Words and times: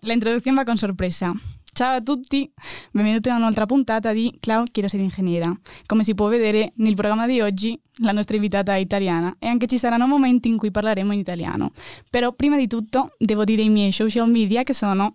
La 0.00 0.14
introducción 0.14 0.56
va 0.56 0.64
con 0.64 0.78
sorpresa. 0.78 1.32
Ciao 1.72 1.96
a 1.96 2.00
tutti, 2.00 2.50
benvenuti 2.90 3.28
a 3.28 3.36
un'altra 3.36 3.66
puntata 3.66 4.12
di 4.12 4.36
Clau 4.40 4.64
Quiero 4.70 4.86
Essere 4.86 5.02
Ingegnera. 5.02 5.56
Come 5.86 6.02
si 6.02 6.14
può 6.14 6.28
vedere 6.28 6.72
nel 6.76 6.94
programma 6.94 7.26
di 7.26 7.40
oggi 7.40 7.80
la 7.98 8.12
nostra 8.12 8.36
invitata 8.36 8.74
è 8.74 8.78
italiana 8.78 9.36
e 9.38 9.46
anche 9.46 9.66
ci 9.66 9.78
saranno 9.78 10.06
momenti 10.06 10.48
in 10.48 10.56
cui 10.56 10.70
parleremo 10.70 11.12
in 11.12 11.20
italiano. 11.20 11.72
Però 12.10 12.32
prima 12.32 12.56
di 12.56 12.66
tutto 12.66 13.14
devo 13.18 13.44
dire 13.44 13.62
i 13.62 13.68
miei 13.68 13.92
social 13.92 14.28
media 14.28 14.64
che 14.64 14.72
sono 14.72 15.12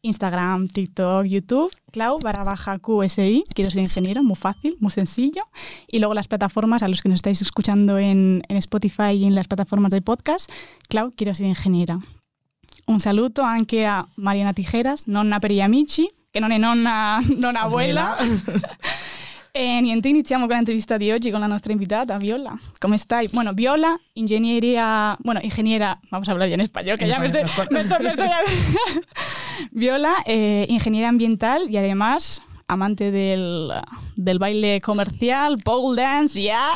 Instagram, 0.00 0.68
TikTok, 0.68 1.26
YouTube, 1.26 1.70
Clau 1.90 2.18
barra 2.18 2.44
baja 2.44 2.78
QSI, 2.78 3.44
quiero 3.52 3.70
ser 3.70 3.82
ingeniero, 3.82 4.22
muy 4.22 4.36
fácil, 4.36 4.76
muy 4.80 4.90
sencillo. 4.90 5.42
Y 5.86 5.98
luego 5.98 6.14
las 6.14 6.28
plataformas, 6.28 6.82
a 6.82 6.88
los 6.88 7.02
que 7.02 7.08
nos 7.08 7.16
estáis 7.16 7.42
escuchando 7.42 7.98
en, 7.98 8.42
en 8.48 8.56
Spotify 8.56 9.12
y 9.12 9.24
en 9.24 9.34
las 9.34 9.46
plataformas 9.46 9.90
de 9.90 10.00
podcast, 10.00 10.50
Clau, 10.88 11.12
quiero 11.14 11.34
ser 11.34 11.46
ingeniera. 11.46 12.00
Un 12.90 12.98
saluto 12.98 13.42
anche 13.42 13.84
a 13.86 14.04
Mariana 14.16 14.52
Tijeras, 14.52 15.04
nonna 15.06 15.38
per 15.38 15.52
gli 15.52 15.60
amici, 15.60 16.10
che 16.28 16.40
non 16.40 16.50
è 16.50 16.58
nonna, 16.58 17.20
non 17.40 17.54
abuela. 17.54 18.16
e 19.52 19.80
niente, 19.80 20.08
iniziamo 20.08 20.46
con 20.48 20.56
l'intervista 20.56 20.96
di 20.96 21.08
oggi 21.12 21.30
con 21.30 21.38
la 21.38 21.46
nostra 21.46 21.70
invitata, 21.70 22.16
Viola. 22.18 22.58
¿Cómo 22.80 22.94
estáis? 22.94 23.30
Bueno, 23.30 23.54
Viola, 23.54 23.96
ingeniería, 24.14 25.16
bueno, 25.22 25.38
ingeniera, 25.40 26.00
vamos 26.10 26.28
a 26.28 26.32
hablar 26.32 26.48
ya 26.48 26.54
en 26.54 26.62
español, 26.62 26.98
que 26.98 27.06
ya 27.06 27.20
me 27.20 27.26
estoy, 27.26 27.42
español, 27.42 27.68
me 27.70 27.80
estoy- 27.82 28.02
me 28.02 28.10
estoy- 28.10 28.28
Viola, 29.70 30.14
eh, 30.26 30.66
ingeniera 30.68 31.08
ambiental 31.08 31.70
y 31.70 31.76
además 31.76 32.42
amante 32.66 33.12
del, 33.12 33.70
del 34.16 34.38
baile 34.40 34.80
comercial, 34.80 35.58
pole 35.58 36.02
dance, 36.02 36.42
ya. 36.42 36.70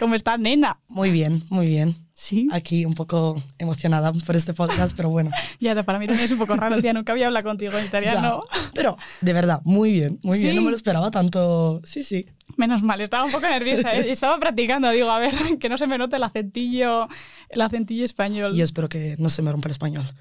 ¿Cómo 0.00 0.16
estás, 0.16 0.40
nena? 0.40 0.80
Muy 0.88 1.12
bien, 1.12 1.44
muy 1.50 1.66
bien. 1.66 2.07
Sí, 2.20 2.48
Aquí 2.50 2.84
un 2.84 2.94
poco 2.94 3.40
emocionada 3.58 4.12
por 4.12 4.34
este 4.34 4.52
podcast, 4.52 4.96
pero 4.96 5.08
bueno. 5.08 5.30
ya 5.60 5.80
para 5.84 6.00
mí 6.00 6.08
también 6.08 6.24
es 6.24 6.32
un 6.32 6.38
poco 6.38 6.56
raro, 6.56 6.80
tía, 6.82 6.92
nunca 6.92 7.12
había 7.12 7.26
hablado 7.28 7.44
contigo 7.44 7.78
en 7.78 7.86
italiano. 7.86 8.42
ya. 8.52 8.70
Pero 8.74 8.96
de 9.20 9.32
verdad, 9.32 9.60
muy 9.62 9.92
bien, 9.92 10.18
muy 10.24 10.40
bien. 10.40 10.56
No 10.56 10.62
me 10.62 10.70
lo 10.70 10.76
esperaba 10.76 11.12
tanto. 11.12 11.80
Sí, 11.84 12.02
sí. 12.02 12.26
Menos 12.56 12.82
mal, 12.82 13.00
estaba 13.00 13.24
un 13.24 13.30
poco 13.30 13.48
nerviosa. 13.48 13.94
¿eh? 13.94 14.10
Estaba 14.10 14.36
practicando, 14.40 14.90
digo, 14.90 15.08
a 15.08 15.20
ver, 15.20 15.32
que 15.60 15.68
no 15.68 15.78
se 15.78 15.86
me 15.86 15.96
note 15.96 16.16
el 16.16 16.24
acentillo, 16.24 17.06
el 17.50 17.60
acentillo 17.60 18.04
español. 18.04 18.50
Y 18.52 18.62
espero 18.62 18.88
que 18.88 19.14
no 19.20 19.30
se 19.30 19.42
me 19.42 19.52
rompa 19.52 19.68
el 19.68 19.72
español. 19.72 20.12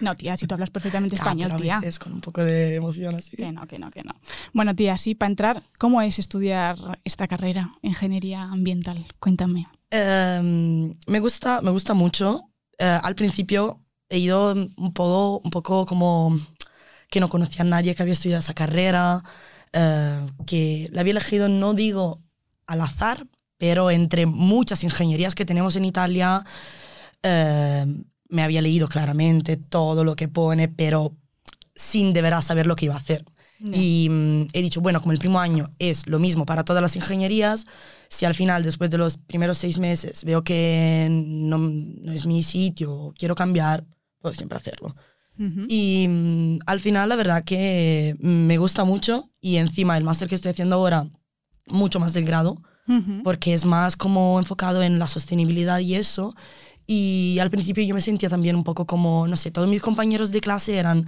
No, 0.00 0.14
tía, 0.16 0.36
si 0.36 0.46
tú 0.46 0.52
hablas 0.52 0.68
perfectamente 0.68 1.16
Ya, 1.16 1.22
español, 1.22 1.46
pero 1.52 1.58
a 1.58 1.62
tía. 1.62 1.76
veces 1.80 1.98
con 1.98 2.12
un 2.12 2.20
poco 2.20 2.44
de 2.44 2.74
emoción 2.74 3.14
así. 3.14 3.38
Que 3.38 3.50
no, 3.50 3.66
que 3.66 3.78
no, 3.78 3.90
que 3.90 4.02
no. 4.02 4.12
Bueno, 4.52 4.76
tía, 4.76 4.98
sí, 4.98 5.14
para 5.14 5.30
entrar, 5.30 5.62
¿cómo 5.78 6.02
es 6.02 6.18
estudiar 6.18 6.76
esta 7.04 7.26
carrera, 7.26 7.72
ingeniería 7.80 8.42
ambiental? 8.42 9.06
Cuéntame. 9.18 9.66
Eh, 9.90 10.40
me 11.06 11.20
gusta, 11.20 11.60
me 11.62 11.70
gusta 11.70 11.94
mucho. 11.94 12.50
Eh, 12.78 12.84
al 12.84 13.14
principio 13.14 13.84
he 14.08 14.18
ido 14.18 14.52
un 14.52 14.92
poco, 14.94 15.40
un 15.44 15.50
poco 15.50 15.86
como 15.86 16.38
que 17.10 17.20
no 17.20 17.28
conocía 17.28 17.62
a 17.62 17.64
nadie 17.64 17.94
que 17.94 18.02
había 18.02 18.12
estudiado 18.12 18.40
esa 18.40 18.54
carrera, 18.54 19.22
eh, 19.72 20.26
que 20.46 20.88
la 20.92 21.00
había 21.02 21.12
elegido, 21.12 21.48
no 21.48 21.74
digo 21.74 22.22
al 22.66 22.80
azar, 22.82 23.26
pero 23.58 23.90
entre 23.90 24.26
muchas 24.26 24.84
ingenierías 24.84 25.34
que 25.34 25.44
tenemos 25.44 25.76
en 25.76 25.84
Italia, 25.84 26.44
eh, 27.22 27.86
me 28.28 28.42
había 28.42 28.62
leído 28.62 28.88
claramente 28.88 29.56
todo 29.56 30.04
lo 30.04 30.16
que 30.16 30.28
pone, 30.28 30.68
pero 30.68 31.16
sin 31.74 32.12
de 32.12 32.22
verdad 32.22 32.42
saber 32.42 32.66
lo 32.66 32.76
que 32.76 32.86
iba 32.86 32.94
a 32.94 32.98
hacer. 32.98 33.24
Y 33.62 34.08
mm, 34.08 34.48
he 34.52 34.62
dicho, 34.62 34.80
bueno, 34.80 35.00
como 35.00 35.12
el 35.12 35.18
primo 35.18 35.38
año 35.38 35.70
es 35.78 36.06
lo 36.06 36.18
mismo 36.18 36.46
para 36.46 36.64
todas 36.64 36.82
las 36.82 36.96
ingenierías, 36.96 37.66
si 38.08 38.24
al 38.24 38.34
final, 38.34 38.62
después 38.62 38.90
de 38.90 38.98
los 38.98 39.18
primeros 39.18 39.58
seis 39.58 39.78
meses, 39.78 40.24
veo 40.24 40.42
que 40.42 41.08
no, 41.10 41.58
no 41.58 42.12
es 42.12 42.24
mi 42.24 42.42
sitio, 42.42 43.12
quiero 43.18 43.34
cambiar, 43.34 43.84
puedo 44.20 44.34
siempre 44.34 44.56
hacerlo. 44.58 44.94
Y 45.68 46.06
mm, 46.08 46.58
al 46.66 46.80
final, 46.80 47.08
la 47.08 47.16
verdad 47.16 47.44
que 47.44 48.14
me 48.18 48.58
gusta 48.58 48.84
mucho 48.84 49.30
y 49.40 49.56
encima 49.56 49.96
el 49.96 50.04
máster 50.04 50.28
que 50.28 50.34
estoy 50.34 50.50
haciendo 50.50 50.76
ahora, 50.76 51.08
mucho 51.68 51.98
más 51.98 52.12
del 52.12 52.24
grado, 52.26 52.60
Ujú. 52.88 53.22
porque 53.22 53.54
es 53.54 53.64
más 53.64 53.96
como 53.96 54.38
enfocado 54.38 54.82
en 54.82 54.98
la 54.98 55.06
sostenibilidad 55.06 55.78
y 55.78 55.94
eso. 55.94 56.34
Y 56.86 57.38
al 57.40 57.50
principio 57.50 57.84
yo 57.84 57.94
me 57.94 58.00
sentía 58.00 58.28
también 58.28 58.56
un 58.56 58.64
poco 58.64 58.86
como, 58.86 59.26
no 59.28 59.36
sé, 59.36 59.50
todos 59.50 59.68
mis 59.68 59.80
compañeros 59.80 60.32
de 60.32 60.40
clase 60.40 60.76
eran 60.76 61.06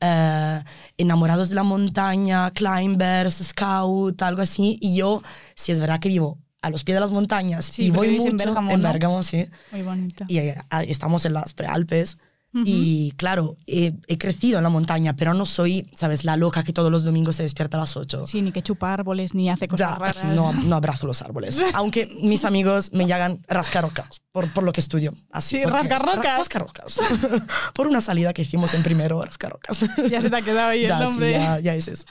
eh, 0.00 0.62
enamorados 0.96 1.48
de 1.48 1.56
la 1.56 1.64
montaña, 1.64 2.50
climbers, 2.52 3.42
scout, 3.42 4.22
algo 4.22 4.42
así. 4.42 4.78
Y 4.80 4.96
yo, 4.96 5.22
si 5.54 5.72
es 5.72 5.80
verdad 5.80 5.98
que 5.98 6.08
vivo 6.08 6.38
a 6.62 6.70
los 6.70 6.82
pies 6.82 6.96
de 6.96 7.00
las 7.00 7.10
montañas 7.10 7.66
Sí, 7.66 7.86
y 7.86 7.90
voy 7.90 8.10
mucho 8.10 8.28
en 8.28 8.36
Bérgamo, 8.36 8.70
en 8.70 8.82
¿no? 8.82 8.88
Bérgamo, 8.88 9.22
sí. 9.22 9.46
Muy 9.72 9.82
bonita. 9.82 10.24
Y 10.28 10.38
eh, 10.38 10.56
estamos 10.86 11.24
en 11.26 11.34
las 11.34 11.52
prealpes. 11.52 12.16
Ujú. 12.54 12.62
Y 12.66 13.12
claro, 13.16 13.56
he, 13.66 13.94
he 14.06 14.16
crecido 14.16 14.58
en 14.58 14.62
la 14.64 14.70
montaña, 14.70 15.16
pero 15.16 15.34
no 15.34 15.44
soy, 15.44 15.90
¿sabes?, 15.94 16.24
la 16.24 16.36
loca 16.36 16.62
que 16.62 16.72
todos 16.72 16.90
los 16.90 17.02
domingos 17.02 17.34
se 17.36 17.42
despierta 17.42 17.76
a 17.76 17.80
las 17.80 17.96
8. 17.96 18.26
Sí, 18.28 18.42
ni 18.42 18.52
que 18.52 18.62
chupa 18.62 18.92
árboles, 18.92 19.34
ni 19.34 19.50
hace 19.50 19.66
cosas 19.66 19.90
Ya, 19.90 19.98
raras. 19.98 20.24
no, 20.36 20.52
no 20.52 20.76
abrazo 20.76 21.06
los 21.08 21.20
árboles. 21.20 21.58
Aunque 21.74 22.06
mis 22.22 22.44
amigos 22.44 22.92
me 22.92 23.06
llaman 23.06 23.40
rascarocas 23.48 24.20
por, 24.32 24.52
por 24.52 24.62
lo 24.62 24.72
que 24.72 24.80
estudio. 24.80 25.14
Así, 25.32 25.56
Sí, 25.58 25.64
rascarrocas. 25.64 26.24
ra- 26.24 26.38
Rascarocas. 26.38 27.00
por 27.74 27.88
una 27.88 28.00
salida 28.00 28.32
que 28.32 28.42
hicimos 28.42 28.72
en 28.74 28.82
primero, 28.84 29.20
rascarocas. 29.22 29.84
Ya 30.08 30.22
se 30.22 30.30
te 30.30 30.36
ha 30.36 30.42
quedado 30.42 30.68
ahí 30.70 30.86
ya, 30.86 30.94
el 30.98 30.98
sí, 30.98 31.10
nombre. 31.10 31.32
ya, 31.32 31.58
ya 31.60 31.74
es 31.74 31.88
eso. 31.88 32.04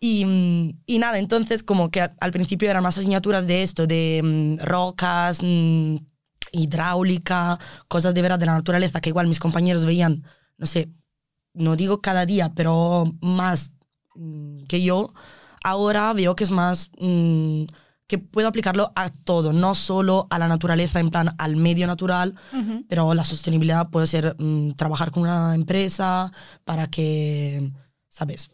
Y, 0.00 0.24
mm, 0.24 0.80
y 0.86 0.98
nada, 0.98 1.18
entonces 1.18 1.62
como 1.62 1.90
que 1.90 2.00
al 2.20 2.32
principio 2.32 2.70
eran 2.70 2.82
más 2.82 2.96
asignaturas 2.98 3.46
de 3.46 3.62
esto, 3.62 3.86
de 3.86 4.20
mm, 4.60 4.64
rocas, 4.64 5.40
mm, 5.42 5.96
hidráulica, 6.54 7.58
cosas 7.88 8.14
de 8.14 8.22
verdad 8.22 8.38
de 8.38 8.46
la 8.46 8.54
naturaleza 8.54 9.00
que 9.00 9.10
igual 9.10 9.26
mis 9.26 9.38
compañeros 9.40 9.84
veían, 9.84 10.24
no 10.56 10.66
sé, 10.66 10.88
no 11.52 11.76
digo 11.76 12.00
cada 12.00 12.26
día, 12.26 12.52
pero 12.54 13.04
más 13.20 13.70
mm, 14.14 14.64
que 14.64 14.82
yo. 14.82 15.12
Ahora 15.62 16.12
veo 16.12 16.36
que 16.36 16.44
es 16.44 16.50
más 16.50 16.90
mm, 16.98 17.64
que 18.06 18.18
puedo 18.18 18.48
aplicarlo 18.48 18.92
a 18.96 19.10
todo, 19.10 19.52
no 19.52 19.74
solo 19.74 20.26
a 20.30 20.38
la 20.38 20.48
naturaleza, 20.48 21.00
en 21.00 21.10
plan 21.10 21.30
al 21.38 21.56
medio 21.56 21.86
natural, 21.86 22.34
Ujú. 22.52 22.84
pero 22.88 23.14
la 23.14 23.24
sostenibilidad 23.24 23.88
puede 23.90 24.06
ser 24.06 24.36
mm, 24.38 24.72
trabajar 24.72 25.10
con 25.10 25.22
una 25.22 25.54
empresa 25.54 26.30
para 26.64 26.86
que, 26.88 27.72
¿sabes? 28.08 28.50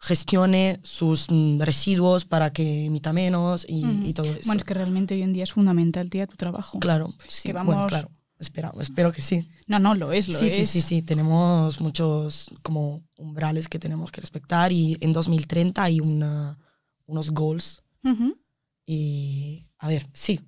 Gestione 0.00 0.78
sus 0.84 1.26
mm, 1.28 1.60
residuos 1.60 2.24
para 2.24 2.52
que 2.52 2.86
emita 2.86 3.12
menos 3.12 3.66
y, 3.68 3.84
Ujú. 3.84 4.06
y 4.06 4.12
todo 4.14 4.26
eso. 4.32 4.42
Bueno, 4.46 4.58
es 4.58 4.64
que 4.64 4.74
realmente 4.74 5.14
hoy 5.14 5.22
en 5.22 5.32
día 5.32 5.44
es 5.44 5.52
fundamental, 5.52 6.08
tía, 6.08 6.26
tu 6.26 6.36
trabajo. 6.36 6.78
claro, 6.78 7.12
sí, 7.28 7.48
que 7.48 7.52
bueno, 7.52 7.70
vamos- 7.72 7.88
claro. 7.88 8.10
Espera, 8.40 8.72
espero 8.80 9.10
que 9.12 9.20
sí. 9.20 9.48
No, 9.66 9.80
no, 9.80 9.96
lo 9.96 10.12
es, 10.12 10.28
lo 10.28 10.38
Sí, 10.38 10.46
es. 10.46 10.52
sí, 10.52 10.64
sí, 10.64 10.80
sí. 10.80 11.02
Tenemos 11.02 11.80
muchos 11.80 12.48
como 12.62 13.02
umbrales 13.16 13.66
que 13.66 13.80
tenemos 13.80 14.12
que 14.12 14.20
respetar 14.20 14.70
y 14.72 14.96
en 15.00 15.12
2030 15.12 15.82
hay 15.82 15.98
una, 15.98 16.56
unos 17.06 17.30
goals 17.32 17.82
Ujú. 18.04 18.38
y 18.86 19.66
a 19.78 19.88
ver, 19.88 20.06
sí. 20.12 20.38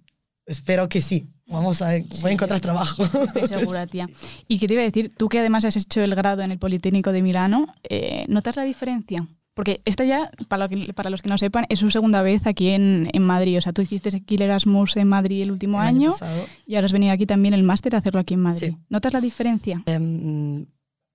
Espero 0.47 0.89
que 0.89 1.01
sí. 1.01 1.29
Vamos 1.49 1.83
a, 1.83 1.91
voy 1.91 2.07
Sí, 2.13 2.27
a 2.29 2.31
encontrar 2.31 2.61
trabajo. 2.61 3.03
Estoy 3.27 3.49
segura, 3.49 3.85
tía. 3.89 4.09
¿Y 4.47 4.61
qué 4.61 4.69
te 4.69 4.75
iba 4.75 4.83
a 4.83 4.87
decir? 4.87 5.13
Tú 5.17 5.29
que 5.29 5.41
además 5.41 5.65
has 5.65 5.75
hecho 5.77 6.01
el 6.01 6.15
grado 6.15 6.43
en 6.43 6.53
el 6.53 6.59
Politécnico 6.61 7.11
de 7.11 7.23
Milano, 7.23 7.75
eh, 7.89 8.25
¿notas 8.29 8.55
la 8.55 8.63
diferencia? 8.63 9.27
Porque 9.55 9.83
esta 9.85 10.05
ya, 10.05 10.31
para, 10.49 10.65
lo 10.65 10.69
que- 10.69 10.93
para 10.95 11.11
los 11.11 11.23
que 11.23 11.29
no 11.29 11.37
sepan, 11.37 11.67
es 11.69 11.81
su 11.81 11.91
segunda 11.91 12.23
vez 12.23 12.47
aquí 12.47 12.69
en, 12.71 13.11
en 13.13 13.23
Madrid. 13.23 13.59
O 13.59 13.61
sea, 13.61 13.73
tú 13.73 13.83
hiciste 13.83 14.09
aquí 14.17 14.37
el 14.37 14.43
Erasmus 14.43 14.97
en 14.97 15.09
Madrid 15.09 15.43
el 15.43 15.51
último 15.51 15.81
El 15.83 15.89
año, 15.89 16.11
pasado. 16.11 16.47
y 16.67 16.77
ahora 16.77 16.87
has 16.87 16.93
venido 16.93 17.13
aquí 17.13 17.27
también 17.27 17.53
el 17.55 17.63
máster 17.65 17.95
a 17.95 17.99
hacerlo 17.99 18.21
aquí 18.21 18.35
en 18.35 18.41
Madrid. 18.41 18.71
Sí. 18.71 18.77
¿Notas 18.89 19.13
la 19.13 19.21
diferencia? 19.21 19.83
Em, 19.87 20.67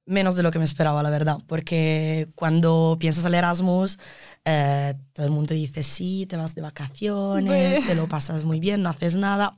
menos 0.05 0.35
de 0.35 0.43
lo 0.43 0.51
que 0.51 0.59
me 0.59 0.65
esperaba, 0.65 1.01
la 1.01 1.09
verdad, 1.09 1.37
porque 1.47 2.27
cuando 2.35 2.97
piensas 2.99 3.25
al 3.25 3.33
Erasmus, 3.33 3.97
eh, 4.43 4.93
todo 5.13 5.25
el 5.25 5.31
mundo 5.31 5.53
dice, 5.55 5.81
sí, 5.81 6.27
te 6.27 6.35
vas 6.37 6.53
de 6.53 6.61
vacaciones, 6.61 7.49
Ve. 7.79 7.83
te 7.87 7.95
lo 7.95 8.07
pasas 8.07 8.43
muy 8.43 8.59
bien, 8.59 8.83
no 8.83 8.89
haces 8.89 9.15
nada. 9.15 9.55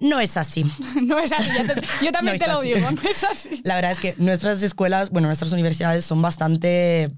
No 0.00 0.20
es 0.20 0.36
así. 0.36 0.64
no 1.02 1.18
es 1.18 1.32
así. 1.32 1.50
te- 1.50 2.04
yo 2.06 2.12
también 2.12 2.36
No 2.38 2.44
te 2.44 2.50
lo 2.50 2.58
así. 2.60 2.72
digo, 2.74 2.90
no 2.90 3.02
es 3.10 3.24
así. 3.24 3.60
La 3.64 3.74
verdad 3.74 3.90
es 3.90 4.00
que 4.00 4.14
nuestras 4.18 4.62
escuelas, 4.62 5.10
bueno, 5.10 5.28
nuestras 5.28 5.52
universidades 5.52 6.04
son 6.04 6.22
bastante 6.22 7.10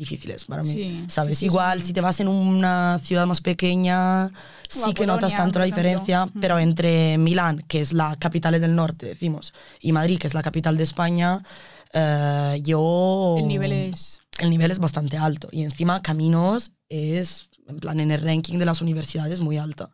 difíciles 0.00 0.46
para 0.46 0.62
mí. 0.62 0.72
Sí, 0.72 1.04
¿Sabes? 1.08 1.36
sí, 1.36 1.40
sí, 1.40 1.46
Igual 1.46 1.82
si 1.82 1.92
te 1.92 2.00
vas 2.00 2.18
en 2.20 2.28
una 2.28 2.98
ciudad 3.00 3.26
más 3.26 3.42
pequeña, 3.42 4.28
sí 4.66 4.94
que 4.94 5.06
notas 5.06 5.32
Polonia, 5.32 5.36
tanto 5.36 5.52
por 5.52 5.60
la 5.60 5.66
diferencia, 5.66 6.28
pero 6.40 6.58
entre 6.58 7.18
Milán, 7.18 7.62
que 7.68 7.80
es 7.80 7.92
la 7.92 8.16
capital 8.16 8.58
del 8.58 8.74
norte, 8.74 9.06
decimos, 9.06 9.52
y 9.78 9.92
Madrid, 9.92 10.18
que 10.18 10.26
es 10.26 10.32
la 10.32 10.42
capital 10.42 10.78
de 10.78 10.84
España, 10.84 11.42
eh, 11.92 12.60
yo... 12.62 13.36
El 13.38 13.46
nivel 13.46 13.72
es... 13.72 14.20
el 14.38 14.48
nivel 14.48 14.70
es 14.70 14.78
bastante 14.78 15.18
alto. 15.18 15.48
Y 15.52 15.64
encima 15.64 16.00
Caminos 16.00 16.72
es, 16.88 17.50
en 17.68 17.78
plan, 17.78 18.00
en 18.00 18.10
el 18.10 18.22
ranking 18.22 18.58
de 18.58 18.64
las 18.64 18.80
universidades 18.80 19.40
muy 19.40 19.58
alta. 19.58 19.90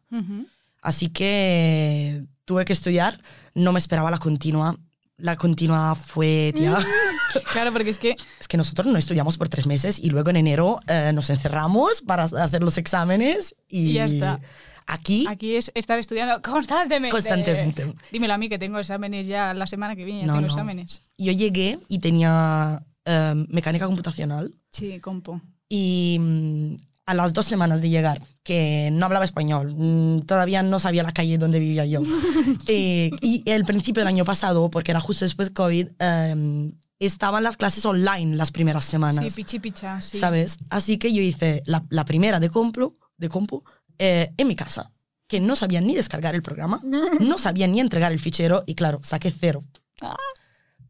Así 0.83 1.09
que 1.09 2.23
tuve 2.45 2.65
que 2.65 2.73
estudiar. 2.73 3.21
No 3.55 3.73
me 3.73 3.81
esperaba 3.81 4.09
la 4.13 4.19
continua. 4.19 4.79
La 5.17 5.35
continua 5.35 5.97
fue, 5.97 6.53
tía. 6.55 6.79
Claro, 7.53 7.73
porque 7.73 7.91
es 7.91 7.99
que 7.99 8.17
es 8.41 8.49
que 8.49 8.57
nosotros 8.57 8.87
no 8.87 8.99
estudiamos 8.99 9.39
por 9.39 9.49
tres 9.49 9.67
meses 9.67 9.99
y 9.99 10.11
luego 10.11 10.31
en 10.31 10.37
enero 10.37 10.81
eh, 10.89 11.13
nos 11.15 11.31
encerramos 11.31 12.01
para 12.03 12.25
hacer 12.25 12.63
los 12.63 12.79
exámenes 12.79 13.55
y, 13.69 13.91
Y 13.91 13.93
ya 13.95 14.05
está. 14.07 14.41
aquí 14.87 15.27
aquí 15.29 15.57
es 15.57 15.71
estar 15.75 15.99
estudiando 15.99 16.41
constantemente. 16.49 17.11
Constantemente. 17.11 17.93
Dímelo 18.13 18.35
a 18.35 18.39
mí 18.39 18.49
que 18.49 18.59
tengo 18.59 18.79
exámenes 18.79 19.27
ya 19.27 19.55
la 19.55 19.67
semana 19.67 19.97
que 19.97 20.05
viene, 20.05 20.23
No, 20.25 20.35
tengo 20.35 20.41
no. 20.43 20.47
exámenes. 20.49 21.03
yo 21.19 21.33
llegué 21.33 21.79
y 21.89 21.99
tenía 21.99 22.83
eh, 23.05 23.35
mecánica 23.49 23.87
computacional 23.87 24.55
Sí, 24.71 24.99
compo. 25.01 25.41
y 25.69 26.19
mm, 26.21 26.77
a 27.07 27.15
las 27.15 27.33
dos 27.33 27.47
semanas 27.47 27.81
de 27.81 27.89
llegar, 27.89 28.21
que 28.43 28.89
no 28.93 29.07
hablaba 29.07 29.25
español, 29.25 29.73
mm, 29.77 30.23
todavía 30.23 30.65
no 30.65 30.81
sabía 30.81 31.05
la 31.05 31.13
calle 31.13 31.39
donde 31.39 31.59
vivía 31.61 31.87
yo. 31.87 32.01
Eh, 32.69 33.11
y 33.21 33.43
el 33.47 33.65
principio 33.65 34.01
del 34.01 34.09
año 34.09 34.25
pasado, 34.25 34.71
porque 34.71 34.91
era 34.91 34.99
justo 35.01 35.25
después 35.25 35.49
de 35.49 35.55
COVID, 35.55 35.87
eh, 36.01 36.71
estaban 36.99 37.43
las 37.43 37.57
clases 37.57 37.85
online 37.85 38.37
las 38.37 38.51
primeras 38.51 38.85
semanas, 38.85 39.25
Sí, 39.25 39.43
pichi 39.43 39.59
picha, 39.61 40.01
sí. 40.01 40.19
¿sabes? 40.19 40.59
Así 40.71 40.99
que 40.99 41.13
yo 41.13 41.23
hice 41.23 41.63
la, 41.67 41.85
la 41.91 42.05
primera 42.05 42.41
de 42.41 42.51
compu, 42.51 42.97
de 43.17 43.29
compu 43.29 43.63
eh, 43.99 44.33
en 44.37 44.49
mi 44.49 44.57
casa, 44.57 44.93
que 45.27 45.41
no 45.41 45.57
sabía 45.57 45.81
ni 45.81 45.95
descargar 45.95 46.35
el 46.35 46.43
programa, 46.43 46.81
no 47.21 47.39
sabía 47.39 47.67
ni 47.67 47.81
entregar 47.81 48.13
el 48.13 48.19
fichero 48.19 48.65
y 48.67 48.75
claro, 48.75 49.01
saqué 49.03 49.31
cero. 49.31 49.63
Ah. 50.01 50.17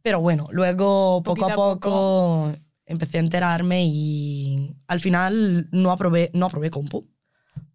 Pero 0.03 0.20
bueno, 0.20 0.47
luego 0.53 1.23
poco 1.25 1.50
a 1.50 1.55
poco, 1.55 2.53
empecé 2.85 3.17
a 3.17 3.20
enterarme 3.20 3.85
y 3.85 4.76
al 4.87 5.00
final 5.00 5.69
no 5.73 5.91
aprobé, 5.91 6.31
no 6.32 6.47
aprobé 6.47 6.70
compu 6.70 7.08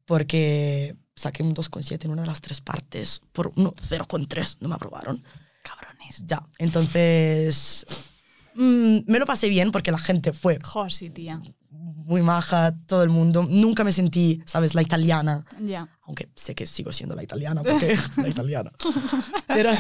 porque 0.06 0.96
saqué 1.16 1.44
un 1.44 1.54
2,7 1.54 2.06
en 2.06 2.12
una 2.12 2.22
de 2.22 2.28
las 2.28 2.42
tres 2.42 2.62
partes 2.62 3.22
por 3.32 3.58
no, 3.58 3.74
0,3, 3.74 4.58
no 4.62 4.70
me 4.70 4.76
aprobaron. 4.76 5.24
Cabrones. 5.64 6.24
Ya, 6.26 6.42
entonces 6.58 7.86
mm, 8.56 8.98
me 9.08 9.20
lo 9.20 9.26
pasé 9.26 9.50
bien 9.50 9.72
porque 9.72 9.92
la 9.92 10.00
gente 10.00 10.34
fue 10.34 10.60
sí, 10.90 11.10
tía. 11.10 11.42
muy 11.70 12.22
maja, 12.22 12.76
todo 12.88 13.04
el 13.04 13.10
mundo. 13.10 13.46
Nunca 13.50 13.84
me 13.84 13.92
sentí, 13.92 14.42
¿sabes?, 14.46 14.76
la 14.76 14.82
italiana. 14.82 15.46
Ya. 15.64 15.88
Aunque 16.04 16.30
sé 16.36 16.54
que 16.56 16.66
sigo 16.68 16.92
siendo 16.92 17.16
la 17.16 17.24
italiana, 17.24 17.64
porque 17.64 17.96
la 18.18 18.28
italiana. 18.28 18.72
Pero, 19.48 19.72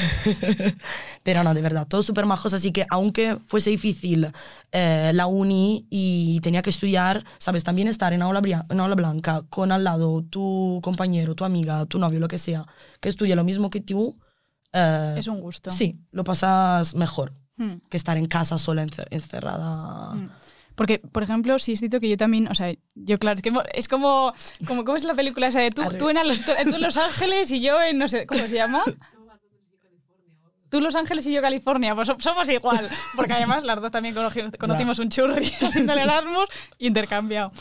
pero 1.23 1.43
no, 1.43 1.53
de 1.53 1.61
verdad, 1.61 1.87
todos 1.87 2.05
súper 2.05 2.25
majos. 2.25 2.53
Así 2.53 2.71
que 2.71 2.85
aunque 2.89 3.37
fuese 3.47 3.69
difícil 3.69 4.27
eh, 4.71 5.11
la 5.13 5.27
uni 5.27 5.87
y 5.89 6.39
tenía 6.41 6.61
que 6.61 6.69
estudiar, 6.69 7.23
¿sabes? 7.37 7.63
También 7.63 7.87
estar 7.87 8.13
en 8.13 8.21
aula, 8.21 8.41
bria- 8.41 8.65
en 8.69 8.79
aula 8.79 8.95
blanca 8.95 9.41
con 9.49 9.71
al 9.71 9.83
lado 9.83 10.23
tu 10.23 10.79
compañero, 10.83 11.35
tu 11.35 11.43
amiga, 11.45 11.85
tu 11.85 11.99
novio, 11.99 12.19
lo 12.19 12.27
que 12.27 12.37
sea, 12.37 12.65
que 12.99 13.09
estudia 13.09 13.35
lo 13.35 13.43
mismo 13.43 13.69
que 13.69 13.81
tú. 13.81 14.17
eh, 14.73 15.15
Es 15.17 15.27
un 15.27 15.41
gusto. 15.41 15.71
Sí, 15.71 15.99
lo 16.11 16.23
pasas 16.23 16.95
mejor 16.95 17.33
Hmm. 17.57 17.75
que 17.89 17.97
estar 17.97 18.17
en 18.17 18.27
casa 18.27 18.57
sola 18.57 18.83
encer- 18.83 19.07
encerrada. 19.11 20.13
Mm. 20.15 20.29
Porque, 20.75 20.99
por 20.99 21.21
ejemplo, 21.21 21.59
sí 21.59 21.73
es 21.73 21.79
cierto 21.79 21.99
que 21.99 22.09
yo 22.09 22.17
también, 22.17 22.47
o 22.47 22.55
sea, 22.55 22.73
yo 22.95 23.17
claro, 23.19 23.35
es, 23.35 23.41
que 23.43 23.51
es 23.73 23.87
como, 23.87 24.33
como, 24.65 24.83
¿cómo 24.85 24.97
es 24.97 25.03
la 25.03 25.13
película 25.13 25.47
esa 25.47 25.59
de 25.59 25.69
tú, 25.69 25.83
tú, 25.99 26.09
en, 26.09 26.17
Al- 26.17 26.37
tú 26.39 26.51
en 26.57 26.81
Los 26.81 26.97
Ángeles 26.97 27.51
y 27.51 27.59
yo 27.61 27.81
en, 27.83 27.97
no 27.97 28.07
sé, 28.07 28.25
¿cómo 28.25 28.39
se 28.41 28.55
llama? 28.55 28.81
Tú 30.69 30.79
Los 30.79 30.95
Ángeles 30.95 31.27
y 31.27 31.33
yo 31.33 31.41
California, 31.41 31.93
pues 31.93 32.07
so- 32.07 32.15
somos 32.19 32.47
igual, 32.49 32.87
porque 33.17 33.33
además 33.33 33.65
las 33.65 33.81
dos 33.81 33.91
también 33.91 34.15
conoci- 34.15 34.57
conocimos 34.57 34.97
un 34.99 35.09
churri 35.09 35.45
haciendo 35.61 35.91
el 35.91 35.99
Erasmus 35.99 36.45
intercambiado. 36.79 37.51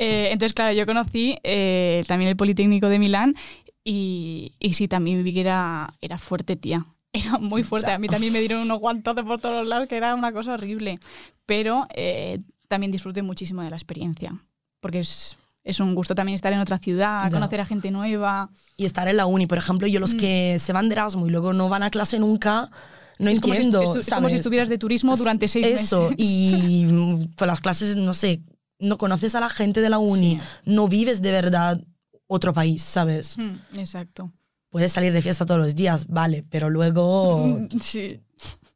Eh, 0.00 0.30
entonces, 0.32 0.52
claro, 0.52 0.74
yo 0.74 0.84
conocí 0.84 1.38
eh, 1.44 2.02
también 2.08 2.28
el 2.28 2.36
Politécnico 2.36 2.88
de 2.88 2.98
Milán 2.98 3.36
y, 3.84 4.54
y 4.58 4.74
sí, 4.74 4.88
también 4.88 5.22
vi 5.22 5.32
que 5.32 5.42
era, 5.42 5.94
era 6.00 6.18
fuerte, 6.18 6.56
tía. 6.56 6.84
Era 7.24 7.38
muy 7.38 7.62
fuerte. 7.62 7.90
A 7.90 7.98
mí 7.98 8.08
también 8.08 8.32
me 8.32 8.40
dieron 8.40 8.62
unos 8.62 8.78
guantazos 8.80 9.24
por 9.24 9.40
todos 9.40 9.56
los 9.60 9.66
lados, 9.66 9.88
que 9.88 9.96
era 9.96 10.14
una 10.14 10.32
cosa 10.32 10.54
horrible. 10.54 10.98
Pero 11.46 11.86
eh, 11.94 12.40
también 12.68 12.90
disfruté 12.90 13.22
muchísimo 13.22 13.62
de 13.62 13.70
la 13.70 13.76
experiencia, 13.76 14.34
porque 14.80 15.00
es, 15.00 15.36
es 15.64 15.80
un 15.80 15.94
gusto 15.94 16.14
también 16.14 16.34
estar 16.34 16.52
en 16.52 16.58
otra 16.60 16.78
ciudad, 16.78 17.24
Ya. 17.24 17.30
conocer 17.30 17.60
a 17.60 17.64
gente 17.64 17.90
nueva. 17.90 18.50
y 18.76 18.84
estar 18.84 19.06
en 19.08 19.16
la 19.16 19.26
uni. 19.26 19.46
Por 19.46 19.58
ejemplo, 19.58 19.86
yo 19.88 20.00
los 20.00 20.14
Mm. 20.14 20.18
que 20.18 20.58
se 20.58 20.72
van 20.72 20.88
de 20.88 20.94
Erasmus 20.94 21.28
y 21.28 21.30
luego 21.32 21.52
no 21.52 21.68
van 21.68 21.82
a 21.82 21.90
clase 21.90 22.18
nunca, 22.18 22.68
no 23.18 23.30
es 23.30 23.40
como 23.40 23.54
si 23.54 23.62
entiendo. 23.62 23.98
es 23.98 24.08
como 24.10 24.28
si 24.28 24.36
estuvieras 24.36 24.68
de 24.68 24.76
turismo 24.78 25.16
durante 25.16 25.48
seis 25.48 25.66
Eso, 25.66 26.10
meses. 26.10 26.16
y 26.18 26.84
mm, 26.86 27.34
con 27.36 27.46
las 27.48 27.60
clases, 27.60 27.96
no 27.96 28.12
sé, 28.12 28.42
no 28.78 28.98
conoces 28.98 29.34
a 29.34 29.40
la 29.40 29.48
gente 29.48 29.80
de 29.80 29.88
la 29.88 29.98
uni, 29.98 30.36
Sí. 30.36 30.40
no 30.66 30.86
vives 30.88 31.22
de 31.22 31.30
verdad 31.30 31.80
otro 32.26 32.52
país, 32.52 32.82
¿sabes? 32.82 33.38
Mm, 33.38 33.78
exacto. 33.78 34.30
Puedes 34.70 34.92
salir 34.92 35.12
de 35.12 35.22
fiesta 35.22 35.46
todos 35.46 35.60
los 35.60 35.74
días, 35.74 36.06
vale, 36.08 36.44
pero 36.50 36.70
luego 36.70 37.58
Sí, 37.80 38.20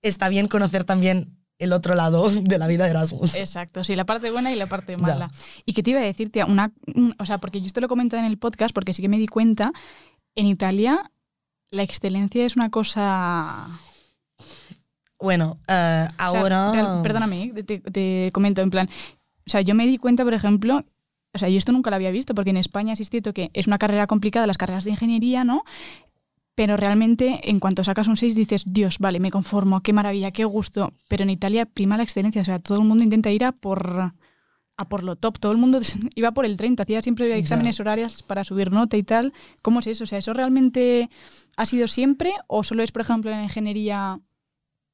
está 0.02 0.28
bien 0.28 0.48
conocer 0.48 0.84
también 0.84 1.36
el 1.58 1.72
otro 1.74 1.94
lado 1.94 2.30
de 2.30 2.56
la 2.58 2.66
vida 2.66 2.84
de 2.84 2.90
Erasmus. 2.90 3.34
exacto. 3.34 3.84
Sí, 3.84 3.94
la 3.94 4.06
parte 4.06 4.30
buena 4.30 4.50
y 4.50 4.56
la 4.56 4.66
parte 4.66 4.96
mala. 4.96 5.30
Y 5.66 5.74
que 5.74 5.82
te 5.82 5.90
iba 5.90 6.00
a 6.00 6.04
decir, 6.04 6.30
tía, 6.32 6.46
una, 6.46 6.72
un- 6.94 7.14
o 7.18 7.26
sea, 7.26 7.38
porque 7.38 7.60
yo 7.60 7.66
esto 7.66 7.80
lo 7.82 7.88
comenté 7.88 8.16
en 8.16 8.24
el 8.24 8.38
podcast, 8.38 8.72
porque 8.74 8.94
sí 8.94 9.02
que 9.02 9.08
me 9.10 9.18
di 9.18 9.26
cuenta, 9.26 9.72
en 10.36 10.46
Italia 10.46 11.10
la 11.70 11.82
excelencia 11.82 12.44
es 12.46 12.56
una 12.56 12.70
cosa 12.70 13.68
Bueno, 15.20 15.58
O 15.60 15.64
sea, 15.68 16.08
ahora... 16.18 17.00
perdóname, 17.02 17.52
eh, 17.54 17.62
te, 17.62 17.80
te 17.80 18.30
comento 18.32 18.62
en 18.62 18.70
plan. 18.70 18.88
O 19.46 19.50
sea, 19.50 19.60
yo 19.60 19.74
me 19.74 19.86
di 19.86 19.98
cuenta, 19.98 20.24
por 20.24 20.32
ejemplo, 20.34 20.84
o 21.32 21.38
sea, 21.38 21.48
yo 21.48 21.58
esto 21.58 21.72
nunca 21.72 21.90
lo 21.90 21.96
había 21.96 22.10
visto, 22.10 22.34
porque 22.34 22.50
en 22.50 22.56
España 22.56 22.96
sí 22.96 23.04
es 23.04 23.10
cierto 23.10 23.32
que 23.32 23.50
es 23.52 23.66
una 23.66 23.78
carrera 23.78 24.06
complicada, 24.06 24.46
las 24.46 24.58
carreras 24.58 24.84
de 24.84 24.90
ingeniería, 24.90 25.44
¿no? 25.44 25.64
Pero 26.54 26.76
realmente, 26.76 27.40
en 27.48 27.60
cuanto 27.60 27.84
sacas 27.84 28.08
un 28.08 28.16
6, 28.16 28.34
dices, 28.34 28.64
Dios, 28.66 28.98
vale, 28.98 29.20
me 29.20 29.30
conformo, 29.30 29.80
qué 29.80 29.92
maravilla, 29.92 30.32
qué 30.32 30.44
gusto. 30.44 30.92
Pero 31.08 31.22
en 31.22 31.30
Italia 31.30 31.64
prima 31.66 31.96
la 31.96 32.02
excelencia, 32.02 32.42
o 32.42 32.44
sea, 32.44 32.58
todo 32.58 32.78
el 32.78 32.84
mundo 32.84 33.04
intenta 33.04 33.30
ir 33.30 33.44
a 33.44 33.52
por, 33.52 34.12
a 34.76 34.88
por 34.88 35.02
lo 35.04 35.16
top, 35.16 35.38
todo 35.38 35.52
el 35.52 35.58
mundo 35.58 35.80
iba 36.16 36.32
por 36.32 36.44
el 36.44 36.56
30, 36.56 36.82
hacía 36.82 37.02
siempre 37.02 37.38
exámenes 37.38 37.78
horarios 37.80 38.22
para 38.22 38.44
subir 38.44 38.72
nota 38.72 38.96
y 38.96 39.04
tal. 39.04 39.32
¿Cómo 39.62 39.80
es 39.80 39.86
eso? 39.86 40.04
O 40.04 40.06
sea, 40.06 40.18
¿eso 40.18 40.34
realmente 40.34 41.08
ha 41.56 41.66
sido 41.66 41.86
siempre 41.86 42.32
o 42.48 42.64
solo 42.64 42.82
es, 42.82 42.92
por 42.92 43.02
ejemplo, 43.02 43.30
en 43.30 43.38
la 43.38 43.44
ingeniería 43.44 44.20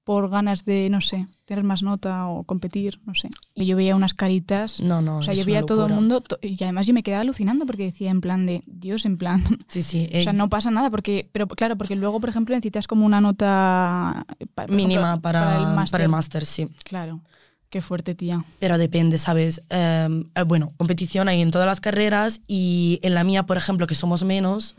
por 0.06 0.31
ganas 0.31 0.64
de, 0.64 0.88
no 0.88 1.00
sé, 1.00 1.26
tener 1.47 1.64
más 1.64 1.82
nota 1.82 2.29
o 2.29 2.44
competir, 2.44 3.00
no 3.06 3.17
sé. 3.17 3.29
Y 3.56 3.67
yo 3.67 3.76
veía 3.76 3.97
unas 3.97 4.14
caritas, 4.14 4.78
No, 4.78 5.02
no, 5.02 5.19
o 5.19 5.23
sea, 5.25 5.33
es 5.33 5.40
yo 5.40 5.45
veía 5.45 5.59
a 5.59 5.66
todo 5.66 5.87
el 5.87 5.95
mundo, 5.95 6.21
to- 6.21 6.38
y 6.42 6.62
además 6.62 6.87
yo 6.87 6.95
me 6.95 7.02
quedaba 7.02 7.23
alucinando 7.23 7.66
porque 7.66 7.83
decía 7.87 8.12
en 8.12 8.21
plan 8.21 8.47
de, 8.47 8.62
Dios, 8.66 9.04
en 9.04 9.19
plan, 9.19 9.42
Sí, 9.69 9.83
sí. 9.83 10.07
o 10.07 10.23
sea, 10.23 10.30
eh, 10.30 10.37
no 10.37 10.49
pasa 10.49 10.71
nada, 10.71 10.90
porque, 10.90 11.28
pero 11.33 11.49
claro, 11.49 11.76
porque 11.76 11.97
luego, 11.97 12.21
por 12.21 12.28
ejemplo, 12.28 12.54
necesitas 12.54 12.87
como 12.87 13.04
una 13.04 13.21
nota 13.21 14.25
pa- 14.54 14.69
mínima 14.69 15.09
ejemplo, 15.09 15.23
para, 15.23 15.57
el 15.59 15.66
máster. 15.75 15.90
para 15.90 16.04
el 16.04 16.11
máster, 16.11 16.47
sí. 16.47 16.69
Claro, 16.85 17.21
qué 17.69 17.83
fuerte, 17.83 18.14
tía. 18.14 18.45
Pero 18.61 18.78
depende, 18.78 19.19
¿sabes? 19.19 19.61
Eh, 19.71 20.25
eh, 20.37 20.42
bueno, 20.45 20.71
competición 20.76 21.26
hay 21.26 21.40
en 21.42 21.50
todas 21.50 21.66
las 21.66 21.80
carreras 21.80 22.42
y 22.47 23.00
en 23.02 23.14
la 23.14 23.25
mía, 23.25 23.42
por 23.42 23.57
ejemplo, 23.57 23.88
que 23.88 23.97
somos 23.97 24.23
menos, 24.23 24.76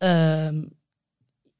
eh, 0.00 0.52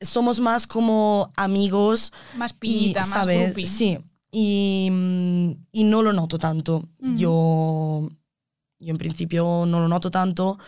somos 0.00 0.40
más 0.40 0.66
como 0.66 1.33
amigos 1.37 2.12
Más 2.37 2.54
y, 2.62 2.92
más 2.95 3.09
¿sabes? 3.09 3.45
groupie. 3.47 3.66
Sí. 3.66 3.99
Y, 4.33 4.88
mm, 4.90 5.50
y 5.73 5.85
no 5.85 6.02
lo 6.02 6.12
noto 6.12 6.38
tanto. 6.38 6.88
Ujú. 7.00 7.16
yo, 7.16 8.09
yo 8.78 8.90
en 8.90 8.99
principio 8.99 9.64
no 9.66 9.80
lo 9.80 9.88
noto 9.88 10.11
tanto 10.11 10.59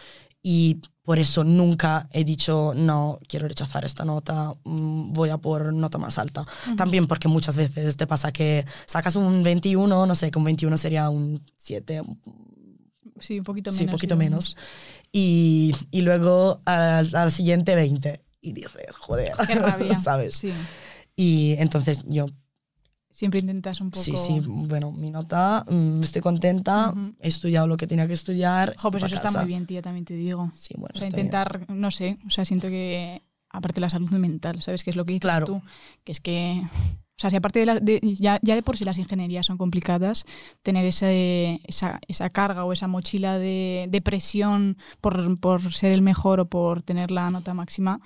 y 0.42 0.80
por 1.04 1.18
eso 1.18 1.42
nunca 1.44 2.08
he 2.12 2.24
dicho, 2.24 2.72
no, 2.76 3.18
quiero 3.26 3.48
rechazar 3.48 3.84
esta 3.84 4.04
nota, 4.04 4.52
mm, 4.64 5.12
voy 5.12 5.30
a 5.30 5.38
por 5.38 5.72
nota 5.72 5.98
más 5.98 6.18
alta. 6.18 6.46
También 6.76 7.06
porque 7.08 7.26
muchas 7.28 7.56
veces 7.56 7.96
te 7.96 8.06
pasa 8.06 8.32
que 8.32 8.64
sacas 8.86 9.16
un 9.16 9.42
21, 9.42 10.06
no 10.06 10.14
sé, 10.14 10.30
un 10.36 10.44
21 10.44 10.76
sería 10.78 11.08
un 11.10 11.42
7, 11.56 12.02
Sí, 13.20 13.38
un 13.38 13.44
poquito 13.44 13.70
menos. 13.70 13.78
sí, 13.78 13.84
un 13.84 13.90
poquito 13.90 14.16
digamos. 14.16 14.54
menos. 14.54 14.56
Y, 15.12 15.74
y 15.92 16.00
luego 16.02 16.60
al, 16.64 17.14
al 17.14 17.30
siguiente 17.30 17.74
20. 17.76 18.20
Y 18.42 18.52
dices, 18.52 18.94
joder, 18.98 19.32
Qué 19.46 19.54
rabia. 19.54 19.98
¿sabes? 20.00 20.34
Sí. 20.36 20.52
Y 21.16 21.54
entonces 21.58 22.04
yo, 22.06 22.26
Siempre 23.10 23.40
intentas 23.40 23.80
un 23.82 23.90
poco... 23.90 24.02
sí, 24.02 24.16
sí, 24.16 24.40
bueno, 24.44 24.90
mi 24.90 25.10
nota, 25.10 25.66
mm, 25.68 26.02
estoy 26.02 26.22
contenta, 26.22 26.90
Ujú. 26.90 27.14
he 27.20 27.28
estudiado 27.28 27.66
lo 27.66 27.76
que 27.76 27.86
tenía 27.86 28.06
que 28.06 28.14
estudiar. 28.14 28.74
Jo, 28.78 28.90
pues 28.90 29.02
eso 29.04 29.14
está 29.14 29.28
casa. 29.28 29.38
muy 29.40 29.48
bien, 29.48 29.66
tía, 29.66 29.82
también 29.82 30.04
te 30.06 30.14
digo. 30.14 30.50
Sí, 30.56 30.74
bueno, 30.78 30.92
O 30.94 30.98
sea, 30.98 31.08
está 31.08 31.16
bien. 31.16 31.26
intentar, 31.26 31.66
no 31.70 31.90
sé, 31.90 32.18
o 32.26 32.30
sea, 32.30 32.44
siento 32.46 32.68
que, 32.68 33.22
aparte 33.50 33.76
de 33.76 33.80
la 33.82 33.90
salud 33.90 34.10
mental, 34.12 34.62
¿sabes 34.62 34.82
qué 34.82 34.88
es 34.90 34.96
lo 34.96 35.04
que 35.04 35.12
dices 35.12 35.20
Claro. 35.22 35.44
tú? 35.46 35.62
Que 36.04 36.12
es 36.12 36.20
que 36.20 36.62
O 36.64 37.20
sea, 37.22 37.28
si 37.30 37.36
aparte 37.36 37.58
de, 37.60 37.66
la- 37.66 37.78
de- 37.80 38.00
ya, 38.18 38.40
ya 38.42 38.54
de 38.54 38.62
por 38.62 38.76
sí 38.78 38.84
las 38.86 38.98
ingenierías 38.98 39.44
son 39.46 39.58
complicadas, 39.58 40.24
tener 40.62 40.84
ese, 40.86 41.60
esa, 41.64 42.00
esa 42.08 42.30
carga 42.30 42.64
o 42.64 42.72
esa 42.72 42.88
mochila 42.88 43.38
de, 43.38 43.86
de 43.90 44.00
presión 44.00 44.78
por, 45.02 45.38
por 45.38 45.72
ser 45.74 45.92
el 45.92 46.00
mejor 46.02 46.40
o 46.40 46.46
por 46.48 46.82
tener 46.82 47.10
la 47.10 47.30
nota 47.30 47.52
máxima, 47.54 48.00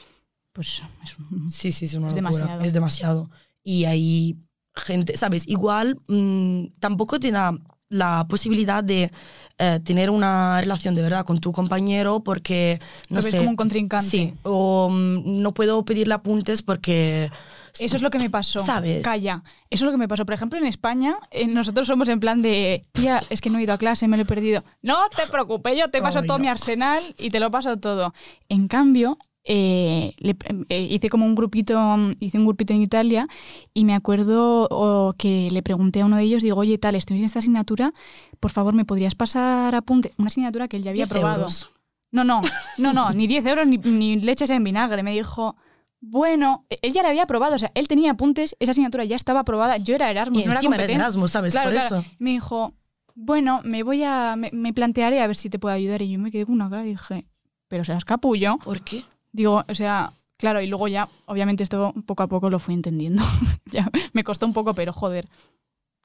pues 0.56 0.82
es 1.04 1.18
un- 1.18 1.50
Sí, 1.50 1.70
sí, 1.70 1.84
es 1.84 1.94
una 1.94 2.08
Es 2.08 2.14
demasiado. 2.14 2.60
Es 2.62 2.72
demasiado. 2.72 3.30
Y 3.62 3.84
hay 3.84 4.36
gente, 4.74 5.16
¿sabes? 5.16 5.46
Igual 5.46 5.98
mm, 6.08 6.78
tampoco 6.80 7.20
te 7.20 7.30
da 7.30 7.52
la 7.88 8.26
posibilidad 8.28 8.82
de 8.82 9.12
eh, 9.58 9.80
tener 9.84 10.10
una 10.10 10.60
relación 10.60 10.94
de 10.94 11.02
verdad 11.02 11.24
con 11.24 11.40
tu 11.40 11.52
compañero 11.52 12.20
porque, 12.20 12.80
no 13.10 13.22
sé... 13.22 13.36
como 13.36 13.50
un 13.50 13.56
contrincante. 13.56 14.08
Sí, 14.08 14.34
o 14.42 14.88
mm, 14.90 15.42
no 15.42 15.52
puedo 15.52 15.84
pedirle 15.84 16.14
apuntes 16.14 16.62
porque... 16.62 17.30
Eso 17.78 17.96
es 17.96 18.02
lo 18.02 18.10
que 18.10 18.18
me 18.18 18.30
pasó. 18.30 18.64
¿Sabes? 18.64 19.04
Calla. 19.04 19.42
Eso 19.68 19.84
es 19.84 19.86
lo 19.86 19.90
que 19.90 19.98
me 19.98 20.08
pasó. 20.08 20.24
Por 20.24 20.34
ejemplo, 20.34 20.58
en 20.58 20.64
España, 20.64 21.18
eh, 21.30 21.46
nosotros 21.46 21.86
somos 21.86 22.08
en 22.08 22.20
plan 22.20 22.40
de, 22.40 22.86
tía, 22.92 23.22
es 23.28 23.42
que 23.42 23.50
no 23.50 23.58
he 23.58 23.64
ido 23.64 23.74
a 23.74 23.78
clase, 23.78 24.08
me 24.08 24.16
lo 24.16 24.22
he 24.22 24.26
perdido. 24.26 24.64
No 24.80 24.96
te 25.14 25.30
preocupes, 25.30 25.78
yo 25.78 25.90
te 25.90 26.00
paso 26.02 26.20
Ay, 26.20 26.26
todo 26.26 26.38
no. 26.38 26.42
mi 26.42 26.48
arsenal 26.48 27.02
y 27.18 27.28
te 27.28 27.38
lo 27.38 27.50
paso 27.50 27.76
todo. 27.76 28.14
En 28.48 28.66
cambio, 28.66 29.18
eh, 29.48 30.14
le- 30.18 30.36
eh, 30.68 30.88
hice 30.90 31.08
como 31.08 31.24
un 31.24 31.34
grupito, 31.34 31.78
hice 32.20 32.38
un 32.38 32.44
grupito 32.44 32.72
en 32.74 32.82
Italia 32.82 33.28
y 33.72 33.84
me 33.84 33.94
acuerdo 33.94 35.14
que 35.18 35.48
le 35.50 35.62
pregunté 35.62 36.00
a 36.00 36.06
uno 36.06 36.16
de 36.16 36.24
ellos, 36.24 36.42
digo, 36.42 36.58
oye, 36.58 36.78
tal, 36.78 36.94
estoy 36.96 37.18
en 37.18 37.24
esta 37.24 37.38
asignatura, 37.38 37.92
por 38.40 38.50
favor, 38.50 38.74
¿me 38.74 38.84
podrías 38.84 39.14
pasar 39.14 39.74
apunte? 39.74 40.12
Una 40.18 40.26
asignatura 40.28 40.68
que 40.68 40.76
él 40.76 40.82
ya 40.82 40.90
había 40.90 41.04
10 41.04 41.08
probado. 41.10 41.36
euros. 41.38 41.70
No, 42.12 42.24
no, 42.24 42.40
no, 42.78 42.92
no, 42.92 43.10
ni 43.12 43.26
10 43.26 43.44
euros 43.46 43.66
ni, 43.66 43.78
ni 43.78 44.16
leches 44.20 44.50
en 44.50 44.64
vinagre. 44.64 45.02
Me 45.02 45.12
dijo, 45.12 45.56
bueno, 46.00 46.64
él 46.82 46.92
ya 46.92 47.02
la 47.02 47.10
había 47.10 47.24
aprobado, 47.24 47.54
o 47.56 47.58
sea, 47.58 47.70
él 47.74 47.88
tenía 47.88 48.12
apuntes, 48.12 48.56
esa 48.60 48.70
asignatura 48.72 49.04
ya 49.04 49.16
estaba 49.16 49.40
aprobada, 49.40 49.76
yo 49.76 49.94
era 49.94 50.10
Erasmus, 50.10 50.42
Y 50.42 50.44
no 50.46 50.52
era 50.52 50.60
encima 50.60 50.76
era 50.76 50.82
competente. 50.84 51.02
Erasmus, 51.02 51.30
¿sabes? 51.30 51.52
Claro, 51.52 51.66
Por 51.70 51.74
claro. 51.78 51.96
eso. 52.00 52.04
Me 52.18 52.30
dijo, 52.30 52.74
bueno, 53.14 53.60
me 53.64 53.82
voy 53.82 54.02
a, 54.02 54.34
me, 54.36 54.50
me 54.52 54.72
plantearé 54.72 55.20
a 55.20 55.26
ver 55.26 55.36
si 55.36 55.50
te 55.50 55.58
puedo 55.58 55.74
ayudar. 55.74 56.02
Y 56.02 56.10
yo 56.12 56.18
me 56.18 56.30
quedé 56.30 56.46
con 56.46 56.54
una 56.54 56.70
cara 56.70 56.84
y 56.86 56.90
dije, 56.90 57.26
pero 57.68 57.84
serás 57.84 58.04
capullo. 58.04 58.58
¿Por 58.64 58.82
qué? 58.82 59.04
Digo, 59.36 59.62
o 59.68 59.74
sea, 59.74 60.14
claro, 60.38 60.62
y 60.62 60.66
luego 60.66 60.88
ya, 60.88 61.10
obviamente 61.26 61.62
esto 61.62 61.92
poco 62.06 62.22
a 62.22 62.26
poco 62.26 62.48
lo 62.48 62.58
fui 62.58 62.72
entendiendo. 62.72 63.22
ya, 63.70 63.90
me 64.14 64.24
costó 64.24 64.46
un 64.46 64.54
poco, 64.54 64.74
pero 64.74 64.94
joder, 64.94 65.28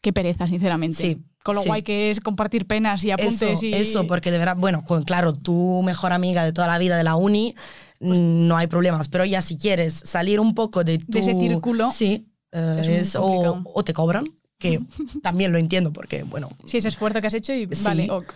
qué 0.01 0.11
pereza, 0.11 0.47
sinceramente. 0.47 1.01
Sí, 1.01 1.17
Con 1.41 1.55
lo 1.55 1.61
sí. 1.61 1.69
guay 1.69 1.81
que 1.81 2.11
es 2.11 2.19
compartir 2.19 2.67
penas 2.67 3.05
y 3.05 3.11
apuntes 3.11 3.41
Eso, 3.41 3.65
y... 3.65 3.73
eso, 3.73 4.05
porque 4.05 4.31
de 4.31 4.37
verdad, 4.37 4.57
bueno, 4.57 4.83
con, 4.83 5.03
claro, 5.03 5.31
tu 5.31 5.81
mejor 5.81 6.11
amiga 6.11 6.43
de 6.43 6.51
toda 6.51 6.67
la 6.67 6.77
vida 6.77 6.97
de 6.97 7.05
la 7.05 7.15
uni, 7.15 7.55
mm, 8.01 8.47
no 8.47 8.57
hay 8.57 8.67
problemas, 8.67 9.07
pero 9.07 9.23
ya 9.23 9.41
si 9.41 9.57
quieres 9.57 9.93
salir 9.93 10.41
un 10.41 10.53
poco 10.53 10.83
de, 10.83 10.97
tu, 10.99 11.05
De 11.07 11.19
ese 11.19 11.39
círculo, 11.39 11.89
sí, 11.89 12.27
eh, 12.51 12.77
es 12.81 12.87
es 12.89 13.15
o, 13.15 13.61
o 13.63 13.83
te 13.85 13.93
cobran, 13.93 14.25
que 14.57 14.81
también 15.23 15.53
lo 15.53 15.57
entiendo 15.57 15.93
porque, 15.93 16.23
bueno, 16.23 16.49
Sí, 16.65 16.79
ese 16.79 16.89
esfuerzo 16.89 17.21
que 17.21 17.27
has 17.27 17.33
hecho 17.33 17.53
y 17.53 17.65
Sí. 17.73 17.83
vale, 17.85 18.11
ok. 18.11 18.33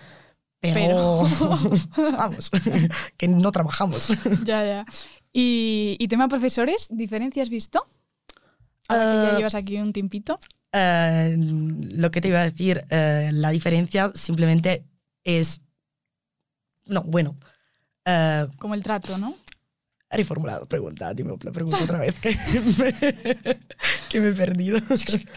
Pero, 0.73 1.23
vamos, 1.97 2.51
que 3.17 3.27
no 3.27 3.51
trabajamos. 3.51 4.09
Ya, 4.43 4.63
ya. 4.65 4.85
¿Y, 5.33 5.97
y 5.99 6.07
tema 6.07 6.27
profesores, 6.27 6.87
diferencias 6.89 7.49
visto? 7.49 7.85
Ahora 8.87 9.03
que 9.03 9.27
ya 9.27 9.33
Eh, 9.33 9.37
llevas 9.37 9.55
aquí 9.55 9.77
un 9.77 9.93
tiempito. 9.93 10.39
Eh, 10.77 11.35
lo 11.37 12.11
que 12.11 12.19
te 12.19 12.27
iba 12.27 12.41
a 12.41 12.43
decir, 12.43 12.83
eh, 12.89 13.29
la 13.31 13.49
diferencia 13.49 14.11
simplemente 14.13 14.83
es, 15.23 15.61
no, 16.85 17.01
bueno, 17.03 17.37
eh, 18.03 18.47
Como 18.57 18.73
el 18.73 18.83
trato, 18.83 19.17
¿no? 19.17 19.35
reformulado 20.09 20.65
pregunta, 20.65 21.13
dime 21.13 21.35
la 21.41 21.51
pregunta 21.51 21.83
otra 21.83 21.99
vez, 21.99 22.15
que 22.19 22.29
me, 22.77 22.93
que 24.09 24.21
me 24.21 24.29
he 24.29 24.33
perdido. 24.33 24.79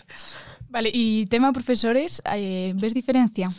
Vale, 0.69 0.91
y 0.93 1.27
tema 1.27 1.53
profesores, 1.53 2.23
¿ves 2.75 2.95
diferencia? 2.95 3.51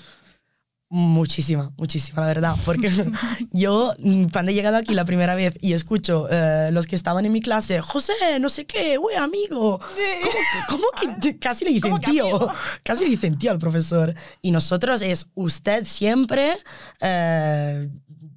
Muchísima, 0.92 1.72
muchísima, 1.78 2.22
la 2.22 2.28
verdad. 2.28 2.56
Porque 2.66 2.90
yo, 3.52 3.94
mm, 4.00 4.26
cuando 4.34 4.52
he 4.52 4.56
llegado 4.56 4.76
aquí 4.78 4.96
la 4.96 5.06
primera 5.06 5.36
vez 5.36 5.54
y 5.62 5.74
escucho 5.74 6.28
eh, 6.32 6.72
los 6.74 6.88
que 6.88 6.96
estaban 6.96 7.26
en 7.28 7.32
mi 7.32 7.42
clase, 7.42 7.80
José, 7.80 8.14
no 8.42 8.50
sé 8.50 8.66
qué, 8.66 8.98
güey, 8.98 9.16
amigo. 9.16 9.80
¿Cómo, 9.80 10.84
que- 10.88 10.88
cómo 11.04 11.20
que 11.22 11.38
casi 11.40 11.66
le 11.66 11.72
dicen 11.72 11.92
¿Cómo 11.92 12.02
tío? 12.02 12.50
Casi 12.84 13.04
le 13.04 13.12
dicen 13.12 13.38
tío 13.38 13.52
al 13.52 13.60
profesor. 13.60 14.16
Y 14.42 14.50
nosotros 14.50 15.04
es 15.04 15.28
usted 15.36 15.86
siempre, 15.86 16.54
eh, 17.02 17.88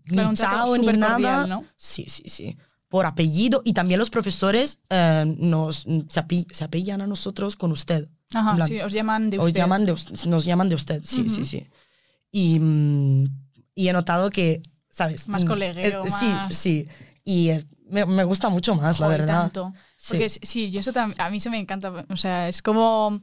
ni 0.07 0.17
Claro, 0.19 0.33
chao, 0.35 0.77
ni 0.77 0.87
nada. 0.93 1.13
cordial, 1.15 1.49
¿no? 1.49 1.65
Sí, 1.79 2.05
sí, 2.09 2.25
sí. 2.27 2.59
Por 2.89 3.07
apellido. 3.07 3.63
Y 3.65 3.73
también 3.73 3.99
los 3.99 4.11
profesores 4.11 4.79
eh, 4.91 5.25
nos, 5.39 5.79
se, 5.85 6.21
api- 6.21 6.47
se 6.53 6.65
apellan 6.65 7.01
a 7.01 7.07
nosotros 7.07 7.57
con 7.57 7.73
usted. 7.73 8.09
Ajá, 8.35 8.67
sí, 8.67 8.79
os 8.81 8.93
llaman 8.93 9.31
de 9.31 9.39
os 9.39 9.47
usted. 9.47 9.59
llaman 9.59 9.87
de 9.87 9.93
nos 10.27 10.45
llaman 10.45 10.69
de 10.69 10.75
usted, 10.75 11.03
sí, 11.05 11.29
sí, 11.29 11.37
Ujú. 11.41 11.45
sí. 11.45 11.67
Y, 12.33 12.59
mm, 12.59 13.25
y 13.75 13.89
he 13.89 13.93
notado 13.93 14.31
que, 14.31 14.63
¿sabes? 14.91 15.29
Más 15.29 15.45
Mm, 15.45 15.49
colegueo, 15.49 16.05
más- 16.07 16.21
Sí, 16.55 16.55
sí. 16.55 16.89
Y 17.25 17.51
eh, 17.51 17.65
me, 17.89 18.05
me 18.07 18.25
gusta 18.25 18.49
mucho 18.49 18.75
más, 18.75 18.99
la 18.99 19.07
verdad. 19.09 19.43
tanto. 19.43 19.73
Sí. 19.97 20.13
Porque 20.15 20.25
es- 20.25 20.41
sí, 20.43 20.71
yo 20.71 20.81
eso 20.81 20.93
a 21.19 21.31
mí 21.31 21.37
eso 21.37 21.51
me 21.51 21.59
encanta. 21.59 21.93
O 22.09 22.17
sea, 22.17 22.49
es 22.49 22.63
como... 22.63 23.21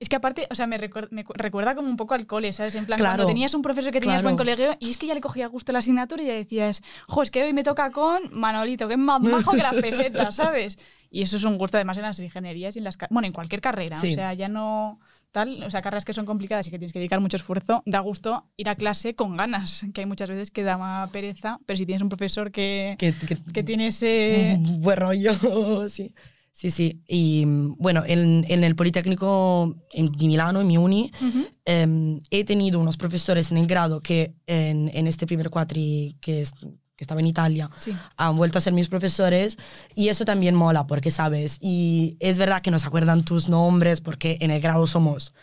Es 0.00 0.08
que 0.08 0.16
aparte, 0.16 0.46
o 0.50 0.54
sea, 0.54 0.66
me, 0.66 0.76
recuer- 0.76 1.08
me 1.12 1.24
cu- 1.24 1.32
recuerda 1.34 1.74
como 1.74 1.88
un 1.88 1.96
poco 1.96 2.14
al 2.14 2.26
cole, 2.26 2.52
¿sabes? 2.52 2.74
En 2.74 2.84
plan, 2.84 2.98
Claro. 2.98 3.14
cuando 3.16 3.26
tenías 3.26 3.54
un 3.54 3.62
profesor 3.62 3.92
que 3.92 4.00
tenías 4.00 4.22
Claro. 4.22 4.34
buen 4.34 4.36
colegio 4.36 4.76
y 4.80 4.90
es 4.90 4.96
que 4.98 5.06
ya 5.06 5.14
le 5.14 5.20
cogía 5.20 5.46
gusto 5.46 5.72
la 5.72 5.78
asignatura 5.78 6.22
y 6.22 6.26
ya 6.26 6.32
decías, 6.34 6.82
jo, 7.06 7.22
es 7.22 7.30
que 7.30 7.42
hoy 7.44 7.52
me 7.52 7.62
toca 7.62 7.90
con 7.92 8.22
Manolito, 8.32 8.88
que 8.88 8.94
es 8.94 8.98
más 9.00 9.22
bajo 9.22 9.52
que 9.52 9.58
las 9.62 9.74
pesetas, 9.80 10.36
¿sabes? 10.36 10.78
Y 11.10 11.22
eso 11.22 11.36
es 11.36 11.44
un 11.44 11.56
gusto 11.58 11.76
además 11.76 11.96
en 11.98 12.02
las 12.02 12.18
ingenierías 12.18 12.74
y 12.74 12.80
en 12.80 12.84
las... 12.84 12.98
Bueno, 13.08 13.26
en 13.26 13.32
cualquier 13.32 13.60
carrera, 13.60 13.94
Sí. 13.96 14.10
o 14.12 14.14
sea, 14.14 14.34
ya 14.34 14.48
no 14.48 14.98
tal, 15.30 15.62
o 15.64 15.70
sea, 15.70 15.80
carreras 15.82 16.04
que 16.04 16.12
son 16.12 16.26
complicadas 16.26 16.66
y 16.68 16.70
que 16.70 16.78
tienes 16.78 16.92
que 16.92 16.98
dedicar 17.00 17.18
mucho 17.20 17.36
esfuerzo, 17.36 17.82
da 17.86 17.98
gusto 18.00 18.44
ir 18.56 18.68
a 18.68 18.74
clase 18.76 19.14
con 19.16 19.36
ganas, 19.36 19.84
que 19.92 20.00
hay 20.02 20.06
muchas 20.06 20.28
veces 20.28 20.50
que 20.52 20.62
da 20.64 20.76
más 20.78 21.10
pereza, 21.10 21.58
pero 21.66 21.76
si 21.76 21.86
tienes 21.86 22.02
un 22.02 22.08
profesor 22.08 22.52
que, 22.52 22.94
Que, 22.98 23.12
que, 23.14 23.36
que 23.52 23.62
tiene 23.64 23.88
ese... 23.88 24.58
buen 24.60 24.96
rollo, 24.96 25.32
sí. 25.88 26.14
Sí, 26.56 26.70
sí. 26.70 27.02
Y 27.08 27.44
bueno, 27.78 28.04
en, 28.06 28.44
en 28.48 28.62
el 28.62 28.76
Politécnico 28.76 29.74
de 29.92 30.26
Milano, 30.26 30.60
en 30.60 30.66
mi 30.68 30.78
uni, 30.78 31.10
Ujú. 31.20 31.46
em, 31.64 32.20
he 32.30 32.44
tenido 32.44 32.78
unos 32.78 32.96
profesores 32.96 33.50
en 33.50 33.58
el 33.58 33.66
grado 33.66 34.00
que 34.00 34.34
en, 34.46 34.88
en 34.94 35.08
este 35.08 35.26
primer 35.26 35.50
cuatri 35.50 36.16
que, 36.20 36.42
es- 36.42 36.52
que 36.96 37.02
estaba 37.02 37.20
en 37.20 37.26
Italia 37.26 37.68
Sí. 37.76 37.92
han 38.16 38.36
vuelto 38.36 38.58
a 38.58 38.60
ser 38.60 38.72
mis 38.72 38.88
profesores 38.88 39.58
y 39.96 40.08
eso 40.10 40.24
también 40.24 40.54
mola 40.54 40.86
porque 40.86 41.10
sabes 41.10 41.58
y 41.60 42.16
es 42.20 42.38
verdad 42.38 42.62
que 42.62 42.70
nos 42.70 42.86
acuerdan 42.86 43.24
tus 43.24 43.48
nombres 43.48 44.00
porque 44.00 44.38
en 44.40 44.52
el 44.52 44.60
grado 44.60 44.86
somos 44.86 45.34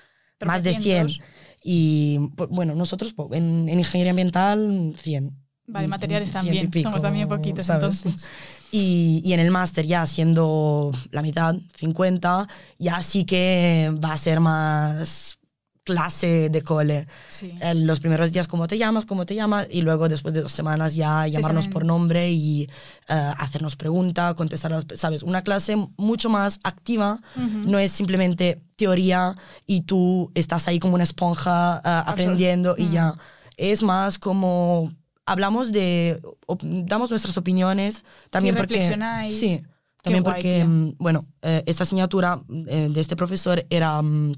más 0.46 0.64
de 0.64 0.72
100 0.80 1.08
Tropecientos. 1.08 1.20
y 1.62 2.20
bueno 2.50 2.74
nosotros 2.74 3.14
en, 3.34 3.68
en 3.68 3.80
ingeniería 3.80 4.12
ambiental 4.12 4.96
100 4.98 5.36
Vale, 5.68 5.88
materiales 5.90 6.32
también. 6.32 6.70
pico, 6.72 6.90
Somos 6.90 7.02
también 7.02 7.28
poquitos, 7.30 7.66
¿sabes? 7.66 8.06
entonces. 8.06 8.30
y, 8.72 9.22
y 9.26 9.34
en 9.34 9.40
el 9.40 9.52
máster 9.52 9.86
ya 9.86 10.06
siendo 10.06 10.92
la 11.12 11.22
mitad 11.22 11.56
50 11.76 12.48
ya 12.80 13.02
sí 13.04 13.26
que 13.26 13.92
va 14.04 14.14
a 14.14 14.18
ser 14.18 14.40
más 14.40 15.38
clase 15.84 16.50
de 16.50 16.62
cole 16.62 17.08
Sí. 17.30 17.52
eh, 17.60 17.74
los 17.74 18.00
primeros 18.00 18.32
días 18.32 18.48
cómo 18.48 18.68
te 18.68 18.78
llamas, 18.78 19.06
cómo 19.06 19.26
te 19.26 19.34
llamas, 19.34 19.68
y 19.72 19.82
luego 19.82 20.08
después 20.08 20.34
de 20.34 20.42
dos 20.44 20.52
semanas 20.52 20.94
ya 20.96 21.24
Sí, 21.26 21.32
llamarnos 21.32 21.66
saben. 21.66 21.74
por 21.74 21.86
nombre 21.86 22.32
y 22.32 22.64
eh, 22.64 23.34
hacernos 23.38 23.76
preguntas, 23.76 24.36
contestar, 24.36 24.86
¿sabes? 24.96 25.24
Una 25.24 25.42
clase 25.42 25.76
mucho 25.98 26.30
más 26.30 26.60
activa, 26.64 27.20
Ujú. 27.36 27.70
no 27.72 27.80
es 27.80 27.92
simplemente 27.92 28.62
teoría 28.78 29.36
y 29.66 29.82
tú 29.82 30.32
estás 30.36 30.68
ahí 30.68 30.78
como 30.80 30.94
una 30.96 31.04
esponja 31.04 31.82
eh, 31.84 32.04
aprendiendo 32.06 32.76
y 32.78 32.86
Mm. 32.86 32.92
ya. 32.92 33.16
Es 33.58 33.82
más 33.84 34.20
como 34.20 34.92
hablamos 35.32 35.72
de, 35.72 36.22
damos 36.62 37.10
nuestras 37.10 37.38
opiniones, 37.38 38.04
también 38.30 38.56
porque... 38.56 38.76
reflexionáis. 38.76 39.38
Sí, 39.40 39.62
también 40.02 40.24
guay, 40.24 40.36
porque, 40.36 40.56
tía. 40.56 40.66
mm, 40.66 40.96
bueno, 40.98 41.26
eh, 41.42 41.64
esta 41.66 41.84
asignatura 41.84 42.42
eh, 42.68 42.90
de 42.92 43.02
este 43.02 43.16
profesor 43.16 43.66
era 43.70 44.02
mm, 44.02 44.34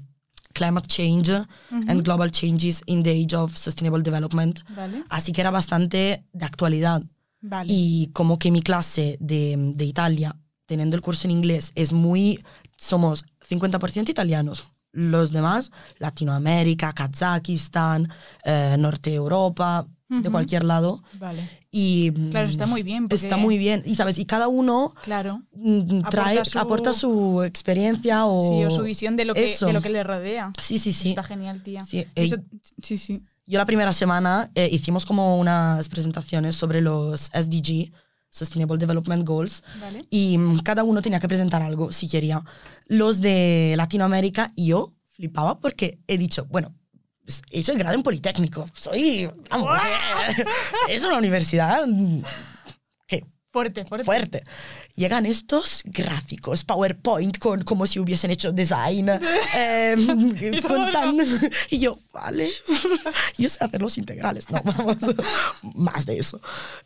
Climate 0.52 0.86
Change 0.86 1.32
and 1.88 2.02
Global 2.02 2.30
Changes 2.30 2.82
in 2.86 3.02
the 3.02 3.10
Age 3.10 3.36
of 3.36 3.56
Sustainable 3.56 4.02
Development. 4.02 4.60
Vale. 4.70 5.04
Así 5.08 5.32
que 5.32 5.40
era 5.40 5.50
bastante 5.50 6.24
de 6.32 6.44
actualidad. 6.44 7.02
Vale. 7.40 7.66
Y 7.72 8.10
como 8.12 8.38
que 8.38 8.50
mi 8.50 8.62
clase 8.62 9.18
de, 9.20 9.56
de 9.74 9.84
Italia, 9.84 10.36
teniendo 10.66 10.96
el 10.96 11.02
curso 11.02 11.26
en 11.26 11.32
inglés, 11.32 11.72
es 11.74 11.92
muy... 11.92 12.42
Somos 12.76 13.24
50% 13.48 14.08
italianos. 14.08 14.68
Los 14.96 15.32
demás, 15.32 15.70
Latinoamérica, 15.98 16.92
Kazajistán, 16.92 18.08
eh, 18.44 18.76
Norte 18.78 19.12
Europa, 19.12 19.86
de 20.08 20.30
cualquier 20.30 20.62
lado. 20.64 21.02
Vale. 21.18 21.48
Y, 21.72 22.12
Claro, 22.30 22.48
está 22.48 22.66
muy 22.66 22.84
bien. 22.84 23.08
Porque, 23.08 23.16
Está 23.24 23.36
muy 23.36 23.58
bien. 23.58 23.82
Y 23.84 23.96
sabes, 23.96 24.16
y 24.18 24.26
cada 24.26 24.46
uno 24.46 24.94
Claro. 25.02 25.42
mm, 25.52 26.02
trae, 26.08 26.34
Aporta 26.38 26.44
su- 26.50 26.58
aporta 26.60 26.92
su 26.92 27.42
experiencia 27.42 28.24
o... 28.26 28.42
Sí, 28.48 28.64
o 28.64 28.70
su 28.70 28.82
visión 28.82 29.16
de 29.16 29.24
lo, 29.24 29.34
que, 29.34 29.56
de 29.60 29.72
lo 29.72 29.80
que 29.80 29.88
le 29.90 30.04
rodea. 30.04 30.52
Sí, 30.60 30.78
sí, 30.78 30.92
sí. 30.92 31.08
Está 31.08 31.24
genial, 31.24 31.62
tía. 31.64 31.84
Sí, 31.84 32.06
Eso- 32.14 32.36
sí, 32.80 32.96
sí. 32.96 33.22
Yo 33.46 33.58
la 33.58 33.66
primera 33.66 33.92
semana 33.92 34.50
eh, 34.54 34.68
hicimos 34.70 35.04
como 35.04 35.36
unas 35.36 35.88
presentaciones 35.88 36.54
sobre 36.54 36.80
los 36.80 37.30
SDG, 37.34 37.90
Sustainable 38.34 38.78
Development 38.78 39.24
Goals, 39.24 39.62
Vale. 39.80 40.04
y 40.10 40.36
mm, 40.36 40.58
cada 40.60 40.82
uno 40.82 41.00
tenía 41.00 41.20
que 41.20 41.28
presentar 41.28 41.62
algo 41.62 41.92
si 41.92 42.08
quería. 42.08 42.42
Los 42.86 43.20
de 43.20 43.74
Latinoamérica, 43.76 44.52
yo 44.56 44.92
flipaba 45.12 45.60
porque 45.60 46.00
he 46.08 46.18
dicho, 46.18 46.44
bueno, 46.50 46.74
pues, 47.24 47.42
he 47.52 47.60
hecho 47.60 47.70
el 47.70 47.78
grado 47.78 47.94
en 47.94 48.02
Politécnico, 48.02 48.66
soy, 48.74 49.30
vamos, 49.48 49.80
es 50.88 51.04
una 51.04 51.16
universidad 51.16 51.86
mm, 51.86 52.22
Fuerte, 53.54 53.84
fuerte. 53.84 54.04
fuerte. 54.04 54.42
Llegan 54.96 55.26
estos 55.26 55.82
gráficos, 55.84 56.64
PowerPoint, 56.64 57.38
con 57.38 57.62
como 57.62 57.86
si 57.86 58.00
hubiesen 58.00 58.32
hecho 58.32 58.50
design, 58.50 59.08
eh, 59.56 59.94
con 60.66 60.90
tan- 60.90 61.16
y 61.70 61.78
yo, 61.78 62.00
vale, 62.12 62.48
yo 63.38 63.48
sé 63.48 63.64
hacer 63.64 63.80
los 63.80 63.96
integrales, 63.96 64.50
no, 64.50 64.60
vamos, 64.64 64.96
más 65.62 66.04
de 66.04 66.18
eso. 66.18 66.40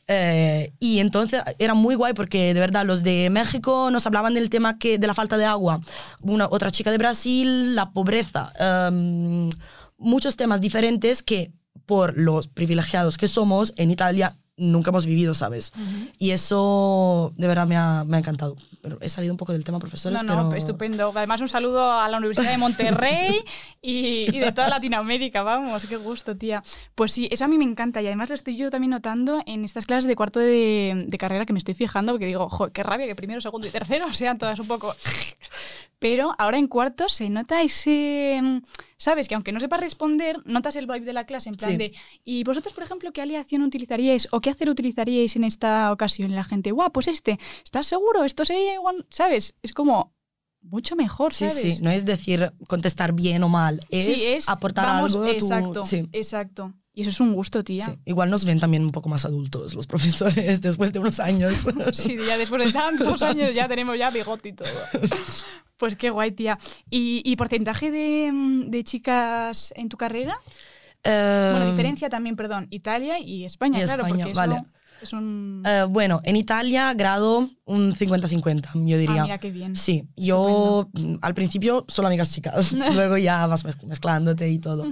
Eh, 0.08 0.70
y 0.78 0.98
entonces 1.00 1.40
era 1.58 1.72
muy 1.72 1.94
guay 1.94 2.12
porque 2.12 2.52
de 2.52 2.60
verdad 2.60 2.84
los 2.84 3.02
de 3.02 3.30
México 3.30 3.90
nos 3.90 4.06
hablaban 4.06 4.34
del 4.34 4.50
tema 4.50 4.78
que, 4.78 4.98
de 4.98 5.06
la 5.06 5.14
falta 5.14 5.38
de 5.38 5.46
agua, 5.46 5.80
una 6.20 6.48
otra 6.50 6.70
chica 6.70 6.90
de 6.90 6.98
Brasil, 6.98 7.74
la 7.76 7.92
pobreza, 7.92 8.52
em, 8.58 9.48
muchos 9.96 10.36
temas 10.36 10.60
diferentes 10.60 11.22
que 11.22 11.50
por 11.86 12.18
los 12.18 12.46
privilegiados 12.46 13.16
que 13.16 13.26
somos 13.26 13.72
en 13.76 13.90
Italia 13.90 14.36
nunca 14.58 14.90
hemos 14.90 15.06
vivido, 15.06 15.34
¿sabes? 15.34 15.72
Y 16.18 16.30
eso 16.32 17.32
de 17.36 17.46
verdad 17.46 17.66
me 17.66 17.76
ha, 17.76 18.04
me 18.04 18.16
ha 18.16 18.20
encantado. 18.20 18.56
Pero 18.82 18.98
he 19.00 19.08
salido 19.08 19.32
un 19.32 19.38
poco 19.38 19.52
del 19.52 19.64
tema, 19.64 19.78
profesores, 19.78 20.22
No, 20.22 20.36
no, 20.36 20.48
pero... 20.48 20.58
estupendo. 20.58 21.12
Además, 21.14 21.40
un 21.40 21.48
saludo 21.48 21.92
a 21.92 22.08
la 22.08 22.18
Universidad 22.18 22.50
de 22.50 22.58
Monterrey 22.58 23.40
y, 23.82 24.34
y 24.34 24.38
de 24.38 24.52
toda 24.52 24.68
Latinoamérica, 24.68 25.42
vamos, 25.42 25.86
qué 25.86 25.96
gusto, 25.96 26.36
tía. 26.36 26.62
Pues 26.94 27.12
sí, 27.12 27.28
eso 27.30 27.44
a 27.44 27.48
mí 27.48 27.58
me 27.58 27.64
encanta 27.64 28.02
y 28.02 28.06
además 28.06 28.28
lo 28.28 28.34
estoy 28.34 28.56
yo 28.56 28.70
también 28.70 28.90
notando 28.90 29.42
en 29.46 29.64
estas 29.64 29.86
clases 29.86 30.06
de 30.06 30.16
cuarto 30.16 30.40
de, 30.40 31.04
de 31.06 31.18
carrera 31.18 31.46
que 31.46 31.52
me 31.52 31.58
estoy 31.58 31.74
fijando 31.74 32.12
porque 32.12 32.26
digo, 32.26 32.48
jo, 32.48 32.70
qué 32.72 32.82
rabia 32.82 33.06
que 33.06 33.16
primero, 33.16 33.40
segundo 33.40 33.66
y 33.66 33.70
tercero 33.70 34.12
sean 34.12 34.38
todas 34.38 34.58
un 34.58 34.68
poco... 34.68 34.94
Pero 36.00 36.34
ahora 36.38 36.58
en 36.58 36.68
cuarto 36.68 37.08
se 37.08 37.28
nota 37.28 37.60
ese... 37.62 38.40
¿Sabes? 38.98 39.26
Que 39.28 39.34
aunque 39.34 39.50
no 39.52 39.58
sepas 39.60 39.80
responder, 39.80 40.36
notas 40.44 40.76
el 40.76 40.86
vibe 40.86 41.00
de 41.04 41.12
la 41.12 41.24
clase 41.26 41.48
en 41.48 41.56
plan 41.56 41.72
Sí. 41.72 41.76
de... 41.76 41.92
¿Y 42.24 42.44
vosotros, 42.44 42.72
por 42.72 42.84
ejemplo, 42.84 43.12
qué 43.12 43.20
aleación 43.22 43.62
utilizaríais 43.62 44.28
o 44.30 44.40
qué 44.40 44.50
hacer 44.50 44.70
utilizaríais 44.70 45.34
en 45.36 45.44
esta 45.44 45.90
ocasión? 45.92 46.34
La 46.34 46.44
gente, 46.44 46.70
guau, 46.70 46.92
pues 46.92 47.08
este, 47.08 47.38
¿estás 47.64 47.86
seguro? 47.86 48.24
Esto 48.24 48.44
sería 48.44 48.74
igual, 48.74 49.06
¿sabes? 49.10 49.56
Es 49.62 49.72
como 49.72 50.14
mucho 50.60 50.94
mejor, 50.96 51.32
Sí, 51.32 51.48
¿sabes? 51.48 51.62
sí, 51.76 51.82
no 51.82 51.90
es 51.90 52.04
decir 52.04 52.52
contestar 52.68 53.12
bien 53.12 53.42
o 53.42 53.48
mal, 53.48 53.80
es, 53.90 54.06
Sí, 54.06 54.24
es 54.26 54.48
aportar 54.48 54.86
vamos, 54.86 55.14
algo. 55.14 55.26
Exacto, 55.26 55.84
sí, 55.84 56.08
exacto. 56.12 56.74
Y 56.92 57.02
eso 57.02 57.10
es 57.10 57.20
un 57.20 57.32
gusto, 57.32 57.62
tía. 57.62 57.84
sí. 57.86 57.92
Igual 58.06 58.28
nos 58.28 58.44
ven 58.44 58.58
también 58.58 58.84
un 58.84 58.90
poco 58.90 59.08
más 59.08 59.24
adultos 59.24 59.74
los 59.74 59.86
profesores 59.86 60.60
después 60.60 60.92
de 60.92 60.98
unos 60.98 61.20
años. 61.20 61.64
Sí, 61.92 62.16
ya 62.26 62.36
después 62.36 62.64
de 62.66 62.72
tantos 62.72 63.22
años 63.22 63.54
ya 63.56 63.68
tenemos 63.68 63.96
ya 63.98 64.10
bigote 64.10 64.48
y 64.48 64.52
todo. 64.52 64.68
Pues 65.78 65.96
qué 65.96 66.10
guay, 66.10 66.32
tía. 66.32 66.58
¿Y, 66.90 67.22
y 67.24 67.36
porcentaje 67.36 67.90
de, 67.90 68.30
mm, 68.32 68.70
de 68.70 68.84
chicas 68.84 69.72
en 69.76 69.88
tu 69.88 69.96
carrera? 69.96 70.34
Bueno, 71.04 71.62
Eh, 71.64 71.70
diferencia 71.70 72.10
también, 72.10 72.36
perdón, 72.36 72.66
Italia 72.70 73.18
y 73.20 73.44
España, 73.44 73.80
y 73.80 73.84
claro, 73.84 74.02
España, 74.04 74.24
porque 74.24 74.32
eso 74.32 74.40
vale. 74.40 74.62
es 75.00 75.12
un... 75.12 75.62
eh, 75.64 75.86
bueno, 75.88 76.20
en 76.24 76.34
Italia 76.36 76.92
grado 76.94 77.48
un 77.64 77.94
50-50, 77.94 78.70
yo 78.84 78.98
diría. 78.98 79.20
ah, 79.20 79.24
mira 79.24 79.38
qué 79.38 79.50
bien. 79.52 79.76
Sí, 79.76 80.08
yo 80.16 80.90
mm, 80.92 81.14
al 81.22 81.34
principio 81.34 81.84
solo 81.88 82.08
amigas 82.08 82.32
chicas, 82.34 82.72
luego 82.94 83.16
ya 83.16 83.46
vas 83.46 83.64
mez- 83.64 83.82
mezclándote 83.86 84.50
y 84.50 84.58
todo. 84.58 84.86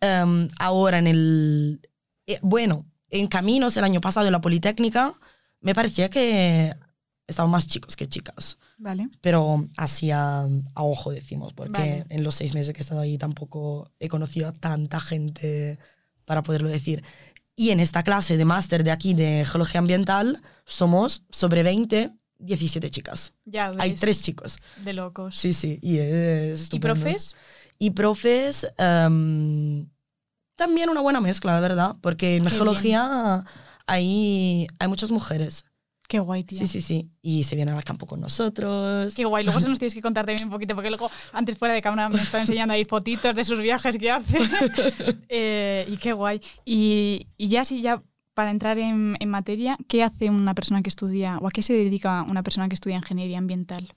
Em, 0.00 0.48
ahora 0.58 0.98
en 0.98 1.06
el... 1.06 1.80
eh, 2.26 2.38
bueno, 2.42 2.84
en 3.08 3.28
Caminos 3.28 3.76
el 3.76 3.84
año 3.84 4.00
pasado 4.00 4.26
en 4.26 4.32
la 4.32 4.40
Politécnica 4.40 5.14
me 5.60 5.72
parecía 5.74 6.10
que 6.10 6.72
estaban 7.26 7.50
más 7.50 7.66
chicos 7.66 7.96
que 7.96 8.08
chicas, 8.08 8.58
Vale. 8.78 9.08
pero 9.20 9.66
así 9.76 10.10
a, 10.10 10.42
a 10.42 10.82
ojo 10.82 11.10
decimos, 11.10 11.52
porque 11.54 11.72
Vale. 11.78 12.06
en 12.08 12.22
los 12.24 12.34
seis 12.34 12.54
meses 12.54 12.72
que 12.74 12.80
he 12.80 12.82
estado 12.82 13.00
ahí 13.00 13.16
tampoco 13.18 13.90
he 13.98 14.08
conocido 14.08 14.48
a 14.48 14.52
tanta 14.52 15.00
gente 15.00 15.78
para 16.24 16.42
poderlo 16.42 16.68
decir. 16.68 17.02
Y 17.56 17.70
en 17.70 17.80
esta 17.80 18.02
clase 18.02 18.36
de 18.36 18.44
máster 18.44 18.82
de 18.84 18.90
aquí 18.90 19.14
de 19.14 19.44
Geología 19.44 19.78
Ambiental 19.78 20.42
somos 20.66 21.24
sobre 21.30 21.62
20, 21.62 22.12
17 22.38 22.90
chicas. 22.90 23.32
Ya 23.44 23.70
ves. 23.70 23.78
Hay 23.80 23.94
tres 23.94 24.22
chicos. 24.22 24.58
De 24.84 24.92
locos. 24.92 25.36
Sí, 25.36 25.52
sí, 25.52 25.78
y 25.80 25.98
es 25.98 26.68
¿Y 26.72 26.80
profes? 26.80 27.34
Y 27.78 27.90
profes, 27.90 28.66
em, 28.76 29.88
también 30.56 30.90
una 30.90 31.00
buena 31.00 31.20
mezcla, 31.20 31.52
la 31.54 31.60
verdad, 31.60 31.96
porque 32.00 32.36
en 32.36 32.44
Qué 32.44 32.50
geología 32.50 33.44
hay, 33.86 34.66
hay 34.78 34.88
muchas 34.88 35.10
mujeres. 35.10 35.64
Qué 36.08 36.18
guay, 36.18 36.44
tía. 36.44 36.58
Sí, 36.58 36.66
sí, 36.66 36.80
sí. 36.80 37.10
Y 37.22 37.44
se 37.44 37.56
vienen 37.56 37.74
al 37.74 37.84
campo 37.84 38.06
con 38.06 38.20
nosotros. 38.20 39.14
Qué 39.14 39.24
guay. 39.24 39.44
Luego 39.44 39.60
se 39.60 39.68
nos 39.68 39.78
tienes 39.80 39.94
que 39.94 40.02
contar 40.02 40.26
también 40.26 40.44
un 40.44 40.50
poquito, 40.52 40.74
porque 40.74 40.90
luego, 40.90 41.10
antes 41.32 41.56
fuera 41.56 41.74
de 41.74 41.82
cámara, 41.82 42.08
me 42.08 42.16
está 42.16 42.40
enseñando 42.40 42.74
ahí 42.74 42.84
fotitos 42.84 43.34
de 43.34 43.44
sus 43.44 43.58
viajes 43.60 43.96
que 43.98 44.10
hace. 44.10 44.38
Eh, 45.28 45.86
y 45.88 45.96
qué 45.96 46.12
guay. 46.12 46.40
Y, 46.64 47.26
y 47.36 47.48
ya, 47.48 47.64
sí, 47.64 47.82
ya 47.82 48.02
para 48.34 48.50
entrar 48.50 48.78
en, 48.78 49.16
en 49.18 49.28
materia, 49.28 49.78
¿qué 49.88 50.02
hace 50.02 50.28
una 50.30 50.54
persona 50.54 50.82
que 50.82 50.88
estudia, 50.88 51.38
o 51.38 51.46
a 51.46 51.50
qué 51.50 51.62
se 51.62 51.72
dedica 51.72 52.22
una 52.22 52.42
persona 52.42 52.68
que 52.68 52.74
estudia 52.74 52.96
ingeniería 52.96 53.38
ambiental? 53.38 53.94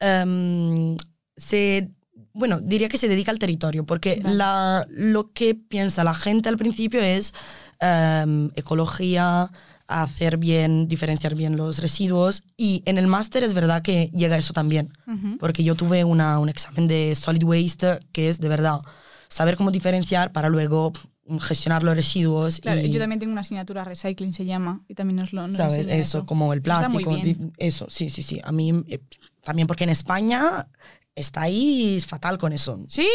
Em, 0.00 0.96
se, 1.36 1.90
bueno, 2.32 2.60
diría 2.60 2.88
que 2.88 2.98
se 2.98 3.08
dedica 3.08 3.30
al 3.30 3.38
territorio, 3.38 3.84
porque 3.84 4.20
Vale. 4.22 4.36
la, 4.36 4.86
lo 4.90 5.32
que 5.32 5.54
piensa 5.54 6.04
la 6.04 6.14
gente 6.14 6.48
al 6.48 6.56
principio 6.56 7.00
es 7.00 7.32
em, 7.80 8.50
ecología, 8.56 9.50
hacer 9.88 10.36
bien, 10.36 10.88
diferenciar 10.88 11.34
bien 11.34 11.56
los 11.56 11.78
residuos. 11.78 12.42
Y 12.56 12.82
en 12.86 12.98
el 12.98 13.06
máster 13.06 13.44
es 13.44 13.54
verdad 13.54 13.82
que 13.82 14.10
llega 14.12 14.36
eso 14.38 14.52
también. 14.52 14.90
Ujú. 15.06 15.38
porque 15.38 15.62
yo 15.64 15.74
tuve 15.74 16.02
una, 16.04 16.38
un 16.38 16.48
examen 16.48 16.88
de 16.88 17.14
solid 17.14 17.44
waste 17.44 18.00
que 18.12 18.28
es 18.28 18.40
de 18.40 18.48
verdad 18.48 18.80
saber 19.28 19.56
cómo 19.56 19.70
diferenciar 19.70 20.32
para 20.32 20.48
luego 20.48 20.92
gestionar 21.40 21.82
los 21.82 21.96
residuos 21.96 22.60
Claro, 22.60 22.80
y 22.80 22.90
yo 22.90 23.00
también 23.00 23.18
tengo 23.18 23.32
una 23.32 23.40
asignatura 23.40 23.82
recycling, 23.84 24.32
se 24.32 24.44
llama, 24.44 24.82
y 24.88 24.94
también 24.94 25.16
nos 25.16 25.32
lo 25.32 25.46
nos 25.48 25.56
sabes 25.56 25.78
enseña 25.78 25.96
eso, 25.96 26.24
como 26.26 26.52
el 26.52 26.60
Eso 26.60 26.70
está 26.72 26.88
plástico 26.88 27.16
di- 27.16 27.36
eso 27.58 27.86
sí 27.90 28.10
sí 28.10 28.22
sí 28.22 28.40
a 28.44 28.52
mí 28.52 28.72
eh, 28.88 29.00
también 29.42 29.66
porque 29.66 29.82
en 29.84 29.90
España 29.90 30.68
estáis 31.16 32.06
fatal 32.06 32.38
con 32.38 32.52
eso 32.52 32.84
Sí, 32.88 33.08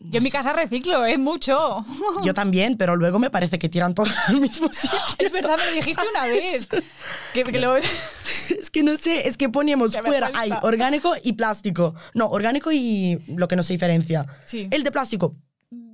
yo 0.00 0.18
en 0.18 0.24
mi 0.24 0.30
casa 0.30 0.52
reciclo, 0.52 1.04
es 1.04 1.18
mucho. 1.18 1.84
yo 2.24 2.34
también 2.34 2.76
pero 2.76 2.96
luego 2.96 3.18
me 3.18 3.30
parece 3.30 3.58
que 3.58 3.68
tiran 3.68 3.94
todo 3.94 4.06
al 4.28 4.40
mismo 4.40 4.68
sitio 4.72 4.98
es 5.18 5.30
verdad, 5.30 5.56
me 5.58 5.66
lo 5.66 5.72
dijiste 5.72 6.02
una 6.10 6.24
vez. 6.26 6.68
Que, 7.32 7.44
que 7.44 7.60
lo- 7.60 7.76
es 7.76 8.70
que 8.72 8.82
no 8.82 8.96
sé 8.96 9.28
es 9.28 9.36
que 9.36 9.48
poníamos 9.48 9.96
fuera 10.04 10.30
hay 10.34 10.50
orgánico 10.62 11.12
y 11.22 11.34
plástico 11.34 11.94
no 12.14 12.26
orgánico 12.30 12.72
y 12.72 13.18
lo 13.28 13.46
que 13.48 13.56
no 13.56 13.62
se 13.62 13.72
diferencia 13.74 14.26
Sí. 14.46 14.66
El 14.70 14.82
de 14.82 14.90
plástico 14.90 15.36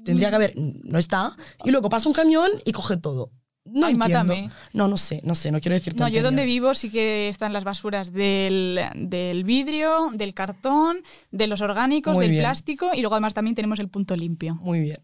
tendría 0.04 0.30
que 0.30 0.36
haber, 0.36 0.54
no 0.56 0.98
está, 0.98 1.36
y 1.64 1.70
luego 1.72 1.88
pasa 1.88 2.08
un 2.08 2.14
camión 2.14 2.48
y 2.64 2.70
coge 2.72 2.96
todo. 2.96 3.32
No 3.76 3.86
Ay, 3.86 3.92
entiendo. 3.92 4.18
mátame. 4.34 4.50
No, 4.72 4.88
no 4.88 4.96
sé, 4.96 5.20
no 5.22 5.34
sé, 5.34 5.52
no 5.52 5.60
quiero 5.60 5.74
decir 5.74 5.94
No, 5.96 6.08
yo 6.08 6.22
donde 6.22 6.44
vivo 6.44 6.72
sí 6.74 6.88
que 6.90 7.28
están 7.28 7.52
las 7.52 7.62
basuras 7.62 8.10
del, 8.10 8.80
del 8.94 9.44
vidrio, 9.44 10.10
del 10.14 10.32
cartón, 10.32 11.02
de 11.30 11.46
los 11.46 11.60
orgánicos, 11.60 12.14
Muy 12.14 12.24
del 12.24 12.30
bien. 12.30 12.42
plástico 12.42 12.90
y 12.94 13.02
luego 13.02 13.16
además 13.16 13.34
también 13.34 13.54
tenemos 13.54 13.78
el 13.78 13.88
punto 13.88 14.16
limpio. 14.16 14.54
Muy 14.56 14.80
bien. 14.80 14.98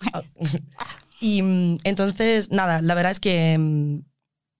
Ah, 0.12 0.22
y 1.20 1.42
mm, 1.42 1.78
entonces, 1.84 2.50
nada, 2.50 2.80
la 2.80 2.94
verdad 2.94 3.12
es 3.12 3.20
que, 3.20 3.56
mm, 3.58 3.98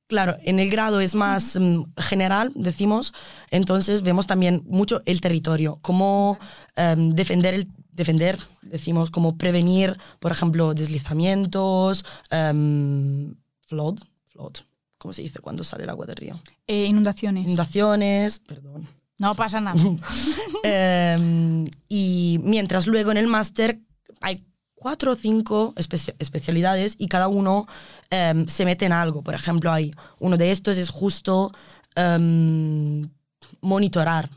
claro, 0.07 0.37
en 0.43 0.61
el 0.61 0.71
grado 0.71 1.01
es 1.01 1.15
más 1.15 1.59
mm, 1.59 1.85
general, 1.97 2.53
decimos, 2.55 3.13
entonces 3.51 4.03
vemos 4.03 4.27
también 4.27 4.63
mucho 4.67 5.03
el 5.07 5.21
territorio, 5.23 5.79
cómo 5.83 6.39
em, 6.77 7.11
defender 7.11 7.55
el 7.55 7.69
defender, 7.93 8.39
decimos, 8.63 9.11
cómo 9.11 9.37
prevenir, 9.37 9.97
por 10.21 10.33
ejemplo, 10.33 10.75
deslizamientos, 10.75 12.05
em, 12.31 13.35
flood, 13.70 13.98
flood, 14.26 14.54
¿cómo 14.98 15.14
se 15.14 15.22
dice 15.22 15.38
cuando 15.38 15.62
sale 15.62 15.85
el 15.85 15.90
agua 15.90 16.06
del 16.06 16.16
río? 16.16 16.40
Eh, 16.66 16.87
inundaciones. 16.87 17.44
Inundaciones, 17.44 18.40
perdón. 18.40 18.88
No 19.16 19.35
pasa 19.37 19.61
nada. 19.61 19.80
Em, 20.64 21.66
y 21.88 22.40
mientras 22.42 22.87
luego 22.87 23.11
en 23.12 23.16
el 23.16 23.26
máster 23.28 23.78
hay 24.20 24.44
cuatro 24.74 25.12
o 25.12 25.14
cinco 25.14 25.72
espe- 25.76 26.14
especialidades 26.18 26.96
y 26.98 27.06
cada 27.09 27.28
uno 27.28 27.66
em, 28.11 28.46
se 28.48 28.64
mete 28.64 28.87
en 28.87 28.92
algo. 28.92 29.22
Por 29.22 29.35
ejemplo, 29.35 29.70
hay 29.72 29.92
uno 30.18 30.37
de 30.37 30.50
estos 30.50 30.76
es 30.78 30.90
justo 30.90 31.52
em, 31.94 33.09
monitorar 33.61 34.30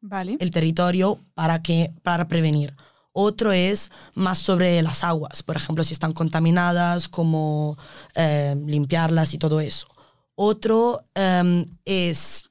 Vale. 0.00 0.36
el 0.38 0.50
territorio 0.50 1.18
para, 1.34 1.62
que, 1.62 1.92
para 2.02 2.28
prevenir. 2.28 2.74
Otro 3.18 3.50
es 3.52 3.90
más 4.14 4.38
sobre 4.38 4.82
las 4.82 5.02
aguas, 5.02 5.42
por 5.42 5.56
ejemplo, 5.56 5.82
si 5.84 5.94
están 5.94 6.12
contaminadas, 6.12 7.08
cómo 7.08 7.78
em, 8.14 8.66
limpiarlas 8.66 9.32
y 9.32 9.38
todo 9.38 9.60
eso. 9.60 9.86
Otro 10.34 11.00
em, 11.14 11.64
es, 11.86 12.44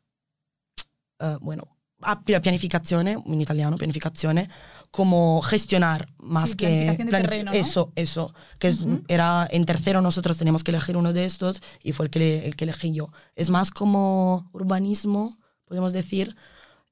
eh, 1.20 1.38
bueno, 1.42 1.68
ah, 2.02 2.22
pi- 2.24 2.40
pianificazione, 2.40 3.12
in 3.26 3.42
italiano, 3.42 3.78
pianificazione, 3.78 4.50
como 4.92 5.42
gestionar 5.44 6.08
más 6.18 6.50
Sí, 6.52 6.56
que 6.56 6.98
terreno, 7.10 7.52
¿no? 7.52 7.58
eso 7.58 7.92
eso 7.96 8.34
que 8.60 8.70
es- 8.70 8.86
era 9.08 9.48
en 9.52 9.66
tercero 9.66 10.02
nosotros 10.02 10.38
teníamos 10.38 10.64
que 10.64 10.72
elegir 10.72 10.98
uno 10.98 11.14
de 11.14 11.26
estos 11.26 11.62
y 11.84 11.92
fue 11.94 12.06
el 12.06 12.10
que 12.10 12.20
le- 12.20 12.46
el 12.48 12.56
que 12.56 12.64
elegí 12.66 12.92
yo 12.92 13.10
es 13.36 13.50
más 13.50 13.72
como 13.72 14.50
urbanismo 14.54 15.38
podemos 15.66 15.94
decir 15.94 16.36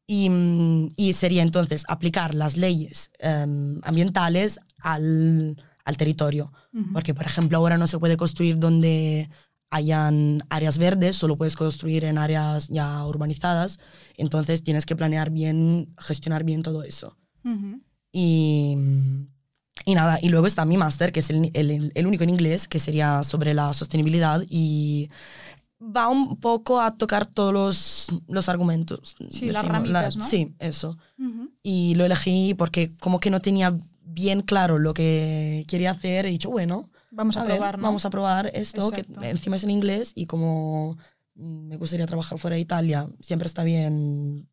y, 0.07 0.29
mm, 0.29 0.89
y 0.97 1.13
sería 1.13 1.41
entonces 1.43 1.83
aplicar 1.87 2.33
las 2.35 2.57
leyes 2.57 3.11
em, 3.19 3.79
ambientales 3.83 4.59
al, 4.79 5.55
al 5.85 5.97
territorio 5.97 6.51
Ujú. 6.73 6.91
porque 6.93 7.13
por 7.13 7.25
ejemplo 7.25 7.57
ahora 7.57 7.77
no 7.77 7.87
se 7.87 7.99
puede 7.99 8.17
construir 8.17 8.59
donde 8.59 9.29
hayan 9.69 10.39
áreas 10.49 10.77
verdes, 10.77 11.15
solo 11.15 11.35
puedes 11.37 11.55
construir 11.55 12.03
en 12.05 12.17
áreas 12.17 12.67
ya 12.67 13.03
urbanizadas, 13.05 13.79
entonces 14.17 14.63
tienes 14.63 14.85
que 14.85 14.95
planear 14.95 15.31
bien, 15.31 15.93
gestionar 15.97 16.43
bien 16.43 16.61
todo 16.63 16.83
eso. 16.83 17.17
Ujú. 17.43 17.81
Y, 18.11 18.77
y 19.85 19.95
nada, 19.95 20.19
y 20.21 20.29
luego 20.29 20.45
está 20.47 20.63
mi 20.65 20.77
máster, 20.77 21.11
que 21.11 21.21
es 21.21 21.29
el, 21.31 21.49
el- 21.55 21.91
el 21.95 22.07
único 22.07 22.23
en 22.23 22.29
inglés, 22.29 22.67
que 22.67 22.77
sería 22.77 23.23
sobre 23.23 23.53
la 23.55 23.73
sostenibilidad 23.73 24.43
y 24.47 25.09
va 25.83 26.07
un 26.07 26.37
poco 26.39 26.79
a 26.79 26.95
tocar 26.95 27.25
todos 27.25 27.53
los, 27.53 28.07
los 28.27 28.49
argumentos. 28.49 29.15
Sí, 29.29 29.49
las 29.49 29.65
ramitas, 29.65 30.15
¿no? 30.15 30.25
Sí, 30.25 30.53
eso. 30.59 30.97
Y 31.61 31.95
lo 31.95 32.05
elegí 32.05 32.53
porque 32.53 32.95
como 32.97 33.19
que 33.19 33.29
no 33.29 33.41
tenía 33.41 33.77
bien 34.05 34.41
claro 34.41 34.79
lo 34.79 34.93
que 34.93 35.65
quería 35.67 35.91
hacer, 35.91 36.25
he 36.25 36.29
dicho, 36.29 36.49
bueno, 36.49 36.89
Vamos 37.11 37.37
a, 37.37 37.45
probar, 37.45 37.77
¿no? 37.77 37.83
vamos 37.83 38.05
a 38.05 38.09
probar 38.09 38.49
esto, 38.53 38.89
Exacto. 38.89 39.21
que 39.21 39.29
encima 39.29 39.55
es 39.55 39.63
en 39.63 39.69
inglés 39.69 40.13
y 40.15 40.25
como 40.25 40.97
me 41.35 41.77
gustaría 41.77 42.07
trabajar 42.07 42.39
fuera 42.39 42.55
de 42.55 42.61
Italia, 42.61 43.07
siempre 43.19 43.45
está 43.45 43.63
bien, 43.63 44.49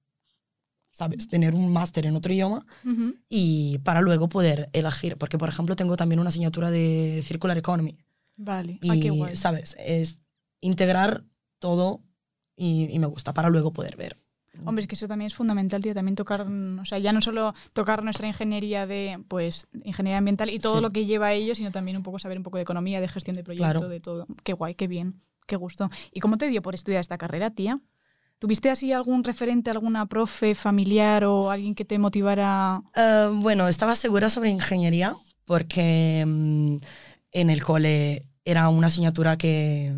¿sabes? 0.90 1.28
Tener 1.28 1.54
un 1.54 1.72
máster 1.72 2.04
en 2.06 2.16
otro 2.16 2.32
idioma 2.32 2.66
y 3.28 3.78
para 3.78 4.02
luego 4.02 4.28
poder 4.28 4.68
elegir, 4.72 5.16
porque 5.16 5.38
por 5.38 5.48
ejemplo 5.48 5.74
tengo 5.74 5.96
también 5.96 6.20
una 6.20 6.28
asignatura 6.28 6.70
de 6.70 7.22
Circular 7.26 7.56
Economy 7.56 7.98
Vale. 8.36 8.78
y, 8.82 8.90
ah, 8.90 8.94
qué 9.00 9.10
guay. 9.10 9.36
¿sabes? 9.36 9.76
Es 9.78 10.19
integrar 10.60 11.24
todo 11.58 12.02
y, 12.56 12.88
y 12.90 12.98
me 12.98 13.06
gusta 13.06 13.32
para 13.34 13.48
luego 13.50 13.72
poder 13.72 13.96
ver. 13.96 14.18
Hombre, 14.66 14.82
es 14.82 14.88
que 14.88 14.94
eso 14.96 15.06
también 15.08 15.26
es 15.28 15.34
fundamental, 15.34 15.80
tío, 15.80 15.94
también 15.94 16.16
tocar, 16.16 16.42
o 16.42 16.84
sea, 16.84 16.98
ya 16.98 17.12
no 17.12 17.20
solo 17.20 17.54
tocar 17.72 18.02
nuestra 18.02 18.26
ingeniería 18.26 18.84
de, 18.86 19.22
pues, 19.28 19.68
ingeniería 19.84 20.18
ambiental 20.18 20.50
y 20.50 20.58
todo 20.58 20.76
Sí. 20.76 20.82
lo 20.82 20.90
que 20.90 21.06
lleva 21.06 21.28
a 21.28 21.32
ello, 21.32 21.54
sino 21.54 21.70
también 21.70 21.96
un 21.96 22.02
poco 22.02 22.18
saber 22.18 22.36
un 22.36 22.42
poco 22.42 22.58
de 22.58 22.62
economía, 22.64 23.00
de 23.00 23.08
gestión 23.08 23.36
de 23.36 23.44
proyecto, 23.44 23.64
Claro. 23.78 23.88
de 23.88 24.00
todo. 24.00 24.26
Qué 24.42 24.52
guay, 24.52 24.74
qué 24.74 24.88
bien, 24.88 25.22
qué 25.46 25.56
gusto. 25.56 25.88
¿Y 26.12 26.20
cómo 26.20 26.36
te 26.36 26.48
dio 26.48 26.62
por 26.62 26.74
estudiar 26.74 27.00
esta 27.00 27.16
carrera, 27.16 27.50
tía? 27.54 27.80
¿Tuviste 28.38 28.70
así 28.70 28.92
algún 28.92 29.22
referente, 29.22 29.70
alguna 29.70 30.06
profe 30.06 30.54
familiar 30.54 31.24
o 31.24 31.50
alguien 31.50 31.74
que 31.74 31.84
te 31.84 31.98
motivara? 31.98 32.82
Eh, 32.96 33.30
bueno, 33.34 33.68
estaba 33.68 33.94
segura 33.94 34.28
sobre 34.30 34.50
ingeniería 34.50 35.14
porque 35.44 36.24
mm, 36.26 36.76
en 37.32 37.50
el 37.50 37.62
cole 37.62 38.26
era 38.44 38.68
una 38.68 38.88
asignatura 38.88 39.38
que, 39.38 39.94